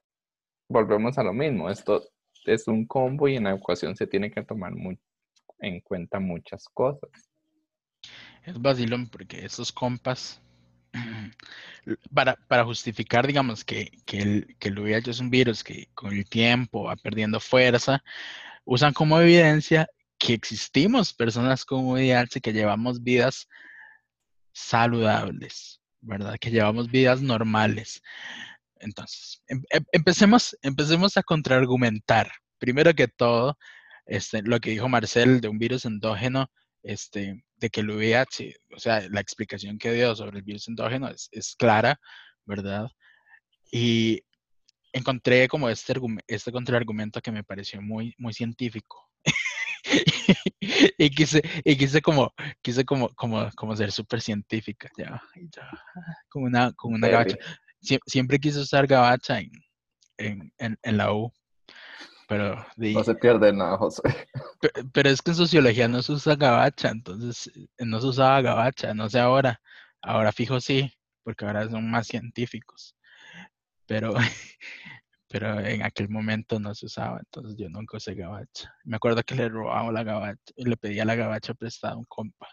volvemos 0.70 1.18
a 1.18 1.24
lo 1.24 1.34
mismo, 1.34 1.72
esto 1.72 2.04
es 2.46 2.68
un 2.68 2.86
combo 2.86 3.28
y 3.28 3.36
en 3.36 3.46
la 3.46 3.52
educación 3.52 3.96
se 3.96 4.08
tiene 4.08 4.32
que 4.32 4.44
tomar 4.44 4.74
en 5.60 5.80
cuenta 5.82 6.20
muchas 6.20 6.66
cosas. 6.66 7.10
Es 8.44 8.62
vacilón 8.62 9.08
porque 9.08 9.46
esos 9.46 9.72
compas, 9.72 10.42
para, 12.14 12.36
para 12.48 12.66
justificar, 12.66 13.26
digamos, 13.26 13.64
que, 13.64 13.92
que, 14.06 14.20
el, 14.20 14.58
que 14.60 14.70
el 14.70 14.80
VIH 14.80 15.12
es 15.12 15.20
un 15.20 15.30
virus 15.30 15.64
que 15.64 15.90
con 15.94 16.14
el 16.14 16.26
tiempo 16.28 16.84
va 16.84 16.96
perdiendo 16.96 17.40
fuerza, 17.40 18.04
usan 18.66 18.94
como 18.94 19.20
evidencia 19.20 19.90
que 20.18 20.34
existimos 20.34 21.14
personas 21.14 21.66
con 21.66 21.86
VIH 21.86 22.42
que 22.42 22.54
llevamos 22.54 23.02
vidas 23.02 23.48
saludables, 24.54 25.82
¿verdad? 26.02 26.38
Que 26.40 26.52
llevamos 26.52 26.90
vidas 26.92 27.22
normales. 27.22 28.02
Entonces, 28.84 29.42
em, 29.48 29.62
em, 29.72 29.84
empecemos, 29.92 30.58
empecemos 30.62 31.18
a 31.18 31.24
contraargumentar. 31.24 32.32
Primero 32.60 32.94
que 32.94 33.08
todo, 33.08 33.58
este, 34.06 34.42
lo 34.44 34.60
que 34.60 34.72
dijo 34.72 34.90
Marcel 34.90 35.42
de 35.42 35.48
un 35.48 35.58
virus 35.58 35.86
endógeno, 35.86 36.50
este, 36.84 37.44
de 37.58 37.70
que 37.70 37.82
el 37.82 37.92
VIH, 37.92 38.56
o 38.76 38.80
sea, 38.80 39.08
la 39.10 39.22
explicación 39.22 39.78
que 39.78 39.94
dio 39.94 40.16
sobre 40.16 40.38
el 40.38 40.44
virus 40.44 40.68
endógeno 40.68 41.08
es, 41.10 41.30
es 41.32 41.56
clara, 41.56 42.00
¿verdad? 42.46 42.90
Y 43.72 44.22
encontré 44.94 45.48
como 45.48 45.70
este, 45.70 45.94
este 46.28 46.52
contraargumento 46.52 47.22
que 47.22 47.32
me 47.32 47.44
pareció 47.44 47.82
muy, 47.82 48.14
muy 48.18 48.34
científico. 48.34 49.10
y 50.98 51.10
quise, 51.10 51.42
y 51.64 51.78
quise 51.78 52.02
como, 52.02 52.34
quise 52.62 52.86
como, 52.86 53.10
como, 53.16 53.50
como 53.56 53.76
ser 53.76 53.92
súper 53.92 54.22
científica, 54.22 54.90
ya, 54.98 55.22
ya, 55.56 55.70
como 56.30 56.46
una, 56.46 56.72
como 56.74 56.96
una 56.96 57.08
siempre 58.06 58.40
quise 58.40 58.60
usar 58.60 58.88
gabacha 58.88 59.40
en, 59.40 59.52
en, 60.58 60.78
en, 60.82 60.98
la 60.98 61.14
U, 61.14 61.32
pero... 62.28 62.66
no 62.78 63.04
se 63.04 63.16
pierde 63.16 63.54
nada, 63.54 63.78
José. 63.78 64.02
Pero, 64.94 65.10
es 65.10 65.22
que 65.22 65.32
en 65.32 65.38
sociología 65.38 65.88
no 65.88 66.02
se 66.02 66.14
usa 66.14 66.36
gabacha, 66.36 66.90
entonces 66.90 67.48
eh, 67.56 67.86
no 67.86 68.00
se 68.00 68.08
usaba 68.08 68.42
gabacha, 68.42 68.94
no 68.94 69.10
sé 69.10 69.20
ahora, 69.20 69.60
ahora 70.02 70.32
fijo 70.32 70.62
sí, 70.62 70.92
porque 71.24 71.46
ahora 71.46 71.70
son 71.70 71.90
más 71.90 72.08
científicos, 72.08 72.96
pero... 73.86 74.14
pero 75.34 75.60
en 75.62 75.82
aquel 75.82 76.10
momento 76.10 76.60
no 76.60 76.76
se 76.76 76.86
usaba, 76.86 77.18
entonces 77.18 77.58
yo 77.58 77.68
nunca 77.68 77.98
usé 77.98 78.14
gabacha. 78.14 78.72
Me 78.84 78.98
acuerdo 78.98 79.24
que 79.24 79.34
le 79.34 79.50
robaba 79.50 79.92
la 79.92 80.04
gabacha, 80.04 80.54
y 80.56 80.64
le 80.64 80.78
pedía 80.78 81.06
la 81.06 81.16
gabacha 81.16 81.56
prestada 81.56 81.96
a 81.96 81.98
un 81.98 82.04
compa, 82.04 82.48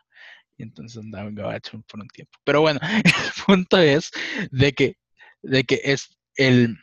y 0.57 0.62
entonces 0.62 0.97
andaba 0.97 1.28
en 1.28 1.35
gabacha 1.35 1.72
por 1.87 2.01
un 2.01 2.09
tiempo. 2.09 2.39
Pero 2.43 2.62
bueno, 2.62 2.81
el 3.05 3.45
punto 3.45 3.76
es 3.76 4.11
de 4.51 4.72
que, 4.72 4.97
de 5.43 5.64
que 5.64 5.80
es 5.84 6.16
el, 6.36 6.76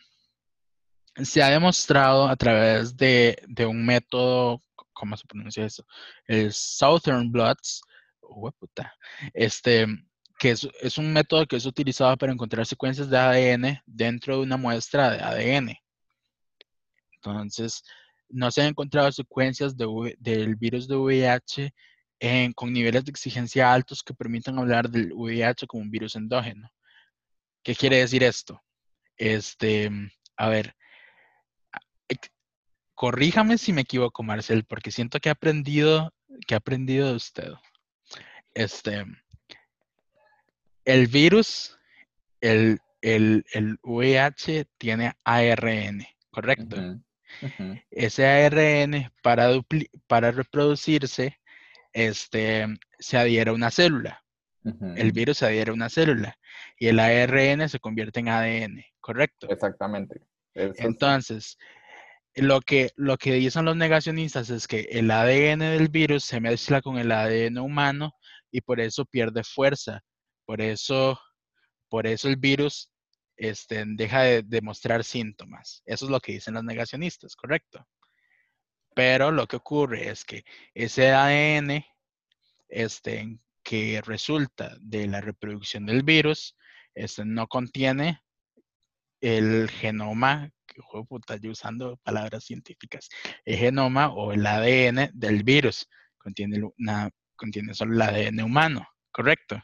se 1.15 1.41
ha 1.41 1.49
demostrado 1.49 2.27
a 2.27 2.35
través 2.35 2.95
de, 2.95 3.41
de 3.47 3.65
un 3.65 3.85
método, 3.85 4.61
¿cómo 4.93 5.15
se 5.17 5.27
pronuncia 5.27 5.65
eso? 5.65 5.85
El 6.25 6.51
Southern 6.53 7.31
Bloods, 7.31 7.81
este, 9.33 9.87
que 10.37 10.51
es, 10.51 10.97
un 10.97 11.13
método 11.13 11.45
que 11.47 11.55
es 11.55 11.65
utilizado 11.65 12.15
para 12.17 12.31
encontrar 12.31 12.65
secuencias 12.65 13.09
de 13.09 13.17
ADN 13.17 13.81
dentro 13.85 14.37
de 14.37 14.43
una 14.43 14.57
muestra 14.57 15.11
de 15.11 15.19
ADN. 15.19 15.75
Entonces, 17.13 17.83
no 18.29 18.51
se 18.51 18.61
han 18.61 18.67
encontrado 18.67 19.11
secuencias 19.11 19.75
del 19.75 20.55
virus 20.55 20.87
de 20.87 20.95
VIH 20.95 21.73
con 22.55 22.73
niveles 22.73 23.05
de 23.05 23.11
exigencia 23.11 23.71
altos 23.71 24.03
que 24.03 24.13
permitan 24.13 24.59
hablar 24.59 24.89
del 24.89 25.13
VIH 25.13 25.67
como 25.67 25.83
un 25.83 25.91
virus 25.91 26.15
endógeno. 26.15 26.69
¿Qué 27.67 27.75
quiere 27.75 27.97
decir 27.97 28.23
esto? 28.23 28.63
Este, 29.17 29.91
a 30.37 30.47
ver, 30.47 30.73
corríjame 32.95 33.57
si 33.57 33.73
me 33.73 33.81
equivoco, 33.81 34.23
Marcel, 34.23 34.63
porque 34.63 34.89
siento 34.89 35.19
que 35.19 35.27
he 35.27 35.33
aprendido, 35.33 36.13
que 36.47 36.53
he 36.53 36.55
aprendido 36.55 37.09
de 37.09 37.15
usted. 37.17 37.51
Este, 38.53 39.03
el 40.85 41.07
virus, 41.07 41.77
el, 42.39 42.79
el, 43.01 43.43
el 43.51 43.77
VIH 43.83 44.69
tiene 44.77 45.17
ARN, 45.25 46.07
¿correcto? 46.31 47.01
Ese 47.91 48.27
ARN 48.27 49.11
para, 49.21 49.49
para 50.07 50.31
reproducirse 50.31 51.37
este, 51.91 52.65
se 52.97 53.17
adhiere 53.17 53.49
a 53.51 53.55
una 53.55 53.71
célula. 53.71 54.23
El 54.95 55.11
virus 55.11 55.37
se 55.37 55.45
adhiere 55.45 55.71
a 55.71 55.73
una 55.73 55.89
célula 55.89 56.37
y 56.77 56.87
el 56.87 56.99
ARN 56.99 57.69
se 57.69 57.79
convierte 57.79 58.19
en 58.19 58.29
ADN, 58.29 58.83
¿correcto? 58.99 59.47
Exactamente. 59.49 60.21
Entonces, 60.53 61.57
lo 62.35 62.61
que, 62.61 62.91
lo 62.95 63.17
que 63.17 63.33
dicen 63.33 63.65
los 63.65 63.75
negacionistas 63.75 64.49
es 64.49 64.67
que 64.67 64.81
el 64.91 65.09
ADN 65.09 65.59
del 65.59 65.89
virus 65.89 66.23
se 66.23 66.39
mezcla 66.39 66.81
con 66.81 66.97
el 66.97 67.11
ADN 67.11 67.57
humano 67.57 68.13
y 68.51 68.61
por 68.61 68.79
eso 68.79 69.05
pierde 69.05 69.43
fuerza. 69.43 70.01
Por 70.45 70.61
eso, 70.61 71.19
por 71.89 72.07
eso 72.07 72.27
el 72.27 72.37
virus 72.37 72.91
este, 73.35 73.83
deja 73.85 74.23
de 74.23 74.43
demostrar 74.43 75.03
síntomas. 75.03 75.81
Eso 75.85 76.05
es 76.05 76.11
lo 76.11 76.19
que 76.19 76.33
dicen 76.33 76.53
los 76.53 76.63
negacionistas, 76.63 77.35
¿correcto? 77.35 77.85
Pero 78.95 79.31
lo 79.31 79.47
que 79.47 79.57
ocurre 79.57 80.09
es 80.09 80.25
que 80.25 80.43
ese 80.73 81.11
ADN 81.11 81.83
este, 82.69 83.39
que 83.67 84.01
resulta 84.01 84.77
de 84.79 85.07
la 85.07 85.19
reproducción 85.19 85.85
del 85.85 86.01
virus 86.01 86.55
este, 86.95 87.25
no 87.25 87.47
contiene 87.47 88.21
el 89.19 89.69
genoma, 89.69 90.49
que 90.65 90.81
puta, 91.05 91.35
yo 91.35 91.51
usando 91.51 91.97
palabras 91.97 92.45
científicas, 92.45 93.09
el 93.43 93.57
genoma 93.57 94.07
o 94.07 94.31
el 94.31 94.45
ADN 94.45 95.09
del 95.13 95.43
virus, 95.43 95.85
contiene, 96.17 96.61
una, 96.77 97.09
contiene 97.35 97.73
solo 97.73 97.93
el 97.93 98.01
ADN 98.03 98.41
humano, 98.41 98.87
¿correcto? 99.11 99.61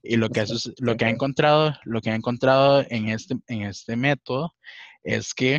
Y 0.00 0.14
lo 0.14 0.28
que, 0.28 0.44
lo 0.78 0.96
que 0.96 1.04
ha 1.06 1.10
encontrado, 1.10 1.76
lo 1.82 2.00
que 2.00 2.10
ha 2.10 2.14
encontrado 2.14 2.86
en 2.88 3.08
este, 3.08 3.34
en 3.48 3.62
este 3.62 3.96
método 3.96 4.54
es 5.02 5.34
que 5.34 5.58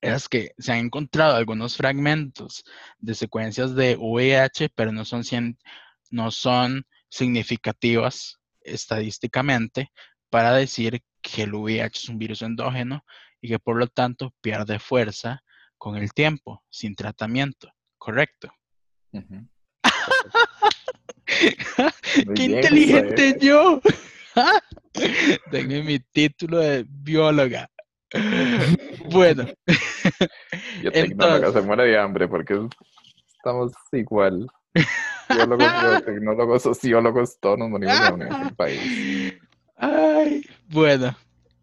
es 0.00 0.28
que 0.28 0.52
se 0.58 0.72
han 0.72 0.78
encontrado 0.78 1.36
algunos 1.36 1.76
fragmentos 1.76 2.64
de 2.98 3.14
secuencias 3.14 3.74
de 3.74 3.96
VIH, 3.96 4.70
pero 4.74 4.92
no 4.92 5.04
son, 5.04 5.24
no 6.10 6.30
son 6.30 6.84
significativas 7.08 8.38
estadísticamente 8.60 9.90
para 10.30 10.52
decir 10.52 11.02
que 11.22 11.42
el 11.44 11.54
VIH 11.54 11.98
es 11.98 12.08
un 12.08 12.18
virus 12.18 12.42
endógeno 12.42 13.04
y 13.40 13.48
que 13.48 13.58
por 13.58 13.76
lo 13.76 13.86
tanto 13.86 14.34
pierde 14.40 14.78
fuerza 14.78 15.42
con 15.76 15.96
el 15.96 16.12
tiempo, 16.12 16.62
sin 16.68 16.94
tratamiento. 16.94 17.72
¿Correcto? 17.96 18.52
¡Qué 22.34 22.42
inteligente 22.42 23.36
yo! 23.40 23.80
Tengo 25.50 25.82
mi 25.84 25.98
título 25.98 26.58
de 26.58 26.84
bióloga. 26.88 27.70
bueno. 29.10 29.46
Yo 30.82 30.90
tecnóloga 30.92 31.52
se 31.52 31.60
muere 31.62 31.84
de 31.84 31.98
hambre 31.98 32.26
porque 32.28 32.68
estamos 33.26 33.72
igual. 33.92 34.48
Biólogos, 35.28 35.66
tecnólogos, 36.04 36.62
sociólogos, 36.62 37.38
todos 37.40 37.58
nos 37.58 37.70
morimos 37.70 37.96
en 38.10 38.22
el 38.22 38.54
país. 38.54 39.34
Ay, 39.76 40.44
bueno, 40.68 41.16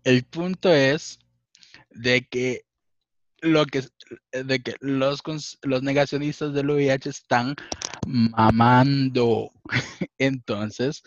el 0.04 0.24
punto 0.24 0.74
es 0.74 1.20
de 1.90 2.26
que 2.28 2.66
lo 3.42 3.66
que 3.66 3.84
de 4.32 4.60
que 4.60 4.76
los, 4.80 5.22
los 5.62 5.84
negacionistas 5.84 6.54
del 6.54 6.70
VIH 6.70 7.10
están 7.10 7.56
mamando. 8.08 9.52
Entonces, 10.18 11.04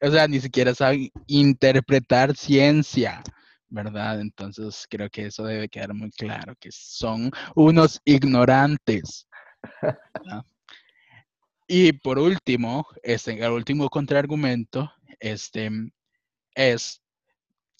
o 0.00 0.10
sea, 0.10 0.26
ni 0.28 0.40
siquiera 0.40 0.74
saben 0.74 1.10
interpretar 1.26 2.36
ciencia, 2.36 3.22
¿verdad? 3.68 4.20
Entonces, 4.20 4.86
creo 4.88 5.08
que 5.08 5.26
eso 5.26 5.44
debe 5.44 5.68
quedar 5.68 5.94
muy 5.94 6.10
claro, 6.10 6.54
que 6.58 6.70
son 6.72 7.30
unos 7.54 8.00
ignorantes. 8.04 9.26
Y 11.66 11.92
por 11.92 12.18
último, 12.18 12.86
este, 13.02 13.42
el 13.42 13.50
último 13.52 13.88
contraargumento 13.88 14.92
este, 15.20 15.70
es 16.54 17.02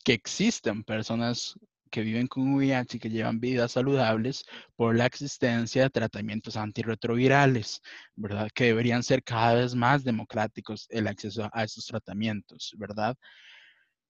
que 0.04 0.14
existen 0.14 0.82
personas 0.84 1.58
que 1.90 2.00
viven 2.00 2.26
con 2.26 2.54
VIH 2.54 2.96
y 2.96 3.00
que 3.00 3.10
llevan 3.10 3.38
vidas 3.38 3.72
saludables 3.72 4.46
por 4.76 4.96
la 4.96 5.04
existencia 5.04 5.82
de 5.82 5.90
tratamientos 5.90 6.56
antirretrovirales, 6.56 7.82
¿verdad? 8.16 8.48
Que 8.54 8.64
deberían 8.64 9.02
ser 9.02 9.22
cada 9.22 9.54
vez 9.56 9.74
más 9.74 10.02
democráticos 10.02 10.86
el 10.88 11.06
acceso 11.06 11.50
a 11.52 11.64
esos 11.64 11.86
tratamientos, 11.86 12.74
¿verdad? 12.78 13.14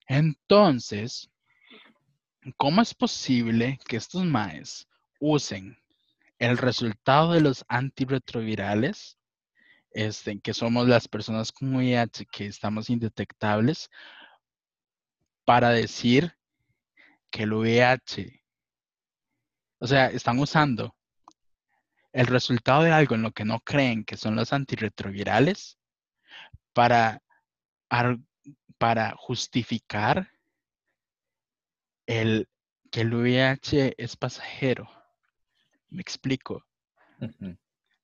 Entonces, 0.07 1.29
¿cómo 2.57 2.83
es 2.83 2.95
posible 2.95 3.81
que 3.89 3.97
estos 3.97 4.25
MAES 4.25 4.87
usen 5.19 5.77
el 6.43 6.59
resultado 6.59 7.35
de 7.35 7.41
los 7.41 7.65
antirretrovirales 7.69 9.17
este, 9.93 10.41
que 10.41 10.53
somos 10.53 10.89
las 10.89 11.07
personas 11.07 11.53
con 11.53 11.73
VIH 11.73 12.27
que 12.27 12.47
estamos 12.47 12.91
indetectables, 12.91 13.91
para 15.45 15.71
decir 15.71 16.37
que 17.31 17.45
el 17.45 17.53
VIH, 17.53 18.43
o 19.79 19.87
sea, 19.87 20.07
están 20.07 20.41
usando 20.41 20.97
el 22.13 22.27
resultado 22.27 22.83
de 22.83 22.91
algo 22.91 23.15
en 23.15 23.23
lo 23.23 23.31
que 23.31 23.45
no 23.45 23.61
creen 23.61 24.05
que 24.05 24.17
son 24.17 24.35
los 24.35 24.53
antirretrovirales 24.53 25.79
para, 26.73 27.23
para 28.79 29.15
justificar 29.17 30.33
el, 32.07 32.49
que 32.91 33.03
el 33.03 33.15
VIH 33.15 33.95
es 33.97 34.17
pasajero. 34.17 35.02
Me 35.93 36.01
explico. 36.01 36.65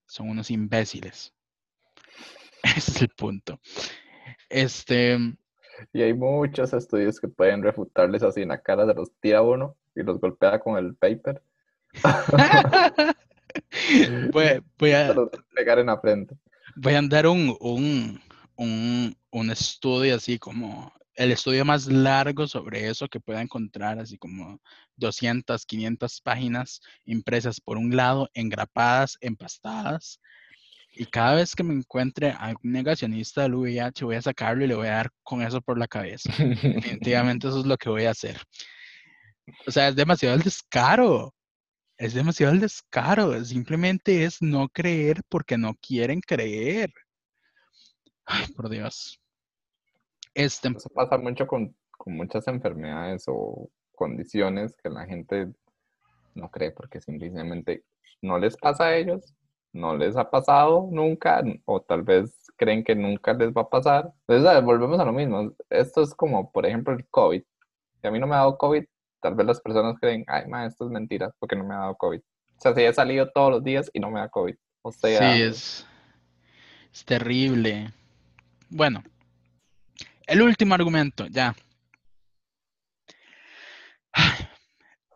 Son 0.07 0.29
unos 0.29 0.51
imbéciles. 0.51 1.35
Ese 2.63 2.91
es 2.91 3.03
el 3.03 3.09
punto. 3.09 3.59
Este. 4.49 5.19
Y 5.93 6.03
hay 6.03 6.13
muchos 6.13 6.73
estudios 6.73 7.19
que 7.19 7.29
pueden 7.29 7.63
refutarles 7.63 8.23
así 8.23 8.43
en 8.43 8.49
la 8.49 8.61
cara 8.61 8.85
de 8.85 8.95
los 8.95 9.11
tira 9.21 9.43
uno 9.43 9.77
y 9.95 10.03
los 10.03 10.21
golpea 10.21 10.61
con 10.61 10.77
el 10.77 10.95
paper. 10.97 11.43
voy, 14.33 14.93
a 14.93 15.15
pegar 15.55 15.79
en 15.79 15.87
la 15.87 15.99
frente. 15.99 16.37
Voy 16.77 16.95
a 16.95 17.01
dar 17.03 17.27
un, 17.27 17.57
un, 17.61 19.17
un, 19.31 19.51
estudio 19.51 20.17
así 20.17 20.39
como 20.39 20.93
el 21.19 21.33
estudio 21.33 21.65
más 21.65 21.87
largo 21.87 22.47
sobre 22.47 22.89
eso 22.89 23.09
que 23.09 23.19
pueda 23.21 23.43
encontrar, 23.43 23.99
así 23.99 24.17
como 24.17 24.61
200, 24.97 25.67
500 25.67 26.21
páginas 26.21 26.81
impresas 27.05 27.61
por 27.61 27.77
un 27.77 27.97
lado, 27.97 28.31
engrapadas, 28.35 29.19
empastadas, 29.21 30.21
y 30.93 31.07
cada 31.07 31.35
vez 31.35 31.55
que 31.55 31.65
me 31.65 31.75
encuentre 31.75 32.31
a 32.31 32.55
un 32.63 32.73
negacionista 32.73 33.43
del 33.43 33.55
VIH, 33.55 34.05
voy 34.05 34.17
a 34.17 34.23
sacarlo 34.23 34.65
y 34.65 34.69
le 34.69 34.75
voy 34.75 34.87
a 34.87 34.93
dar 34.93 35.11
con 35.23 35.43
eso 35.43 35.61
por 35.61 35.79
la 35.79 35.89
cabeza. 35.89 36.29
Definitivamente 36.39 37.49
eso 37.49 37.61
es 37.61 37.67
lo 37.67 37.77
que 37.77 37.89
voy 37.89 38.05
a 38.05 38.11
hacer. 38.11 38.41
O 39.67 39.71
sea, 39.71 39.89
es 39.89 39.97
demasiado 39.97 40.37
el 40.37 40.43
descaro. 40.43 41.35
Es 41.99 42.15
demasiado 42.15 42.53
el 42.53 42.61
descaro. 42.61 43.45
Simplemente 43.45 44.25
es 44.25 44.41
no 44.41 44.69
creer 44.69 45.21
porque 45.29 45.59
no 45.59 45.75
quieren 45.75 46.21
creer. 46.21 46.93
Ay, 48.25 48.47
por 48.49 48.69
Dios. 48.69 49.21
Este... 50.39 50.69
Eso 50.69 50.89
pasa 50.91 51.19
mucho 51.19 51.47
con, 51.47 51.75
con 51.91 52.17
muchas 52.17 52.47
enfermedades 52.49 53.25
o 53.27 53.69
condiciones 53.95 54.75
que 54.83 54.89
la 54.89 55.05
gente 55.07 55.53
no 56.35 56.51
cree 56.51 56.71
porque 56.71 57.01
simplemente 57.01 57.85
no 58.23 58.39
les 58.39 58.57
pasa 58.57 58.85
a 58.85 58.97
ellos 58.97 59.35
no 59.73 59.97
les 59.97 60.17
ha 60.17 60.31
pasado 60.31 60.89
nunca 60.91 61.43
o 61.65 61.81
tal 61.81 62.03
vez 62.03 62.35
creen 62.57 62.83
que 62.83 62.95
nunca 62.95 63.33
les 63.35 63.53
va 63.53 63.63
a 63.63 63.69
pasar. 63.69 64.13
Entonces, 64.27 64.65
volvemos 64.65 64.99
a 64.99 65.05
lo 65.05 65.13
mismo. 65.13 65.53
Esto 65.71 66.03
es 66.03 66.15
como, 66.15 66.51
por 66.51 66.67
ejemplo, 66.67 66.95
el 66.95 67.07
COVID. 67.09 67.43
Si 68.01 68.07
a 68.07 68.11
mí 68.11 68.19
no 68.19 68.27
me 68.27 68.35
ha 68.35 68.39
dado 68.39 68.59
COVID, 68.59 68.85
tal 69.21 69.35
vez 69.35 69.47
las 69.47 69.61
personas 69.61 69.97
creen, 70.01 70.25
ay, 70.27 70.47
ma, 70.49 70.67
esto 70.67 70.85
es 70.85 70.91
mentira 70.91 71.33
porque 71.39 71.57
no 71.57 71.65
me 71.65 71.75
ha 71.75 71.79
dado 71.79 71.97
COVID. 71.97 72.21
O 72.21 72.61
sea, 72.61 72.75
si 72.75 72.83
he 72.83 72.93
salido 72.93 73.31
todos 73.31 73.51
los 73.51 73.65
días 73.65 73.91
y 73.93 74.01
no 74.01 74.11
me 74.11 74.21
da 74.21 74.29
COVID. 74.29 74.55
O 74.83 74.93
sea... 74.93 75.35
Sí, 75.35 75.43
es, 75.43 75.87
es 76.93 77.05
terrible. 77.05 77.93
Bueno, 78.71 79.03
el 80.29 80.43
último 80.43 80.75
argumento, 80.75 81.27
ya. 81.27 81.55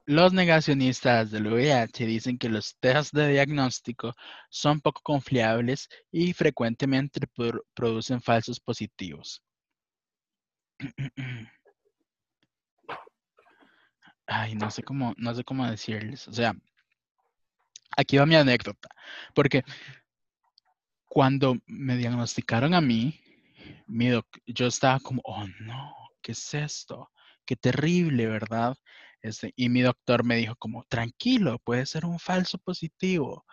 Los 0.07 0.33
negacionistas 0.33 1.31
del 1.31 1.47
VIH 1.47 2.07
dicen 2.07 2.37
que 2.39 2.49
los 2.49 2.77
tests 2.81 3.13
de 3.13 3.29
diagnóstico 3.29 4.15
son 4.51 4.81
poco 4.81 5.01
confiables 5.03 5.89
y 6.11 6.33
frecuentemente 6.33 7.21
producen 7.75 8.21
falsos 8.21 8.59
positivos. 8.59 9.43
Ay, 14.27 14.55
no 14.55 14.71
sé 14.71 14.83
cómo, 14.83 15.15
no 15.19 15.35
sé 15.35 15.45
cómo 15.45 15.71
decirles. 15.71 16.27
O 16.27 16.33
sea, 16.33 16.55
aquí 17.97 18.17
va 18.17 18.27
mi 18.27 18.35
anécdota. 18.35 18.89
Porque 19.35 19.63
cuando 21.05 21.57
me 21.67 21.97
diagnosticaron 21.97 22.75
a 22.75 22.81
mí, 22.81 23.21
mi 23.87 24.11
yo 24.47 24.67
estaba 24.67 25.01
como, 25.01 25.21
oh 25.25 25.47
no, 25.61 25.95
¿qué 26.21 26.33
es 26.33 26.55
esto? 26.55 27.11
Qué 27.45 27.57
terrible, 27.57 28.27
¿verdad? 28.27 28.77
Este, 29.21 29.53
y 29.57 29.69
mi 29.69 29.83
doctor 29.83 30.25
me 30.25 30.37
dijo 30.37 30.55
como, 30.57 30.85
tranquilo, 30.85 31.59
puede 31.65 31.87
ser 31.87 32.05
un 32.05 32.19
falso 32.19 32.59
positivo. 32.59 33.45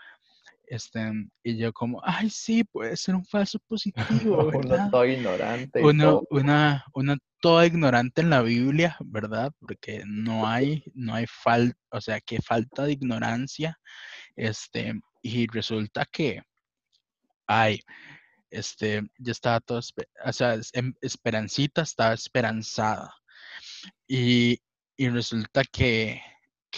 Este, 0.66 1.12
y 1.44 1.58
yo 1.58 1.74
como, 1.74 2.02
ay, 2.04 2.30
sí, 2.30 2.64
puede 2.64 2.96
ser 2.96 3.16
un 3.16 3.26
falso 3.26 3.60
positivo, 3.68 4.46
¿verdad? 4.48 4.80
uno 4.82 4.92
todo 4.92 5.06
ignorante. 5.06 5.84
Uno, 5.84 6.22
Una, 6.30 6.86
una 6.94 7.18
toda 7.40 7.66
ignorante 7.66 8.22
en 8.22 8.30
la 8.30 8.42
Biblia, 8.42 8.98
¿verdad? 9.00 9.52
Porque 9.60 10.04
no 10.06 10.48
hay, 10.48 10.84
no 10.94 11.16
hay 11.16 11.26
falta, 11.28 11.78
o 11.92 12.02
sea, 12.02 12.20
que 12.22 12.42
falta 12.42 12.84
de 12.84 12.94
ignorancia. 12.94 13.80
Este, 14.36 14.94
y 15.22 15.48
resulta 15.48 16.06
que 16.06 16.42
ay, 17.50 17.80
este, 18.50 19.04
ya 19.18 19.32
estaba 19.32 19.60
todo, 19.60 19.80
o 19.80 20.34
sea, 20.34 20.60
em, 20.74 20.94
Esperancita 21.02 21.82
estaba 21.82 22.14
esperanzada. 22.14 23.14
Y, 24.08 24.60
y 24.98 25.10
resulta 25.10 25.64
que, 25.64 26.22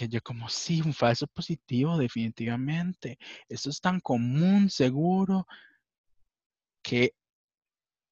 yo 0.09 0.22
como, 0.22 0.49
sí, 0.49 0.82
un 0.82 0.93
falso 0.93 1.28
positivo, 1.28 1.97
definitivamente. 1.97 3.17
Eso 3.47 3.69
es 3.69 3.80
tan 3.82 3.99
común, 3.99 4.69
seguro, 4.69 5.47
que 6.84 7.13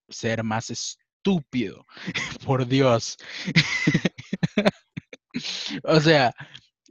ser 0.10 0.44
más 0.44 0.70
estúpido, 0.70 1.86
por 2.46 2.68
Dios. 2.68 3.18
o 5.84 6.00
sea, 6.00 6.34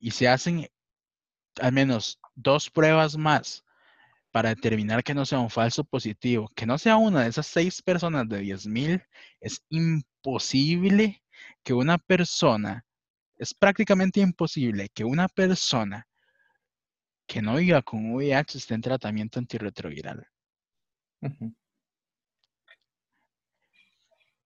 y 0.00 0.10
se 0.10 0.26
hacen 0.26 0.68
al 1.60 1.72
menos 1.72 2.18
dos 2.34 2.68
pruebas 2.68 3.16
más 3.16 3.64
para 4.34 4.48
determinar 4.48 5.04
que 5.04 5.14
no 5.14 5.24
sea 5.24 5.38
un 5.38 5.48
falso 5.48 5.84
positivo, 5.84 6.50
que 6.56 6.66
no 6.66 6.76
sea 6.76 6.96
una 6.96 7.22
de 7.22 7.28
esas 7.28 7.46
seis 7.46 7.80
personas 7.80 8.28
de 8.28 8.40
10.000, 8.40 9.00
es 9.38 9.62
imposible 9.68 11.22
que 11.62 11.72
una 11.72 11.98
persona, 11.98 12.84
es 13.36 13.54
prácticamente 13.54 14.18
imposible 14.18 14.88
que 14.88 15.04
una 15.04 15.28
persona 15.28 16.08
que 17.28 17.42
no 17.42 17.54
viva 17.54 17.80
con 17.82 18.12
VIH 18.12 18.58
esté 18.58 18.74
en 18.74 18.80
tratamiento 18.80 19.38
antirretroviral. 19.38 20.26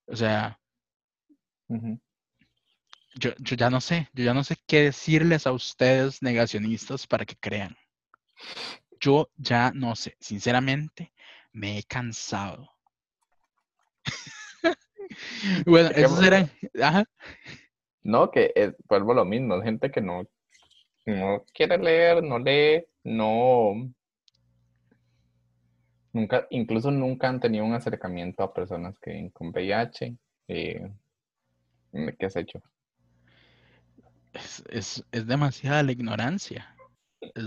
O 0.07 0.16
sea, 0.16 0.61
yo, 3.14 3.30
yo 3.39 3.57
ya 3.57 3.70
no 3.70 3.80
sé, 3.80 4.11
yo 4.12 4.22
ya 4.24 4.34
no 4.34 4.45
sé 4.45 4.57
qué 4.66 4.82
decirles 4.82 5.47
a 5.47 5.53
ustedes 5.53 6.20
negacionistas 6.20 7.07
para 7.07 7.24
que 7.24 7.36
crean. 7.36 7.74
Yo 9.01 9.31
ya 9.37 9.71
no 9.75 9.97
sé, 9.97 10.17
sinceramente, 10.21 11.13
me 11.53 11.79
he 11.79 11.83
cansado. 11.85 12.71
bueno, 15.67 15.91
esos 15.95 16.23
eran... 16.23 16.51
No, 18.03 18.31
que 18.31 18.53
es, 18.55 18.75
vuelvo 18.89 19.15
lo 19.15 19.25
mismo, 19.25 19.61
gente 19.61 19.91
que 19.91 20.01
no, 20.01 20.27
no 21.07 21.45
quiere 21.53 21.79
leer, 21.79 22.23
no 22.23 22.39
lee, 22.39 22.85
no... 23.05 23.93
Nunca, 26.13 26.47
incluso 26.51 26.91
nunca 26.91 27.29
han 27.29 27.39
tenido 27.39 27.65
un 27.65 27.75
acercamiento 27.75 28.43
a 28.43 28.55
personas 28.55 28.99
que 28.99 29.31
con 29.33 29.49
VIH. 29.49 30.17
Eh, 30.49 30.91
¿Qué 32.19 32.27
has 32.27 32.35
hecho? 32.35 32.63
Es, 34.71 35.05
es 35.13 35.27
demasiada 35.27 35.83
la 35.83 35.93
ignorancia. 35.93 36.75
Es, 37.21 37.45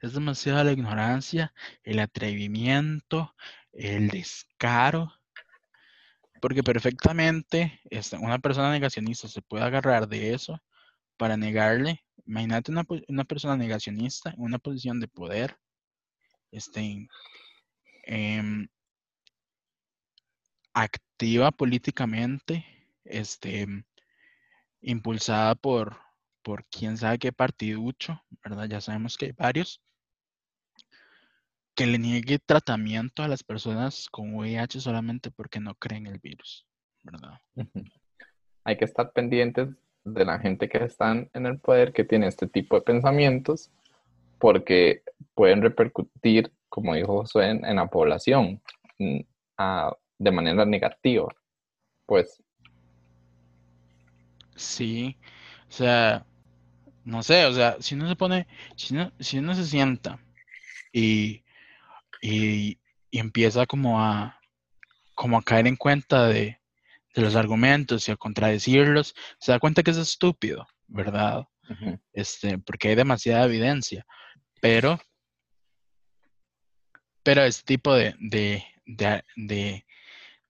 es 0.00 0.12
demasiada 0.14 0.64
la 0.64 0.72
ignorancia, 0.72 1.52
el 1.82 1.98
atrevimiento, 1.98 3.34
el 3.72 4.08
descaro. 4.08 5.12
Porque 6.40 6.62
perfectamente 6.62 7.80
este, 7.90 8.16
una 8.16 8.38
persona 8.38 8.70
negacionista 8.72 9.28
se 9.28 9.42
puede 9.42 9.64
agarrar 9.64 10.08
de 10.08 10.34
eso 10.34 10.60
para 11.16 11.36
negarle. 11.36 12.04
Imagínate 12.26 12.72
una, 12.72 12.84
una 13.08 13.24
persona 13.24 13.56
negacionista 13.56 14.30
en 14.30 14.42
una 14.42 14.58
posición 14.58 14.98
de 15.00 15.08
poder, 15.08 15.56
este, 16.50 17.08
em, 18.04 18.68
activa 20.74 21.50
políticamente, 21.50 22.64
este, 23.04 23.66
impulsada 24.80 25.54
por, 25.54 25.98
por 26.42 26.64
quién 26.66 26.96
sabe 26.96 27.18
qué 27.18 27.32
partiducho, 27.32 28.22
¿verdad? 28.44 28.68
Ya 28.68 28.80
sabemos 28.80 29.16
que 29.16 29.26
hay 29.26 29.32
varios, 29.32 29.80
que 31.74 31.86
le 31.86 31.98
niegue 31.98 32.38
tratamiento 32.38 33.22
a 33.22 33.28
las 33.28 33.42
personas 33.42 34.08
con 34.10 34.34
VIH 34.34 34.80
solamente 34.80 35.30
porque 35.30 35.60
no 35.60 35.74
creen 35.74 36.06
el 36.06 36.18
virus, 36.18 36.66
¿verdad? 37.02 37.40
Hay 38.64 38.76
que 38.76 38.84
estar 38.84 39.12
pendientes 39.12 39.68
de 40.04 40.24
la 40.24 40.38
gente 40.38 40.68
que 40.68 40.84
están 40.84 41.30
en 41.32 41.46
el 41.46 41.58
poder 41.58 41.92
que 41.92 42.04
tiene 42.04 42.26
este 42.26 42.46
tipo 42.46 42.76
de 42.76 42.82
pensamientos 42.82 43.70
porque 44.38 45.02
pueden 45.34 45.62
repercutir, 45.62 46.52
como 46.68 46.94
dijo 46.94 47.20
Josué, 47.20 47.50
en, 47.50 47.76
la 47.76 47.86
población 47.86 48.60
mm, 48.98 49.20
de 50.18 50.30
manera 50.30 50.64
negativa. 50.64 51.28
Pues. 52.06 52.42
Sí, 54.56 55.16
o 55.68 55.72
sea, 55.72 56.26
no 57.04 57.22
sé, 57.22 57.46
o 57.46 57.54
sea, 57.54 57.76
si 57.80 57.94
uno 57.94 58.08
se 58.08 58.16
pone, 58.16 58.46
si 58.76 58.94
uno, 58.94 59.12
si 59.18 59.38
uno 59.38 59.54
se 59.54 59.66
sienta 59.66 60.18
y, 60.92 61.44
y, 62.20 62.78
empieza 63.10 63.66
como 63.66 64.00
a, 64.00 64.40
como 65.14 65.38
a 65.38 65.42
caer 65.42 65.66
en 65.66 65.76
cuenta 65.76 66.26
de, 66.26 66.58
los 67.14 67.36
argumentos 67.36 68.08
y 68.08 68.12
a 68.12 68.16
contradecirlos, 68.16 69.14
se 69.38 69.52
da 69.52 69.58
cuenta 69.58 69.82
que 69.82 69.90
es 69.90 69.98
estúpido, 69.98 70.66
¿verdad? 70.86 71.44
este, 72.12 72.58
porque 72.58 72.88
hay 72.88 72.94
demasiada 72.94 73.44
evidencia. 73.44 74.06
Pero, 74.60 74.98
pero 77.22 77.42
este 77.44 77.64
tipo 77.64 77.94
de, 77.94 78.14
de, 78.18 78.64
de, 79.36 79.86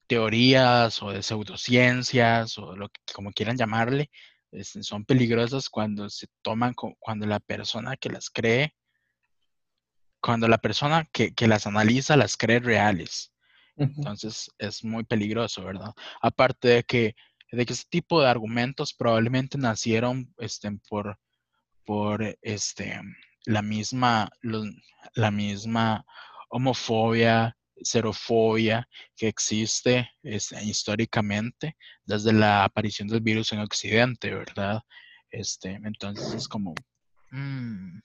teorías 0.07 1.03
o 1.03 1.11
de 1.11 1.23
pseudociencias 1.23 2.59
o 2.59 2.77
lo 2.77 2.89
que 2.91 3.01
como 3.13 3.33
quieran 3.33 3.57
llamarle, 3.57 4.11
este, 4.53 4.83
son 4.83 5.05
peligrosas 5.05 5.69
cuando 5.69 6.09
se 6.11 6.27
toman, 6.43 6.75
cuando 6.75 7.27
la 7.27 7.41
persona 7.41 7.97
que 7.97 8.11
las 8.11 8.31
cree, 8.31 8.75
cuando 10.21 10.47
la 10.47 10.59
persona 10.59 11.09
que, 11.13 11.35
las 11.49 11.67
analiza 11.67 12.17
las 12.17 12.37
cree 12.37 12.61
reales. 12.61 13.33
Entonces 13.77 14.51
es 14.59 14.85
muy 14.85 15.03
peligroso, 15.03 15.65
¿verdad? 15.65 15.93
Aparte 16.21 16.69
de 16.69 16.83
que, 16.85 17.17
de 17.51 17.67
que 17.67 17.73
ese 17.73 17.87
tipo 17.89 18.21
de 18.21 18.29
argumentos 18.29 18.95
probablemente 18.95 19.59
nacieron 19.59 20.33
este, 20.39 20.71
por, 20.89 21.19
por 21.85 22.23
este, 22.43 23.01
la, 23.47 23.63
misma, 23.63 24.31
la 25.15 25.31
misma 25.31 26.05
homofobia, 26.51 27.57
xerofobia 27.85 28.89
que 29.17 29.29
existe 29.29 30.11
este, 30.23 30.63
históricamente 30.65 31.77
desde 32.05 32.33
la 32.33 32.65
aparición 32.65 33.09
del 33.09 33.21
virus 33.21 33.53
en 33.53 33.61
Occidente, 33.61 34.35
¿verdad? 34.35 34.83
Este, 35.31 35.81
entonces 35.85 36.33
es 36.35 36.49
como, 36.49 36.75
mm, 37.31 37.99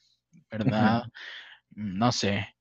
¿verdad? 0.49 1.03
No 1.71 2.11
sé. 2.11 2.55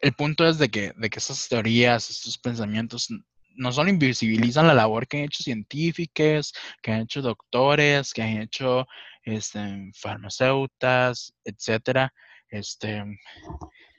El 0.00 0.12
punto 0.14 0.46
es 0.46 0.58
de 0.58 0.68
que, 0.68 0.92
de 0.96 1.10
que 1.10 1.18
estas 1.18 1.48
teorías, 1.48 2.10
estos 2.10 2.36
pensamientos 2.38 3.08
no 3.54 3.72
solo 3.72 3.90
invisibilizan 3.90 4.66
la 4.66 4.74
labor 4.74 5.06
que 5.06 5.18
han 5.18 5.24
hecho 5.24 5.42
científicos, 5.42 6.52
que 6.82 6.92
han 6.92 7.02
hecho 7.02 7.22
doctores, 7.22 8.12
que 8.12 8.22
han 8.22 8.42
hecho 8.42 8.86
este, 9.24 9.90
farmacéuticas, 9.94 11.34
etcétera, 11.44 12.12
este, 12.48 13.04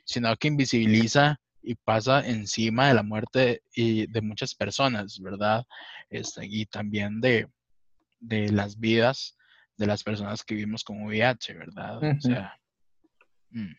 sino 0.05 0.35
que 0.37 0.47
invisibiliza 0.47 1.39
y 1.63 1.75
pasa 1.75 2.27
encima 2.27 2.89
de 2.89 2.93
la 2.93 3.03
muerte 3.03 3.63
y 3.73 4.05
de 4.07 4.21
muchas 4.21 4.53
personas, 4.53 5.19
¿verdad? 5.19 5.65
Este, 6.09 6.45
y 6.45 6.65
también 6.65 7.21
de, 7.21 7.47
las 8.19 8.79
vidas 8.79 9.37
de 9.77 9.87
las 9.87 10.03
personas 10.03 10.43
que 10.43 10.55
vivimos 10.55 10.83
con 10.83 11.03
VIH, 11.03 11.53
¿verdad? 11.53 11.97
O 11.97 12.21
sea, 12.21 12.59
mm. 13.49 13.73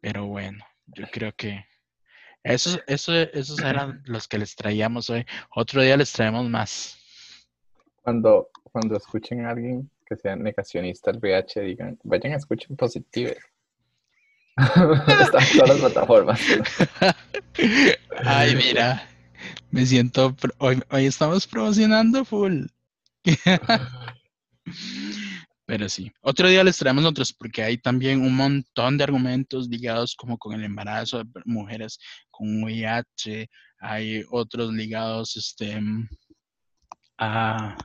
pero 0.00 0.26
bueno, 0.26 0.64
yo 0.86 1.06
creo 1.12 1.32
que 1.32 1.64
esos, 2.42 2.80
esos 2.86 3.58
eran 3.60 4.02
los 4.06 4.26
que 4.26 4.38
les 4.38 4.54
traíamos 4.56 5.08
hoy. 5.10 5.24
Otro 5.54 5.82
día 5.82 5.96
les 5.96 6.12
traemos 6.12 6.48
más. 6.48 6.98
Cuando, 8.02 8.50
cuando 8.64 8.96
escuchen 8.96 9.46
a 9.46 9.50
alguien 9.50 9.90
que 10.06 10.16
sea 10.16 10.36
negacionista 10.36 11.10
del 11.10 11.20
VIH, 11.20 11.60
digan, 11.60 11.98
vayan 12.02 12.34
a 12.34 12.36
escuchen 12.36 12.76
Están 15.20 15.44
todas 15.52 15.68
las 15.68 15.78
plataformas. 15.78 16.40
Ay, 18.24 18.54
mira. 18.54 19.08
Me 19.70 19.84
siento. 19.84 20.36
Hoy, 20.58 20.80
hoy 20.90 21.06
estamos 21.06 21.46
promocionando 21.46 22.24
full. 22.24 22.66
Pero 25.66 25.88
sí. 25.88 26.12
Otro 26.20 26.48
día 26.48 26.62
les 26.62 26.76
traemos 26.76 27.04
otros 27.04 27.32
porque 27.32 27.62
hay 27.62 27.78
también 27.78 28.20
un 28.20 28.36
montón 28.36 28.98
de 28.98 29.04
argumentos 29.04 29.66
ligados 29.68 30.14
como 30.14 30.38
con 30.38 30.52
el 30.52 30.62
embarazo 30.62 31.24
de 31.24 31.30
mujeres 31.46 31.98
con 32.30 32.62
VIH. 32.62 33.48
Hay 33.80 34.22
otros 34.30 34.72
ligados 34.72 35.36
este, 35.36 35.80
a 37.18 37.76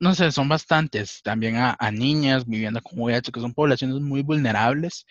no 0.00 0.14
sé, 0.14 0.30
son 0.32 0.48
bastantes. 0.48 1.20
También 1.22 1.56
a, 1.56 1.76
niñas 1.90 2.46
viviendo 2.46 2.80
con 2.82 2.98
VIH, 3.00 3.32
que 3.32 3.40
son 3.40 3.54
poblaciones 3.54 4.00
muy 4.00 4.22
vulnerables. 4.22 5.06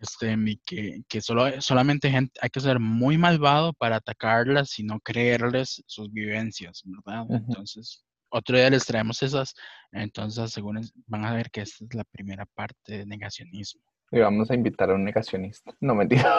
este, 0.00 0.36
que, 0.64 1.02
que 1.08 1.20
solo, 1.20 1.60
solamente 1.60 2.10
gente, 2.10 2.38
hay 2.40 2.50
que 2.50 2.60
ser 2.60 2.78
muy 2.80 3.18
malvado 3.18 3.72
para 3.74 3.96
atacarlas 3.96 4.78
y 4.78 4.84
no 4.84 5.00
creerles 5.00 5.82
sus 5.86 6.12
vivencias, 6.12 6.82
¿verdad? 6.84 7.26
Entonces, 7.30 8.04
otro 8.30 8.56
día 8.56 8.70
les 8.70 8.86
traemos 8.86 9.22
esas. 9.22 9.54
Entonces, 9.92 10.52
según 10.52 10.80
van 11.06 11.24
a 11.24 11.34
ver 11.34 11.50
que 11.50 11.62
esta 11.62 11.84
es 11.84 11.94
la 11.94 12.04
primera 12.04 12.46
parte 12.46 12.98
de 12.98 13.06
negacionismo. 13.06 13.82
Y 14.12 14.18
vamos 14.20 14.50
a 14.50 14.54
invitar 14.54 14.90
a 14.90 14.94
un 14.94 15.04
negacionista. 15.04 15.72
No, 15.80 15.94
mentira. 15.94 16.34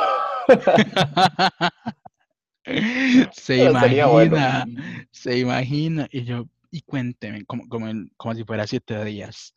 se 3.32 3.66
imagina, 3.70 4.66
se 5.12 5.39
imagina. 5.39 6.07
Y 6.12 6.24
yo, 6.24 6.47
y 6.72 6.82
cuénteme, 6.82 7.45
como, 7.45 7.67
como, 7.67 8.34
si 8.34 8.43
fuera 8.45 8.65
siete 8.65 9.03
días. 9.03 9.53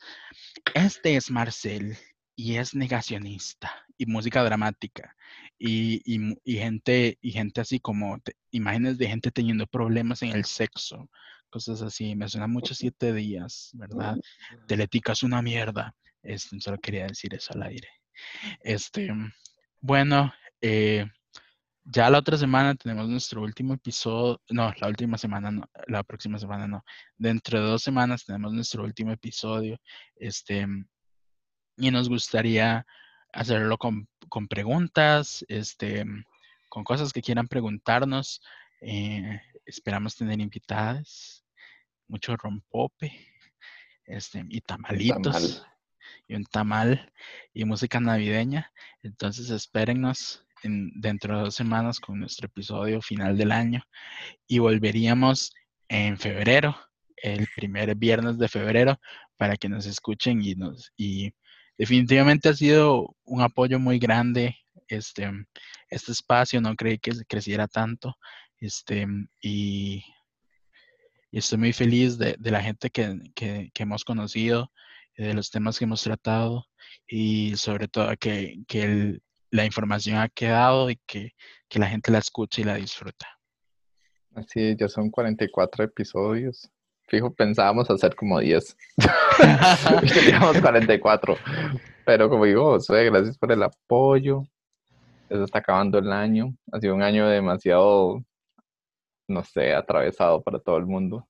Este 0.74 1.16
es 1.16 1.30
Marcel 1.30 1.96
y 2.36 2.56
es 2.56 2.74
negacionista 2.74 3.70
y 3.96 4.06
música 4.06 4.42
dramática 4.42 5.16
y, 5.56 6.02
gente 6.44 7.16
y 7.20 7.30
gente 7.30 7.60
así 7.60 7.78
como 7.78 8.18
imágenes 8.50 8.98
de 8.98 9.06
gente 9.06 9.30
teniendo 9.30 9.66
problemas 9.66 10.22
en 10.22 10.30
el 10.30 10.44
sexo, 10.44 11.08
cosas 11.50 11.80
así. 11.82 12.16
Me 12.16 12.28
suena 12.28 12.48
mucho 12.48 12.74
siete 12.74 13.12
días, 13.12 13.70
¿verdad? 13.74 14.16
Teletica 14.66 15.12
es 15.12 15.22
una 15.22 15.40
mierda. 15.40 15.94
Este, 16.22 16.60
solo 16.60 16.78
quería 16.78 17.06
decir 17.06 17.34
eso 17.34 17.52
al 17.54 17.62
aire. 17.62 17.88
Este, 18.60 19.10
bueno, 19.80 20.32
eh, 20.60 21.06
ya 21.84 22.08
la 22.08 22.18
otra 22.18 22.38
semana 22.38 22.74
tenemos 22.74 23.08
nuestro 23.08 23.42
último 23.42 23.74
episodio, 23.74 24.40
no, 24.48 24.72
la 24.80 24.88
última 24.88 25.18
semana 25.18 25.50
no, 25.50 25.68
la 25.86 26.02
próxima 26.02 26.38
semana 26.38 26.66
no. 26.66 26.84
Dentro 27.16 27.60
de 27.60 27.66
dos 27.66 27.82
semanas 27.82 28.24
tenemos 28.24 28.52
nuestro 28.54 28.84
último 28.84 29.12
episodio. 29.12 29.78
Este, 30.16 30.66
y 31.76 31.90
nos 31.90 32.08
gustaría 32.08 32.86
hacerlo 33.32 33.76
con, 33.76 34.08
preguntas, 34.48 35.44
este, 35.48 36.04
con 36.70 36.84
cosas 36.84 37.12
que 37.12 37.22
quieran 37.22 37.48
preguntarnos. 37.48 38.40
Eh, 38.80 39.40
esperamos 39.66 40.16
tener 40.16 40.40
invitadas, 40.40 41.44
mucho 42.08 42.34
rompope, 42.36 43.12
este, 44.06 44.42
y 44.48 44.62
tamalitos, 44.62 45.66
y 46.28 46.34
un 46.34 46.44
tamal, 46.44 47.12
y 47.52 47.66
música 47.66 48.00
navideña. 48.00 48.72
Entonces 49.02 49.50
espérennos 49.50 50.43
en, 50.64 50.92
dentro 51.00 51.36
de 51.36 51.44
dos 51.44 51.54
semanas 51.54 52.00
con 52.00 52.20
nuestro 52.20 52.46
episodio 52.46 53.00
final 53.00 53.36
del 53.36 53.52
año 53.52 53.82
y 54.46 54.58
volveríamos 54.58 55.52
en 55.88 56.18
febrero, 56.18 56.76
el 57.16 57.46
primer 57.54 57.94
viernes 57.94 58.38
de 58.38 58.48
febrero, 58.48 58.98
para 59.36 59.56
que 59.56 59.68
nos 59.68 59.86
escuchen 59.86 60.42
y 60.42 60.54
nos 60.54 60.92
y 60.96 61.32
definitivamente 61.78 62.48
ha 62.48 62.54
sido 62.54 63.16
un 63.24 63.42
apoyo 63.42 63.78
muy 63.78 63.98
grande 63.98 64.56
este, 64.88 65.30
este 65.88 66.12
espacio, 66.12 66.60
no 66.60 66.74
creí 66.76 66.98
que 66.98 67.12
creciera 67.28 67.68
tanto. 67.68 68.16
Este, 68.58 69.06
y, 69.40 70.02
estoy 71.32 71.58
muy 71.58 71.72
feliz 71.72 72.16
de, 72.18 72.36
la 72.38 72.62
gente 72.62 72.90
que, 72.90 73.70
hemos 73.74 74.04
conocido, 74.04 74.70
de 75.16 75.34
los 75.34 75.50
temas 75.50 75.78
que 75.78 75.84
hemos 75.84 76.02
tratado 76.02 76.66
y 77.06 77.56
sobre 77.56 77.88
todo 77.88 78.16
que, 78.16 79.20
la 79.54 79.64
información 79.64 80.18
ha 80.18 80.28
quedado 80.28 80.90
y 80.90 80.96
que, 81.06 81.32
la 81.76 81.86
gente 81.86 82.10
la 82.10 82.18
escucha 82.18 82.60
y 82.60 82.64
la 82.64 82.74
disfruta. 82.74 83.26
Así 84.34 84.76
ya 84.76 84.88
son 84.88 85.10
44 85.10 85.84
episodios. 85.84 86.70
Fijo, 87.06 87.32
pensábamos 87.32 87.90
hacer 87.90 88.14
como 88.16 88.40
10. 88.40 88.76
Teníamos 90.14 90.60
44. 90.60 91.36
Pero 92.04 92.28
como 92.28 92.44
digo, 92.44 92.78
gracias 92.88 93.38
por 93.38 93.52
el 93.52 93.62
apoyo. 93.62 94.42
Eso 95.28 95.44
está 95.44 95.58
acabando 95.60 95.98
el 95.98 96.12
año. 96.12 96.54
Ha 96.72 96.80
sido 96.80 96.94
un 96.94 97.02
año 97.02 97.28
demasiado 97.28 98.24
no 99.28 99.42
sé, 99.44 99.72
atravesado 99.72 100.42
para 100.42 100.58
todo 100.58 100.76
el 100.78 100.86
mundo. 100.86 101.28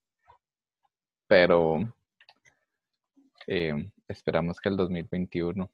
Pero 1.27 1.79
eh, 3.47 3.91
esperamos 4.09 4.61
que 4.61 4.69
el 4.69 4.77
2021 4.77 5.71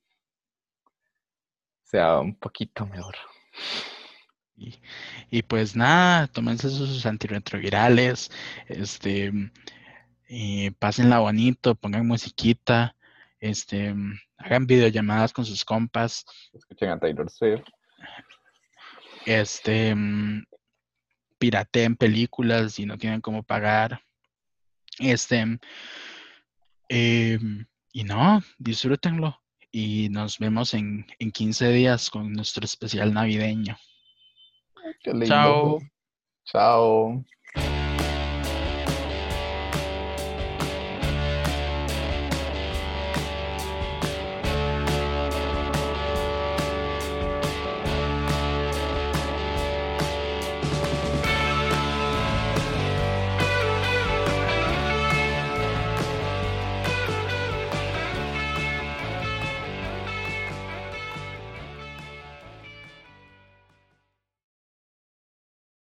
sea 1.90 2.20
un 2.20 2.34
poquito 2.34 2.86
mejor. 2.86 3.16
Y, 5.30 5.42
pues 5.42 5.74
nada, 5.74 6.26
tómense 6.26 6.68
sus 6.68 7.06
antirretrovirales, 7.06 8.30
este, 8.68 9.32
y 10.28 10.70
pásenla 10.72 11.18
bonito, 11.18 11.74
pongan 11.74 12.06
musiquita, 12.06 12.94
este, 13.38 13.94
hagan 14.36 14.66
videollamadas 14.66 15.32
con 15.32 15.46
sus 15.46 15.64
compas. 15.64 16.26
Escuchen 16.52 16.90
a 16.90 16.98
Taylor 16.98 17.30
Swift. 17.30 17.64
Este, 19.24 19.94
pirateen 21.38 21.96
películas 21.96 22.78
y 22.78 22.84
no 22.84 22.98
tienen 22.98 23.22
cómo 23.22 23.42
pagar. 23.42 24.02
Este, 24.98 25.58
em, 26.88 27.66
y 27.92 28.04
no, 28.04 28.42
disfrútenlo. 28.58 29.40
Y 29.72 30.08
nos 30.10 30.38
vemos 30.38 30.74
en, 30.74 31.06
en 31.18 31.30
15 31.30 31.68
días 31.70 32.10
con 32.10 32.32
nuestro 32.32 32.64
especial 32.64 33.14
navideño. 33.14 33.76
Chao. 35.24 35.78
Chao. 36.44 37.24